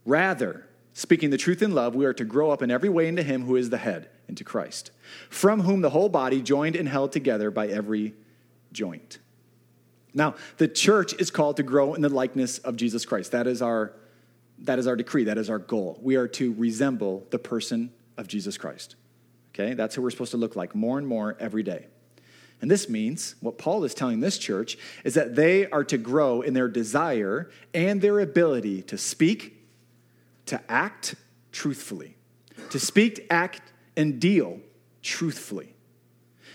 Rather, 0.04 0.66
speaking 0.94 1.30
the 1.30 1.38
truth 1.38 1.62
in 1.62 1.74
love, 1.74 1.94
we 1.94 2.06
are 2.06 2.14
to 2.14 2.24
grow 2.24 2.50
up 2.50 2.62
in 2.62 2.70
every 2.70 2.88
way 2.88 3.08
into 3.08 3.22
Him 3.22 3.42
who 3.42 3.56
is 3.56 3.70
the 3.70 3.78
head, 3.78 4.08
into 4.28 4.44
Christ, 4.44 4.90
from 5.28 5.60
whom 5.60 5.82
the 5.82 5.90
whole 5.90 6.08
body, 6.08 6.40
joined 6.40 6.76
and 6.76 6.88
held 6.88 7.12
together 7.12 7.50
by 7.50 7.68
every 7.68 8.14
joint. 8.72 9.18
Now, 10.14 10.34
the 10.56 10.68
church 10.68 11.12
is 11.20 11.30
called 11.30 11.58
to 11.58 11.62
grow 11.62 11.94
in 11.94 12.00
the 12.00 12.08
likeness 12.08 12.58
of 12.58 12.76
Jesus 12.76 13.04
Christ. 13.04 13.32
That 13.32 13.46
is 13.46 13.60
our 13.60 13.92
that 14.60 14.78
is 14.78 14.86
our 14.86 14.96
decree, 14.96 15.24
that 15.24 15.38
is 15.38 15.50
our 15.50 15.58
goal. 15.58 15.98
We 16.02 16.16
are 16.16 16.28
to 16.28 16.52
resemble 16.54 17.26
the 17.30 17.38
person 17.38 17.92
of 18.16 18.28
Jesus 18.28 18.56
Christ. 18.56 18.96
Okay, 19.54 19.74
that's 19.74 19.94
who 19.94 20.02
we're 20.02 20.10
supposed 20.10 20.32
to 20.32 20.36
look 20.36 20.56
like 20.56 20.74
more 20.74 20.98
and 20.98 21.06
more 21.06 21.36
every 21.40 21.62
day. 21.62 21.86
And 22.60 22.70
this 22.70 22.88
means 22.88 23.34
what 23.40 23.58
Paul 23.58 23.84
is 23.84 23.94
telling 23.94 24.20
this 24.20 24.38
church 24.38 24.78
is 25.04 25.14
that 25.14 25.34
they 25.34 25.68
are 25.70 25.84
to 25.84 25.98
grow 25.98 26.40
in 26.40 26.54
their 26.54 26.68
desire 26.68 27.50
and 27.74 28.00
their 28.00 28.20
ability 28.20 28.82
to 28.82 28.96
speak, 28.96 29.66
to 30.46 30.60
act 30.70 31.14
truthfully, 31.52 32.16
to 32.70 32.78
speak, 32.78 33.26
act, 33.30 33.72
and 33.96 34.20
deal 34.20 34.60
truthfully. 35.02 35.74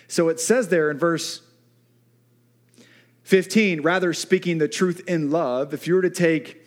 So 0.07 0.29
it 0.29 0.39
says 0.39 0.69
there 0.69 0.89
in 0.89 0.97
verse 0.97 1.41
15, 3.23 3.81
rather 3.81 4.13
speaking 4.13 4.57
the 4.57 4.67
truth 4.67 5.03
in 5.07 5.31
love, 5.31 5.73
if 5.73 5.87
you 5.87 5.95
were 5.95 6.01
to 6.01 6.09
take 6.09 6.60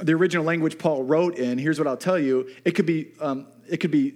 the 0.00 0.12
original 0.12 0.44
language 0.44 0.78
Paul 0.78 1.02
wrote 1.04 1.36
in, 1.38 1.58
here's 1.58 1.78
what 1.78 1.88
I'll 1.88 1.96
tell 1.96 2.18
you. 2.18 2.50
It 2.64 2.72
could 2.72 2.86
be, 2.86 3.12
um, 3.20 3.46
it 3.68 3.78
could 3.78 3.90
be 3.90 4.14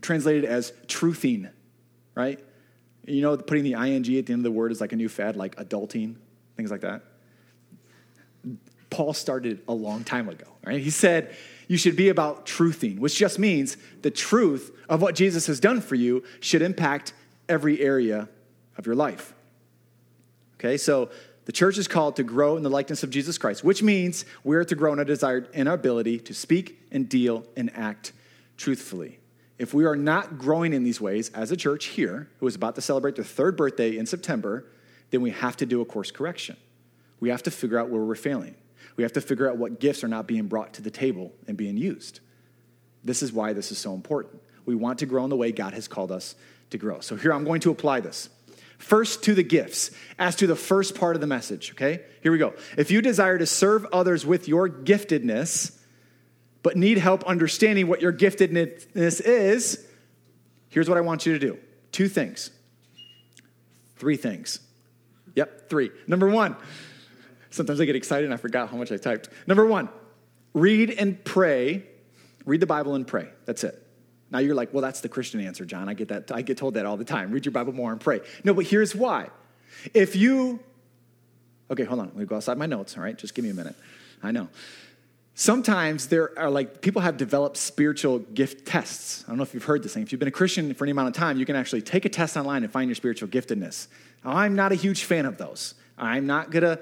translated 0.00 0.44
as 0.44 0.72
truthing, 0.86 1.50
right? 2.14 2.38
You 3.06 3.22
know, 3.22 3.36
putting 3.36 3.64
the 3.64 3.74
ing 3.74 3.96
at 3.96 4.04
the 4.04 4.18
end 4.18 4.30
of 4.30 4.42
the 4.42 4.50
word 4.50 4.70
is 4.70 4.80
like 4.80 4.92
a 4.92 4.96
new 4.96 5.08
fad, 5.08 5.36
like 5.36 5.56
adulting, 5.56 6.16
things 6.56 6.70
like 6.70 6.82
that. 6.82 7.02
Paul 8.90 9.14
started 9.14 9.62
a 9.66 9.72
long 9.72 10.04
time 10.04 10.28
ago, 10.28 10.46
right? 10.64 10.80
He 10.80 10.90
said, 10.90 11.34
you 11.66 11.78
should 11.78 11.96
be 11.96 12.10
about 12.10 12.44
truthing, 12.44 12.98
which 12.98 13.16
just 13.16 13.38
means 13.38 13.76
the 14.02 14.10
truth 14.10 14.70
of 14.88 15.00
what 15.00 15.14
Jesus 15.14 15.46
has 15.46 15.58
done 15.58 15.80
for 15.80 15.94
you 15.94 16.22
should 16.40 16.60
impact 16.60 17.14
every 17.48 17.80
area 17.80 18.28
of 18.76 18.86
your 18.86 18.94
life. 18.94 19.34
Okay, 20.56 20.76
so 20.76 21.10
the 21.44 21.52
church 21.52 21.78
is 21.78 21.88
called 21.88 22.16
to 22.16 22.22
grow 22.22 22.56
in 22.56 22.62
the 22.62 22.70
likeness 22.70 23.02
of 23.02 23.10
Jesus 23.10 23.36
Christ, 23.36 23.64
which 23.64 23.82
means 23.82 24.24
we're 24.44 24.64
to 24.64 24.74
grow 24.74 24.92
in 24.92 24.98
our 24.98 25.04
desire 25.04 25.48
in 25.52 25.66
our 25.66 25.74
ability 25.74 26.18
to 26.20 26.34
speak 26.34 26.80
and 26.90 27.08
deal 27.08 27.44
and 27.56 27.70
act 27.76 28.12
truthfully. 28.56 29.18
If 29.58 29.74
we 29.74 29.84
are 29.84 29.96
not 29.96 30.38
growing 30.38 30.72
in 30.72 30.84
these 30.84 31.00
ways 31.00 31.30
as 31.30 31.50
a 31.50 31.56
church 31.56 31.86
here, 31.86 32.28
who 32.38 32.46
is 32.46 32.54
about 32.54 32.74
to 32.76 32.80
celebrate 32.80 33.16
their 33.16 33.24
third 33.24 33.56
birthday 33.56 33.96
in 33.96 34.06
September, 34.06 34.66
then 35.10 35.20
we 35.20 35.30
have 35.30 35.56
to 35.58 35.66
do 35.66 35.80
a 35.80 35.84
course 35.84 36.10
correction. 36.10 36.56
We 37.20 37.28
have 37.28 37.42
to 37.44 37.50
figure 37.50 37.78
out 37.78 37.88
where 37.88 38.02
we're 38.02 38.14
failing. 38.14 38.56
We 38.96 39.02
have 39.02 39.12
to 39.12 39.20
figure 39.20 39.48
out 39.48 39.56
what 39.56 39.80
gifts 39.80 40.02
are 40.04 40.08
not 40.08 40.26
being 40.26 40.46
brought 40.46 40.74
to 40.74 40.82
the 40.82 40.90
table 40.90 41.32
and 41.46 41.56
being 41.56 41.76
used. 41.76 42.20
This 43.04 43.22
is 43.22 43.32
why 43.32 43.52
this 43.52 43.72
is 43.72 43.78
so 43.78 43.94
important. 43.94 44.40
We 44.64 44.74
want 44.74 44.98
to 45.00 45.06
grow 45.06 45.24
in 45.24 45.30
the 45.30 45.36
way 45.36 45.52
God 45.52 45.74
has 45.74 45.88
called 45.88 46.12
us 46.12 46.34
to 46.70 46.78
grow. 46.78 47.00
So 47.00 47.16
here 47.16 47.32
I'm 47.32 47.44
going 47.44 47.60
to 47.60 47.70
apply 47.70 48.00
this. 48.00 48.28
First 48.82 49.22
to 49.22 49.34
the 49.34 49.44
gifts, 49.44 49.92
as 50.18 50.34
to 50.36 50.48
the 50.48 50.56
first 50.56 50.96
part 50.96 51.14
of 51.14 51.20
the 51.20 51.26
message, 51.28 51.70
okay? 51.70 52.00
Here 52.20 52.32
we 52.32 52.38
go. 52.38 52.52
If 52.76 52.90
you 52.90 53.00
desire 53.00 53.38
to 53.38 53.46
serve 53.46 53.86
others 53.92 54.26
with 54.26 54.48
your 54.48 54.68
giftedness, 54.68 55.78
but 56.64 56.76
need 56.76 56.98
help 56.98 57.22
understanding 57.24 57.86
what 57.86 58.02
your 58.02 58.12
giftedness 58.12 58.90
is, 58.96 59.86
here's 60.68 60.88
what 60.88 60.98
I 60.98 61.00
want 61.00 61.24
you 61.24 61.32
to 61.32 61.38
do 61.38 61.58
two 61.92 62.08
things, 62.08 62.50
three 63.98 64.16
things. 64.16 64.58
Yep, 65.36 65.70
three. 65.70 65.92
Number 66.08 66.28
one, 66.28 66.56
sometimes 67.50 67.80
I 67.80 67.84
get 67.84 67.94
excited 67.94 68.24
and 68.24 68.34
I 68.34 68.36
forgot 68.36 68.68
how 68.68 68.76
much 68.76 68.90
I 68.90 68.96
typed. 68.96 69.28
Number 69.46 69.64
one, 69.64 69.90
read 70.54 70.90
and 70.90 71.22
pray. 71.24 71.86
Read 72.44 72.58
the 72.58 72.66
Bible 72.66 72.96
and 72.96 73.06
pray. 73.06 73.28
That's 73.46 73.62
it. 73.62 73.81
Now 74.32 74.38
you're 74.38 74.54
like, 74.54 74.72
well, 74.72 74.80
that's 74.80 75.02
the 75.02 75.10
Christian 75.10 75.40
answer, 75.42 75.66
John. 75.66 75.90
I 75.90 75.94
get 75.94 76.08
that. 76.08 76.32
I 76.32 76.40
get 76.40 76.56
told 76.56 76.74
that 76.74 76.86
all 76.86 76.96
the 76.96 77.04
time. 77.04 77.30
Read 77.30 77.44
your 77.44 77.52
Bible 77.52 77.74
more 77.74 77.92
and 77.92 78.00
pray. 78.00 78.20
No, 78.42 78.54
but 78.54 78.64
here's 78.64 78.94
why. 78.94 79.28
If 79.92 80.16
you, 80.16 80.58
okay, 81.70 81.84
hold 81.84 82.00
on. 82.00 82.06
Let 82.06 82.16
me 82.16 82.24
go 82.24 82.36
outside 82.36 82.56
my 82.56 82.66
notes. 82.66 82.96
All 82.96 83.02
right, 83.02 83.16
just 83.16 83.34
give 83.34 83.44
me 83.44 83.50
a 83.50 83.54
minute. 83.54 83.76
I 84.22 84.32
know. 84.32 84.48
Sometimes 85.34 86.08
there 86.08 86.38
are 86.38 86.50
like 86.50 86.80
people 86.80 87.02
have 87.02 87.18
developed 87.18 87.58
spiritual 87.58 88.20
gift 88.20 88.66
tests. 88.66 89.24
I 89.26 89.28
don't 89.28 89.36
know 89.36 89.42
if 89.42 89.52
you've 89.52 89.64
heard 89.64 89.82
this 89.82 89.92
thing. 89.92 90.02
If 90.02 90.12
you've 90.12 90.18
been 90.18 90.28
a 90.28 90.30
Christian 90.30 90.72
for 90.72 90.84
any 90.84 90.92
amount 90.92 91.08
of 91.08 91.14
time, 91.14 91.38
you 91.38 91.44
can 91.44 91.56
actually 91.56 91.82
take 91.82 92.06
a 92.06 92.08
test 92.08 92.36
online 92.36 92.64
and 92.64 92.72
find 92.72 92.88
your 92.88 92.94
spiritual 92.94 93.28
giftedness. 93.28 93.88
I'm 94.24 94.54
not 94.54 94.72
a 94.72 94.74
huge 94.74 95.04
fan 95.04 95.26
of 95.26 95.36
those. 95.36 95.74
I'm 95.98 96.26
not 96.26 96.50
gonna, 96.50 96.78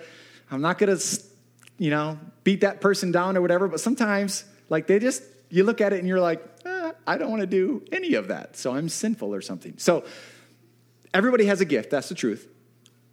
I'm 0.50 0.60
not 0.60 0.78
gonna, 0.78 0.98
you 1.78 1.90
know, 1.90 2.18
beat 2.44 2.60
that 2.60 2.80
person 2.80 3.10
down 3.10 3.36
or 3.36 3.40
whatever. 3.40 3.66
But 3.66 3.80
sometimes, 3.80 4.44
like 4.68 4.86
they 4.86 4.98
just, 4.98 5.22
you 5.48 5.64
look 5.64 5.80
at 5.80 5.92
it 5.92 5.98
and 5.98 6.06
you're 6.08 6.20
like, 6.20 6.42
eh, 6.64 6.79
I 7.10 7.18
don't 7.18 7.28
want 7.28 7.40
to 7.40 7.46
do 7.48 7.84
any 7.90 8.14
of 8.14 8.28
that. 8.28 8.56
So 8.56 8.72
I'm 8.72 8.88
sinful 8.88 9.34
or 9.34 9.40
something. 9.40 9.74
So 9.78 10.04
everybody 11.12 11.46
has 11.46 11.60
a 11.60 11.64
gift. 11.64 11.90
That's 11.90 12.08
the 12.08 12.14
truth. 12.14 12.46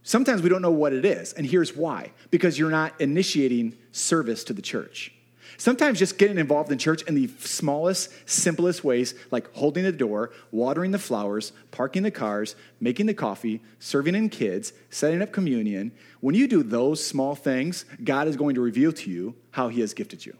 Sometimes 0.04 0.44
we 0.44 0.50
don't 0.50 0.62
know 0.62 0.70
what 0.70 0.94
it 0.94 1.04
is. 1.04 1.34
And 1.34 1.48
here's 1.48 1.76
why 1.76 2.12
because 2.30 2.60
you're 2.60 2.70
not 2.70 2.94
initiating 3.02 3.76
service 3.92 4.44
to 4.44 4.54
the 4.54 4.62
church. 4.62 5.14
Sometimes 5.58 5.98
just 5.98 6.20
getting 6.20 6.38
involved 6.38 6.72
in 6.72 6.78
church 6.78 7.02
in 7.04 7.16
the 7.16 7.28
smallest, 7.40 8.12
simplest 8.30 8.84
ways, 8.84 9.16
like 9.32 9.52
holding 9.56 9.84
the 9.84 9.92
door, 9.92 10.32
watering 10.52 10.92
the 10.92 11.00
flowers, 11.00 11.52
parking 11.72 12.04
the 12.04 12.12
cars, 12.12 12.56
making 12.80 13.08
the 13.08 13.16
coffee, 13.16 13.64
serving 13.80 14.14
in 14.14 14.30
kids, 14.30 14.74
setting 14.92 15.24
up 15.24 15.32
communion. 15.32 15.92
When 16.20 16.36
you 16.36 16.48
do 16.48 16.62
those 16.62 17.04
small 17.04 17.34
things, 17.34 17.86
God 18.04 18.28
is 18.28 18.36
going 18.36 18.54
to 18.54 18.62
reveal 18.62 18.92
to 18.92 19.10
you 19.10 19.34
how 19.50 19.70
He 19.70 19.82
has 19.82 19.96
gifted 19.96 20.24
you. 20.24 20.38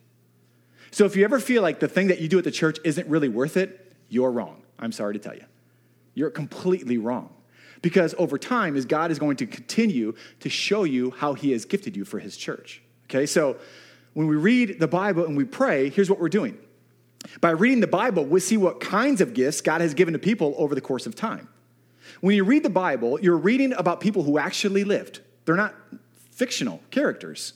So 0.98 1.06
if 1.06 1.16
you 1.16 1.24
ever 1.26 1.40
feel 1.40 1.62
like 1.62 1.80
the 1.80 1.88
thing 1.88 2.08
that 2.08 2.22
you 2.22 2.28
do 2.28 2.40
at 2.40 2.44
the 2.44 2.50
church 2.50 2.80
isn't 2.84 3.08
really 3.08 3.30
worth 3.30 3.56
it, 3.56 3.94
you're 4.10 4.32
wrong. 4.32 4.64
I'm 4.80 4.92
sorry 4.92 5.14
to 5.14 5.20
tell 5.20 5.36
you. 5.36 5.44
You're 6.16 6.32
completely 6.32 6.98
wrong. 6.98 7.30
Because 7.84 8.16
over 8.18 8.40
time, 8.40 8.76
is 8.76 8.86
God 8.86 9.12
is 9.12 9.20
going 9.20 9.38
to 9.38 9.46
continue 9.46 10.16
to 10.40 10.50
show 10.50 10.86
you 10.86 11.12
how 11.12 11.36
He 11.36 11.52
has 11.52 11.66
gifted 11.66 11.96
you 11.96 12.04
for 12.04 12.18
His 12.18 12.36
church. 12.36 12.82
Okay, 13.04 13.28
so 13.28 13.58
when 14.16 14.26
we 14.26 14.38
read 14.38 14.80
the 14.80 14.88
Bible 14.88 15.24
and 15.26 15.38
we 15.38 15.46
pray, 15.46 15.92
here's 15.92 16.10
what 16.10 16.20
we're 16.20 16.30
doing. 16.30 16.58
By 17.42 17.52
reading 17.52 17.82
the 17.82 17.86
Bible, 17.86 18.26
we 18.26 18.40
see 18.40 18.58
what 18.58 18.80
kinds 18.80 19.22
of 19.22 19.36
gifts 19.36 19.62
God 19.62 19.82
has 19.82 19.94
given 19.94 20.14
to 20.14 20.20
people 20.20 20.56
over 20.58 20.74
the 20.74 20.82
course 20.82 21.06
of 21.06 21.14
time. 21.14 21.48
When 22.22 22.36
you 22.36 22.44
read 22.44 22.64
the 22.64 22.72
Bible, 22.72 23.22
you're 23.22 23.38
reading 23.38 23.72
about 23.74 24.02
people 24.02 24.24
who 24.24 24.40
actually 24.40 24.84
lived. 24.84 25.20
They're 25.46 25.56
not 25.56 25.76
fictional 26.32 26.82
characters. 26.90 27.54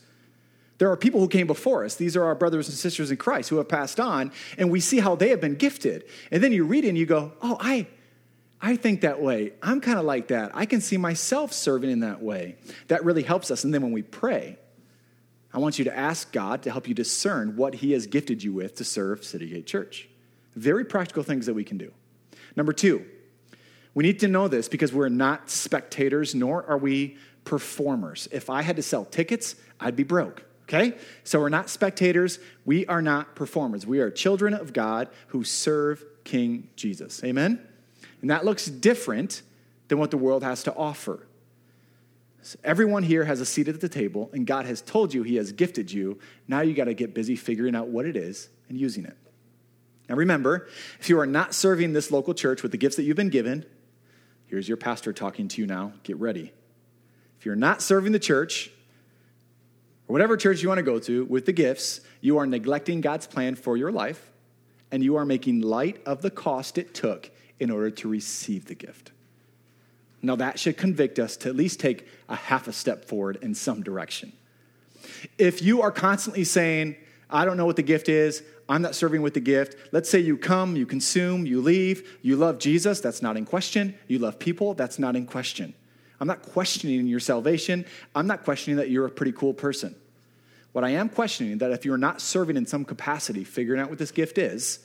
There 0.82 0.90
are 0.90 0.98
people 0.98 1.20
who 1.20 1.28
came 1.28 1.46
before 1.46 1.86
us. 1.86 1.94
These 1.94 2.16
are 2.16 2.24
our 2.24 2.34
brothers 2.34 2.68
and 2.68 2.76
sisters 2.76 3.12
in 3.12 3.18
Christ 3.18 3.50
who 3.50 3.58
have 3.58 3.70
passed 3.70 4.00
on, 4.00 4.32
and 4.58 4.72
we 4.72 4.80
see 4.80 5.00
how 5.00 5.16
they 5.16 5.30
have 5.30 5.40
been 5.40 5.54
gifted. 5.54 6.06
And 6.32 6.44
then 6.44 6.52
you 6.52 6.64
read 6.64 6.86
it 6.86 6.88
and 6.88 6.98
you 6.98 7.06
go, 7.06 7.34
oh, 7.40 7.56
I, 7.60 7.86
I 8.60 8.78
think 8.78 9.02
that 9.02 9.22
way. 9.22 9.54
I'm 9.62 9.80
kind 9.80 10.00
of 10.00 10.06
like 10.06 10.30
that. 10.30 10.50
I 10.56 10.66
can 10.66 10.82
see 10.82 10.98
myself 10.98 11.54
serving 11.54 11.92
in 11.92 12.00
that 12.00 12.24
way. 12.24 12.56
That 12.88 13.06
really 13.06 13.22
helps 13.22 13.52
us. 13.52 13.64
And 13.64 13.72
then 13.72 13.84
when 13.84 13.92
we 13.92 14.02
pray, 14.02 14.58
I 15.54 15.60
want 15.60 15.78
you 15.78 15.86
to 15.86 15.96
ask 15.96 16.32
God 16.32 16.64
to 16.64 16.72
help 16.72 16.88
you 16.88 16.96
discern 16.96 17.58
what 17.58 17.76
He 17.76 17.92
has 17.92 18.08
gifted 18.08 18.42
you 18.42 18.52
with 18.52 18.74
to 18.78 18.84
serve 18.84 19.24
City 19.24 19.50
Gate 19.50 19.68
Church. 19.68 20.10
Very 20.56 20.84
practical 20.84 21.22
things 21.22 21.46
that 21.46 21.54
we 21.54 21.64
can 21.64 21.78
do. 21.78 21.92
Number 22.56 22.74
two, 22.74 23.06
we 23.94 24.04
need 24.04 24.20
to 24.22 24.28
know 24.28 24.48
this 24.48 24.68
because 24.68 24.92
we're 24.92 25.10
not 25.10 25.48
spectators, 25.48 26.34
nor 26.34 26.66
are 26.66 26.80
we 26.80 27.18
performers. 27.44 28.28
If 28.32 28.50
I 28.50 28.64
had 28.64 28.78
to 28.78 28.82
sell 28.82 29.06
tickets, 29.06 29.54
I'd 29.80 29.96
be 29.96 30.02
broke 30.02 30.46
okay? 30.72 30.98
So 31.24 31.40
we're 31.40 31.50
not 31.50 31.70
spectators, 31.70 32.40
we 32.66 32.86
are 32.86 33.02
not 33.02 33.36
performers. 33.36 33.86
We 33.86 34.00
are 34.00 34.10
children 34.10 34.54
of 34.54 34.74
God 34.74 35.10
who 35.28 35.44
serve 35.44 36.04
King 36.24 36.70
Jesus. 36.76 37.24
Amen? 37.24 37.60
And 38.22 38.30
that 38.30 38.46
looks 38.46 38.66
different 38.66 39.42
than 39.88 39.98
what 39.98 40.12
the 40.12 40.18
world 40.18 40.44
has 40.44 40.64
to 40.64 40.76
offer. 40.76 41.28
So 42.44 42.58
everyone 42.64 43.04
here 43.04 43.26
has 43.26 43.40
a 43.40 43.46
seat 43.46 43.68
at 43.68 43.82
the 43.82 43.90
table, 43.90 44.30
and 44.34 44.48
God 44.48 44.66
has 44.66 44.82
told 44.82 45.14
you 45.14 45.24
He 45.24 45.36
has 45.36 45.52
gifted 45.52 45.92
you. 45.92 46.20
Now 46.48 46.62
you 46.62 46.74
got 46.74 46.86
to 46.86 46.94
get 46.94 47.14
busy 47.14 47.36
figuring 47.36 47.76
out 47.76 47.88
what 47.88 48.06
it 48.06 48.16
is 48.16 48.50
and 48.68 48.80
using 48.80 49.06
it. 49.06 49.18
Now 50.10 50.16
remember, 50.16 50.68
if 51.00 51.10
you 51.10 51.20
are 51.20 51.28
not 51.28 51.54
serving 51.54 51.94
this 51.94 52.12
local 52.12 52.34
church 52.34 52.64
with 52.64 52.72
the 52.72 52.78
gifts 52.78 52.96
that 52.96 53.04
you've 53.04 53.18
been 53.18 53.30
given, 53.30 53.66
here's 54.48 54.68
your 54.68 54.78
pastor 54.78 55.14
talking 55.14 55.48
to 55.50 55.62
you 55.62 55.68
now. 55.68 55.94
Get 56.04 56.18
ready. 56.18 56.52
If 57.38 57.46
you're 57.46 57.56
not 57.56 57.82
serving 57.82 58.12
the 58.12 58.20
church, 58.20 58.72
or 60.12 60.14
whatever 60.14 60.36
church 60.36 60.62
you 60.62 60.68
want 60.68 60.78
to 60.78 60.84
go 60.84 61.00
to 61.00 61.24
with 61.24 61.46
the 61.46 61.54
gifts, 61.54 62.02
you 62.20 62.38
are 62.38 62.46
neglecting 62.46 63.00
God's 63.00 63.28
plan 63.28 63.56
for 63.56 63.78
your 63.78 63.94
life 63.94 64.30
and 64.92 65.02
you 65.02 65.16
are 65.16 65.24
making 65.24 65.62
light 65.62 66.02
of 66.06 66.22
the 66.22 66.30
cost 66.30 66.78
it 66.78 66.94
took 66.94 67.32
in 67.62 67.72
order 67.72 67.90
to 67.90 68.10
receive 68.10 68.66
the 68.66 68.76
gift. 68.76 69.14
Now, 70.22 70.36
that 70.36 70.60
should 70.60 70.76
convict 70.76 71.18
us 71.18 71.38
to 71.38 71.48
at 71.48 71.56
least 71.56 71.80
take 71.80 72.10
a 72.28 72.36
half 72.36 72.68
a 72.68 72.74
step 72.74 73.06
forward 73.06 73.38
in 73.42 73.56
some 73.56 73.84
direction. 73.84 74.34
If 75.38 75.62
you 75.62 75.82
are 75.82 75.92
constantly 75.92 76.44
saying, 76.44 76.98
I 77.30 77.46
don't 77.46 77.56
know 77.56 77.66
what 77.66 77.78
the 77.78 77.82
gift 77.82 78.10
is, 78.10 78.44
I'm 78.68 78.82
not 78.82 78.96
serving 78.96 79.22
with 79.22 79.34
the 79.34 79.40
gift. 79.40 79.78
Let's 79.94 80.10
say 80.10 80.20
you 80.20 80.36
come, 80.36 80.76
you 80.76 80.86
consume, 80.86 81.46
you 81.46 81.62
leave, 81.62 82.20
you 82.22 82.36
love 82.36 82.60
Jesus, 82.60 83.00
that's 83.00 83.22
not 83.22 83.38
in 83.38 83.46
question. 83.46 83.96
You 84.10 84.20
love 84.20 84.40
people, 84.40 84.74
that's 84.74 85.00
not 85.00 85.16
in 85.16 85.26
question. 85.26 85.74
I'm 86.22 86.28
not 86.28 86.44
questioning 86.44 87.08
your 87.08 87.20
salvation. 87.20 87.84
I'm 88.14 88.28
not 88.28 88.44
questioning 88.44 88.78
that 88.78 88.92
you're 88.92 89.08
a 89.08 89.10
pretty 89.10 89.32
cool 89.32 89.56
person. 89.56 89.96
What 90.72 90.84
I 90.84 90.92
am 90.92 91.10
questioning 91.10 91.54
is 91.54 91.60
that 91.60 91.72
if 91.72 91.84
you're 91.84 91.98
not 91.98 92.22
serving 92.22 92.56
in 92.56 92.68
some 92.68 92.86
capacity, 92.86 93.44
figuring 93.44 93.82
out 93.82 93.90
what 93.90 93.98
this 93.98 94.12
gift 94.12 94.38
is, 94.38 94.80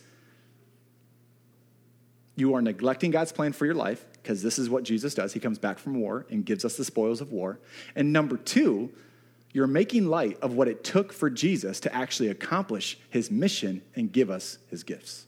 you 2.37 2.55
are 2.55 2.63
neglecting 2.63 3.11
God's 3.11 3.33
plan 3.33 3.53
for 3.53 3.67
your 3.67 3.75
life 3.75 4.05
because 4.15 4.43
this 4.43 4.59
is 4.59 4.71
what 4.71 4.83
Jesus 4.83 5.15
does. 5.15 5.35
He 5.35 5.39
comes 5.39 5.59
back 5.59 5.79
from 5.79 6.01
war 6.01 6.27
and 6.31 6.45
gives 6.45 6.65
us 6.65 6.79
the 6.79 6.85
spoils 6.85 7.21
of 7.21 7.31
war. 7.33 7.61
And 7.95 8.15
number 8.15 8.39
two, 8.39 8.91
you're 9.53 9.67
making 9.67 10.07
light 10.07 10.39
of 10.41 10.55
what 10.55 10.69
it 10.69 10.85
took 10.85 11.13
for 11.13 11.29
Jesus 11.29 11.81
to 11.81 11.95
actually 11.95 12.29
accomplish 12.29 12.99
his 13.11 13.31
mission 13.31 13.83
and 13.95 14.11
give 14.11 14.31
us 14.31 14.57
his 14.69 14.85
gifts. 14.85 15.27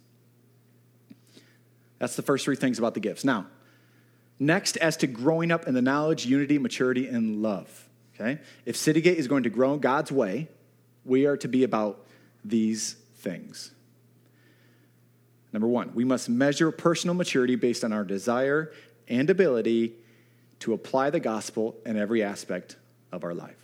That's 1.99 2.16
the 2.16 2.23
first 2.23 2.47
three 2.47 2.57
things 2.57 2.79
about 2.79 2.95
the 2.95 3.01
gifts. 3.01 3.24
Now, 3.24 3.47
next, 4.39 4.76
as 4.78 4.97
to 4.99 5.07
growing 5.07 5.51
up 5.51 5.66
in 5.66 5.74
the 5.74 5.82
knowledge, 5.82 6.26
unity, 6.26 6.59
maturity, 6.59 7.07
and 7.07 7.43
love. 7.43 7.89
Okay? 8.14 8.41
If 8.64 8.76
Citygate 8.76 9.16
is 9.16 9.28
going 9.28 9.45
to 9.45 9.51
grow 9.51 9.76
God's 9.76 10.11
way, 10.11 10.49
we 11.05 11.26
are 11.26 11.36
to 11.39 11.49
be 11.49 11.64
about 11.64 12.05
these 12.45 12.95
things. 13.16 13.72
Number 15.53 15.68
one, 15.68 15.95
we 15.95 16.05
must 16.05 16.28
measure 16.28 16.70
personal 16.70 17.14
maturity 17.14 17.57
based 17.57 17.84
on 17.84 17.93
our 17.93 18.05
desire 18.05 18.72
and 19.09 19.30
ability 19.30 19.95
to 20.61 20.72
apply 20.72 21.11
the 21.11 21.20
gospel 21.20 21.76
in 21.86 21.97
every 21.97 22.22
aspect 22.22 22.76
of 23.12 23.24
our 23.24 23.32
life. 23.34 23.57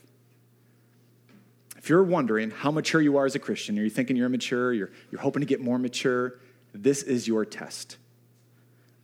If 1.76 1.90
you're 1.90 2.02
wondering 2.02 2.50
how 2.50 2.70
mature 2.70 3.02
you 3.02 3.18
are 3.18 3.26
as 3.26 3.34
a 3.34 3.38
Christian, 3.38 3.78
or 3.78 3.82
you're 3.82 3.90
thinking 3.90 4.16
you're 4.16 4.26
immature, 4.26 4.72
you're, 4.72 4.90
you're 5.10 5.20
hoping 5.20 5.40
to 5.40 5.46
get 5.46 5.60
more 5.60 5.78
mature, 5.78 6.38
this 6.72 7.02
is 7.02 7.28
your 7.28 7.44
test. 7.44 7.98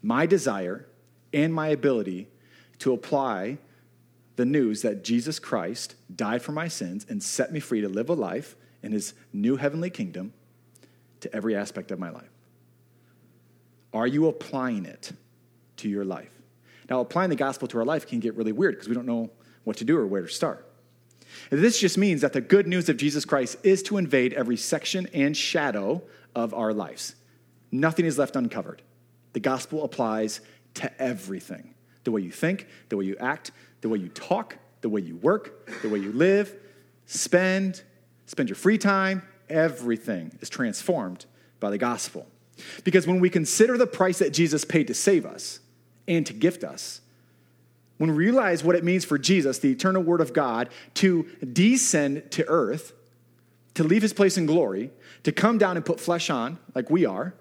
My 0.02 0.24
desire 0.24 0.86
and 1.32 1.52
my 1.54 1.68
ability 1.68 2.28
to 2.78 2.92
apply 2.92 3.58
the 4.36 4.44
news 4.44 4.82
that 4.82 5.04
Jesus 5.04 5.38
Christ 5.38 5.94
died 6.14 6.42
for 6.42 6.52
my 6.52 6.68
sins 6.68 7.04
and 7.08 7.22
set 7.22 7.52
me 7.52 7.60
free 7.60 7.80
to 7.82 7.88
live 7.88 8.08
a 8.08 8.14
life 8.14 8.56
in 8.82 8.92
his 8.92 9.14
new 9.32 9.56
heavenly 9.56 9.90
kingdom 9.90 10.32
to 11.20 11.34
every 11.34 11.54
aspect 11.54 11.90
of 11.90 11.98
my 11.98 12.10
life? 12.10 12.30
Are 13.92 14.06
you 14.06 14.28
applying 14.28 14.86
it 14.86 15.12
to 15.78 15.88
your 15.88 16.04
life? 16.04 16.30
Now, 16.88 17.00
applying 17.00 17.30
the 17.30 17.36
gospel 17.36 17.68
to 17.68 17.78
our 17.78 17.84
life 17.84 18.06
can 18.06 18.20
get 18.20 18.34
really 18.34 18.52
weird 18.52 18.74
because 18.74 18.88
we 18.88 18.94
don't 18.94 19.06
know 19.06 19.30
what 19.64 19.76
to 19.76 19.84
do 19.84 19.96
or 19.96 20.06
where 20.06 20.22
to 20.22 20.28
start. 20.28 20.66
And 21.50 21.62
this 21.62 21.78
just 21.78 21.96
means 21.96 22.22
that 22.22 22.32
the 22.32 22.40
good 22.40 22.66
news 22.66 22.88
of 22.88 22.96
Jesus 22.96 23.24
Christ 23.24 23.56
is 23.62 23.82
to 23.84 23.96
invade 23.96 24.32
every 24.32 24.56
section 24.56 25.06
and 25.12 25.36
shadow 25.36 26.02
of 26.34 26.52
our 26.54 26.72
lives. 26.72 27.14
Nothing 27.70 28.06
is 28.06 28.18
left 28.18 28.36
uncovered. 28.36 28.82
The 29.32 29.40
gospel 29.40 29.84
applies 29.84 30.40
to 30.74 31.02
everything 31.02 31.74
the 32.04 32.10
way 32.10 32.20
you 32.20 32.30
think, 32.30 32.66
the 32.88 32.96
way 32.96 33.04
you 33.04 33.16
act, 33.20 33.50
the 33.80 33.88
way 33.88 33.98
you 33.98 34.08
talk, 34.08 34.56
the 34.80 34.88
way 34.88 35.00
you 35.00 35.16
work, 35.16 35.70
the 35.82 35.88
way 35.88 35.98
you 35.98 36.12
live, 36.12 36.54
spend, 37.06 37.82
spend 38.26 38.48
your 38.48 38.56
free 38.56 38.78
time. 38.78 39.22
Everything 39.48 40.36
is 40.40 40.48
transformed 40.48 41.26
by 41.58 41.70
the 41.70 41.78
gospel. 41.78 42.26
Because 42.84 43.06
when 43.06 43.20
we 43.20 43.30
consider 43.30 43.76
the 43.76 43.86
price 43.86 44.18
that 44.18 44.32
Jesus 44.32 44.64
paid 44.64 44.86
to 44.86 44.94
save 44.94 45.26
us 45.26 45.60
and 46.06 46.26
to 46.26 46.32
gift 46.32 46.62
us, 46.64 47.00
when 47.98 48.10
we 48.10 48.16
realize 48.16 48.64
what 48.64 48.76
it 48.76 48.84
means 48.84 49.04
for 49.04 49.18
Jesus, 49.18 49.58
the 49.58 49.70
eternal 49.70 50.02
Word 50.02 50.20
of 50.20 50.32
God, 50.32 50.70
to 50.94 51.24
descend 51.52 52.30
to 52.32 52.46
earth, 52.48 52.94
to 53.74 53.84
leave 53.84 54.02
his 54.02 54.12
place 54.12 54.38
in 54.38 54.46
glory, 54.46 54.90
to 55.22 55.32
come 55.32 55.58
down 55.58 55.76
and 55.76 55.84
put 55.84 56.00
flesh 56.00 56.30
on, 56.30 56.58
like 56.74 56.88
we 56.88 57.04
are, 57.04 57.34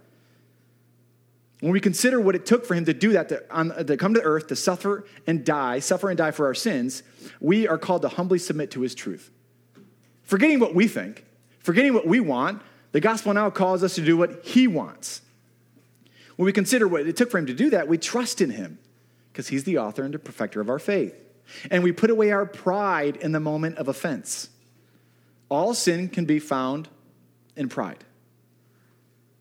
when 1.61 1.73
we 1.73 1.79
consider 1.79 2.21
what 2.21 2.35
it 2.35 2.45
took 2.45 2.65
for 2.65 2.73
him 2.73 2.85
to 2.85 2.93
do 2.93 3.11
that, 3.13 3.29
to, 3.29 3.43
on, 3.51 3.85
to 3.85 3.97
come 3.97 4.13
to 4.13 4.21
earth, 4.21 4.47
to 4.47 4.55
suffer 4.55 5.05
and 5.27 5.43
die, 5.43 5.79
suffer 5.79 6.09
and 6.09 6.17
die 6.17 6.31
for 6.31 6.45
our 6.45 6.53
sins, 6.53 7.03
we 7.41 7.67
are 7.67 7.77
called 7.77 8.01
to 8.03 8.07
humbly 8.07 8.39
submit 8.39 8.71
to 8.71 8.81
his 8.81 8.95
truth. 8.95 9.29
Forgetting 10.23 10.59
what 10.59 10.73
we 10.73 10.87
think, 10.87 11.25
forgetting 11.59 11.93
what 11.93 12.07
we 12.07 12.19
want, 12.19 12.61
the 12.91 13.01
gospel 13.01 13.33
now 13.33 13.49
calls 13.49 13.83
us 13.83 13.95
to 13.95 14.05
do 14.05 14.15
what 14.15 14.45
he 14.45 14.67
wants. 14.67 15.21
When 16.37 16.45
we 16.45 16.53
consider 16.53 16.87
what 16.87 17.05
it 17.05 17.17
took 17.17 17.29
for 17.29 17.37
him 17.37 17.47
to 17.47 17.53
do 17.53 17.69
that, 17.71 17.87
we 17.89 17.97
trust 17.97 18.39
in 18.39 18.51
him 18.51 18.79
because 19.31 19.49
he's 19.49 19.65
the 19.65 19.77
author 19.77 20.03
and 20.03 20.13
the 20.13 20.19
perfecter 20.19 20.61
of 20.61 20.69
our 20.69 20.79
faith. 20.79 21.13
And 21.69 21.83
we 21.83 21.91
put 21.91 22.09
away 22.09 22.31
our 22.31 22.45
pride 22.45 23.17
in 23.17 23.33
the 23.33 23.39
moment 23.39 23.77
of 23.77 23.87
offense. 23.87 24.49
All 25.49 25.73
sin 25.73 26.07
can 26.07 26.25
be 26.25 26.39
found 26.39 26.87
in 27.57 27.67
pride. 27.67 28.05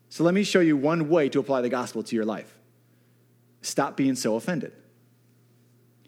So 0.09 0.23
let 0.23 0.33
me 0.33 0.43
show 0.43 0.59
you 0.59 0.75
one 0.75 1.09
way 1.09 1.29
to 1.29 1.39
apply 1.39 1.61
the 1.61 1.69
gospel 1.69 2.03
to 2.03 2.15
your 2.15 2.25
life. 2.25 2.53
Stop 3.61 3.95
being 3.95 4.15
so 4.15 4.35
offended. 4.35 4.73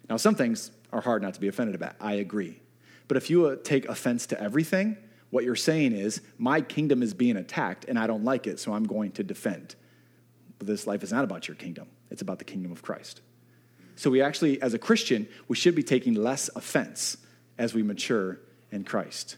Now, 0.10 0.18
some 0.18 0.36
things 0.36 0.72
are 0.92 1.02
hard 1.02 1.22
not 1.22 1.36
to 1.36 1.40
be 1.40 1.48
offended 1.48 1.76
about. 1.76 1.96
I 2.02 2.14
agree. 2.14 2.60
But 3.08 3.18
if 3.18 3.30
you 3.30 3.46
uh, 3.46 3.58
take 3.64 3.88
offense 3.88 4.26
to 4.28 4.42
everything, 4.42 4.98
what 5.30 5.44
you're 5.44 5.56
saying 5.56 5.94
is, 5.94 6.22
my 6.38 6.62
kingdom 6.62 7.02
is 7.02 7.14
being 7.14 7.38
attacked 7.38 7.86
and 7.88 7.98
I 7.98 8.08
don't 8.08 8.24
like 8.24 8.48
it, 8.48 8.60
so 8.60 8.74
I'm 8.74 8.86
going 8.86 9.12
to 9.14 9.24
defend. 9.24 9.76
But 10.58 10.68
this 10.68 10.86
life 10.86 11.04
is 11.04 11.12
not 11.12 11.24
about 11.24 11.48
your 11.48 11.56
kingdom, 11.56 11.88
it's 12.10 12.22
about 12.22 12.40
the 12.40 12.46
kingdom 12.46 12.72
of 12.72 12.82
Christ. 12.82 13.22
So 13.96 14.10
we 14.10 14.22
actually, 14.22 14.62
as 14.62 14.74
a 14.74 14.80
Christian, 14.80 15.28
we 15.48 15.56
should 15.56 15.76
be 15.76 15.84
taking 15.84 16.16
less 16.16 16.50
offense 16.56 17.18
as 17.58 17.74
we 17.74 17.84
mature 17.84 18.40
in 18.72 18.84
Christ. 18.84 19.38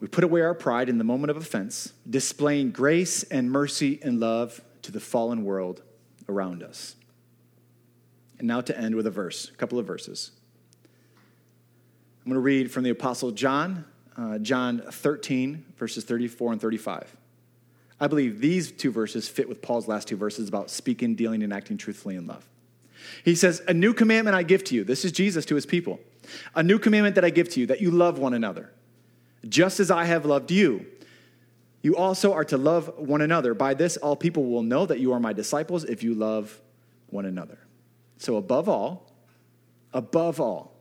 We 0.00 0.06
put 0.06 0.24
away 0.24 0.42
our 0.42 0.54
pride 0.54 0.88
in 0.88 0.98
the 0.98 1.04
moment 1.04 1.30
of 1.30 1.36
offense, 1.36 1.92
displaying 2.08 2.70
grace 2.70 3.24
and 3.24 3.50
mercy 3.50 3.98
and 4.02 4.20
love 4.20 4.60
to 4.82 4.92
the 4.92 5.00
fallen 5.00 5.44
world 5.44 5.82
around 6.28 6.62
us. 6.62 6.94
And 8.38 8.46
now 8.46 8.60
to 8.60 8.78
end 8.78 8.94
with 8.94 9.06
a 9.06 9.10
verse, 9.10 9.50
a 9.50 9.56
couple 9.56 9.78
of 9.78 9.86
verses. 9.86 10.30
I'm 10.84 12.30
going 12.30 12.34
to 12.34 12.40
read 12.40 12.70
from 12.70 12.84
the 12.84 12.90
Apostle 12.90 13.32
John, 13.32 13.84
uh, 14.16 14.38
John 14.38 14.82
13, 14.88 15.64
verses 15.76 16.04
34 16.04 16.52
and 16.52 16.60
35. 16.60 17.16
I 18.00 18.06
believe 18.06 18.40
these 18.40 18.70
two 18.70 18.92
verses 18.92 19.28
fit 19.28 19.48
with 19.48 19.60
Paul's 19.60 19.88
last 19.88 20.06
two 20.06 20.16
verses 20.16 20.48
about 20.48 20.70
speaking, 20.70 21.16
dealing, 21.16 21.42
and 21.42 21.52
acting 21.52 21.76
truthfully 21.76 22.14
in 22.14 22.28
love. 22.28 22.48
He 23.24 23.34
says, 23.34 23.60
A 23.66 23.74
new 23.74 23.92
commandment 23.92 24.36
I 24.36 24.44
give 24.44 24.62
to 24.64 24.76
you. 24.76 24.84
This 24.84 25.04
is 25.04 25.10
Jesus 25.10 25.44
to 25.46 25.56
his 25.56 25.66
people. 25.66 25.98
A 26.54 26.62
new 26.62 26.78
commandment 26.78 27.16
that 27.16 27.24
I 27.24 27.30
give 27.30 27.48
to 27.50 27.60
you, 27.60 27.66
that 27.66 27.80
you 27.80 27.90
love 27.90 28.18
one 28.18 28.34
another 28.34 28.70
just 29.46 29.80
as 29.80 29.90
I 29.90 30.04
have 30.04 30.24
loved 30.24 30.50
you. 30.50 30.86
You 31.82 31.96
also 31.96 32.32
are 32.32 32.44
to 32.46 32.56
love 32.56 32.92
one 32.96 33.20
another. 33.20 33.54
By 33.54 33.74
this, 33.74 33.96
all 33.96 34.16
people 34.16 34.46
will 34.46 34.62
know 34.62 34.86
that 34.86 34.98
you 34.98 35.12
are 35.12 35.20
my 35.20 35.32
disciples 35.32 35.84
if 35.84 36.02
you 36.02 36.14
love 36.14 36.60
one 37.08 37.24
another. 37.24 37.58
So, 38.18 38.36
above 38.36 38.68
all, 38.68 39.12
above 39.92 40.40
all, 40.40 40.74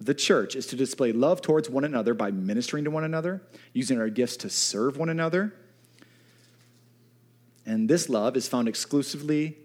the 0.00 0.14
church 0.14 0.56
is 0.56 0.66
to 0.68 0.76
display 0.76 1.12
love 1.12 1.42
towards 1.42 1.68
one 1.68 1.84
another 1.84 2.14
by 2.14 2.30
ministering 2.30 2.84
to 2.84 2.90
one 2.90 3.04
another, 3.04 3.42
using 3.72 3.98
our 3.98 4.08
gifts 4.08 4.36
to 4.38 4.48
serve 4.50 4.96
one 4.96 5.08
another. 5.08 5.52
And 7.66 7.88
this 7.88 8.08
love 8.08 8.36
is 8.36 8.48
found 8.48 8.68
exclusively 8.68 9.58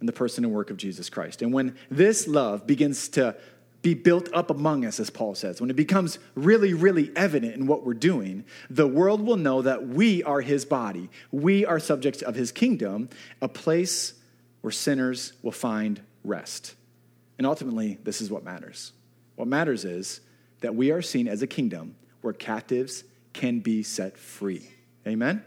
in 0.00 0.06
the 0.06 0.12
person 0.12 0.44
and 0.44 0.52
work 0.52 0.70
of 0.70 0.76
Jesus 0.76 1.10
Christ. 1.10 1.42
And 1.42 1.52
when 1.52 1.76
this 1.90 2.28
love 2.28 2.66
begins 2.66 3.08
to 3.10 3.36
be 3.82 3.94
built 3.94 4.28
up 4.34 4.50
among 4.50 4.84
us, 4.84 5.00
as 5.00 5.10
Paul 5.10 5.34
says. 5.34 5.60
When 5.60 5.70
it 5.70 5.76
becomes 5.76 6.18
really, 6.34 6.74
really 6.74 7.10
evident 7.16 7.54
in 7.54 7.66
what 7.66 7.84
we're 7.84 7.94
doing, 7.94 8.44
the 8.68 8.86
world 8.86 9.22
will 9.22 9.36
know 9.36 9.62
that 9.62 9.86
we 9.88 10.22
are 10.22 10.40
his 10.40 10.64
body. 10.64 11.08
We 11.30 11.64
are 11.64 11.78
subjects 11.78 12.22
of 12.22 12.34
his 12.34 12.52
kingdom, 12.52 13.08
a 13.40 13.48
place 13.48 14.14
where 14.60 14.70
sinners 14.70 15.32
will 15.42 15.52
find 15.52 16.02
rest. 16.24 16.74
And 17.38 17.46
ultimately, 17.46 17.98
this 18.04 18.20
is 18.20 18.30
what 18.30 18.44
matters. 18.44 18.92
What 19.36 19.48
matters 19.48 19.86
is 19.86 20.20
that 20.60 20.74
we 20.74 20.90
are 20.90 21.00
seen 21.00 21.26
as 21.26 21.40
a 21.40 21.46
kingdom 21.46 21.96
where 22.20 22.34
captives 22.34 23.04
can 23.32 23.60
be 23.60 23.82
set 23.82 24.18
free. 24.18 24.68
Amen? 25.06 25.42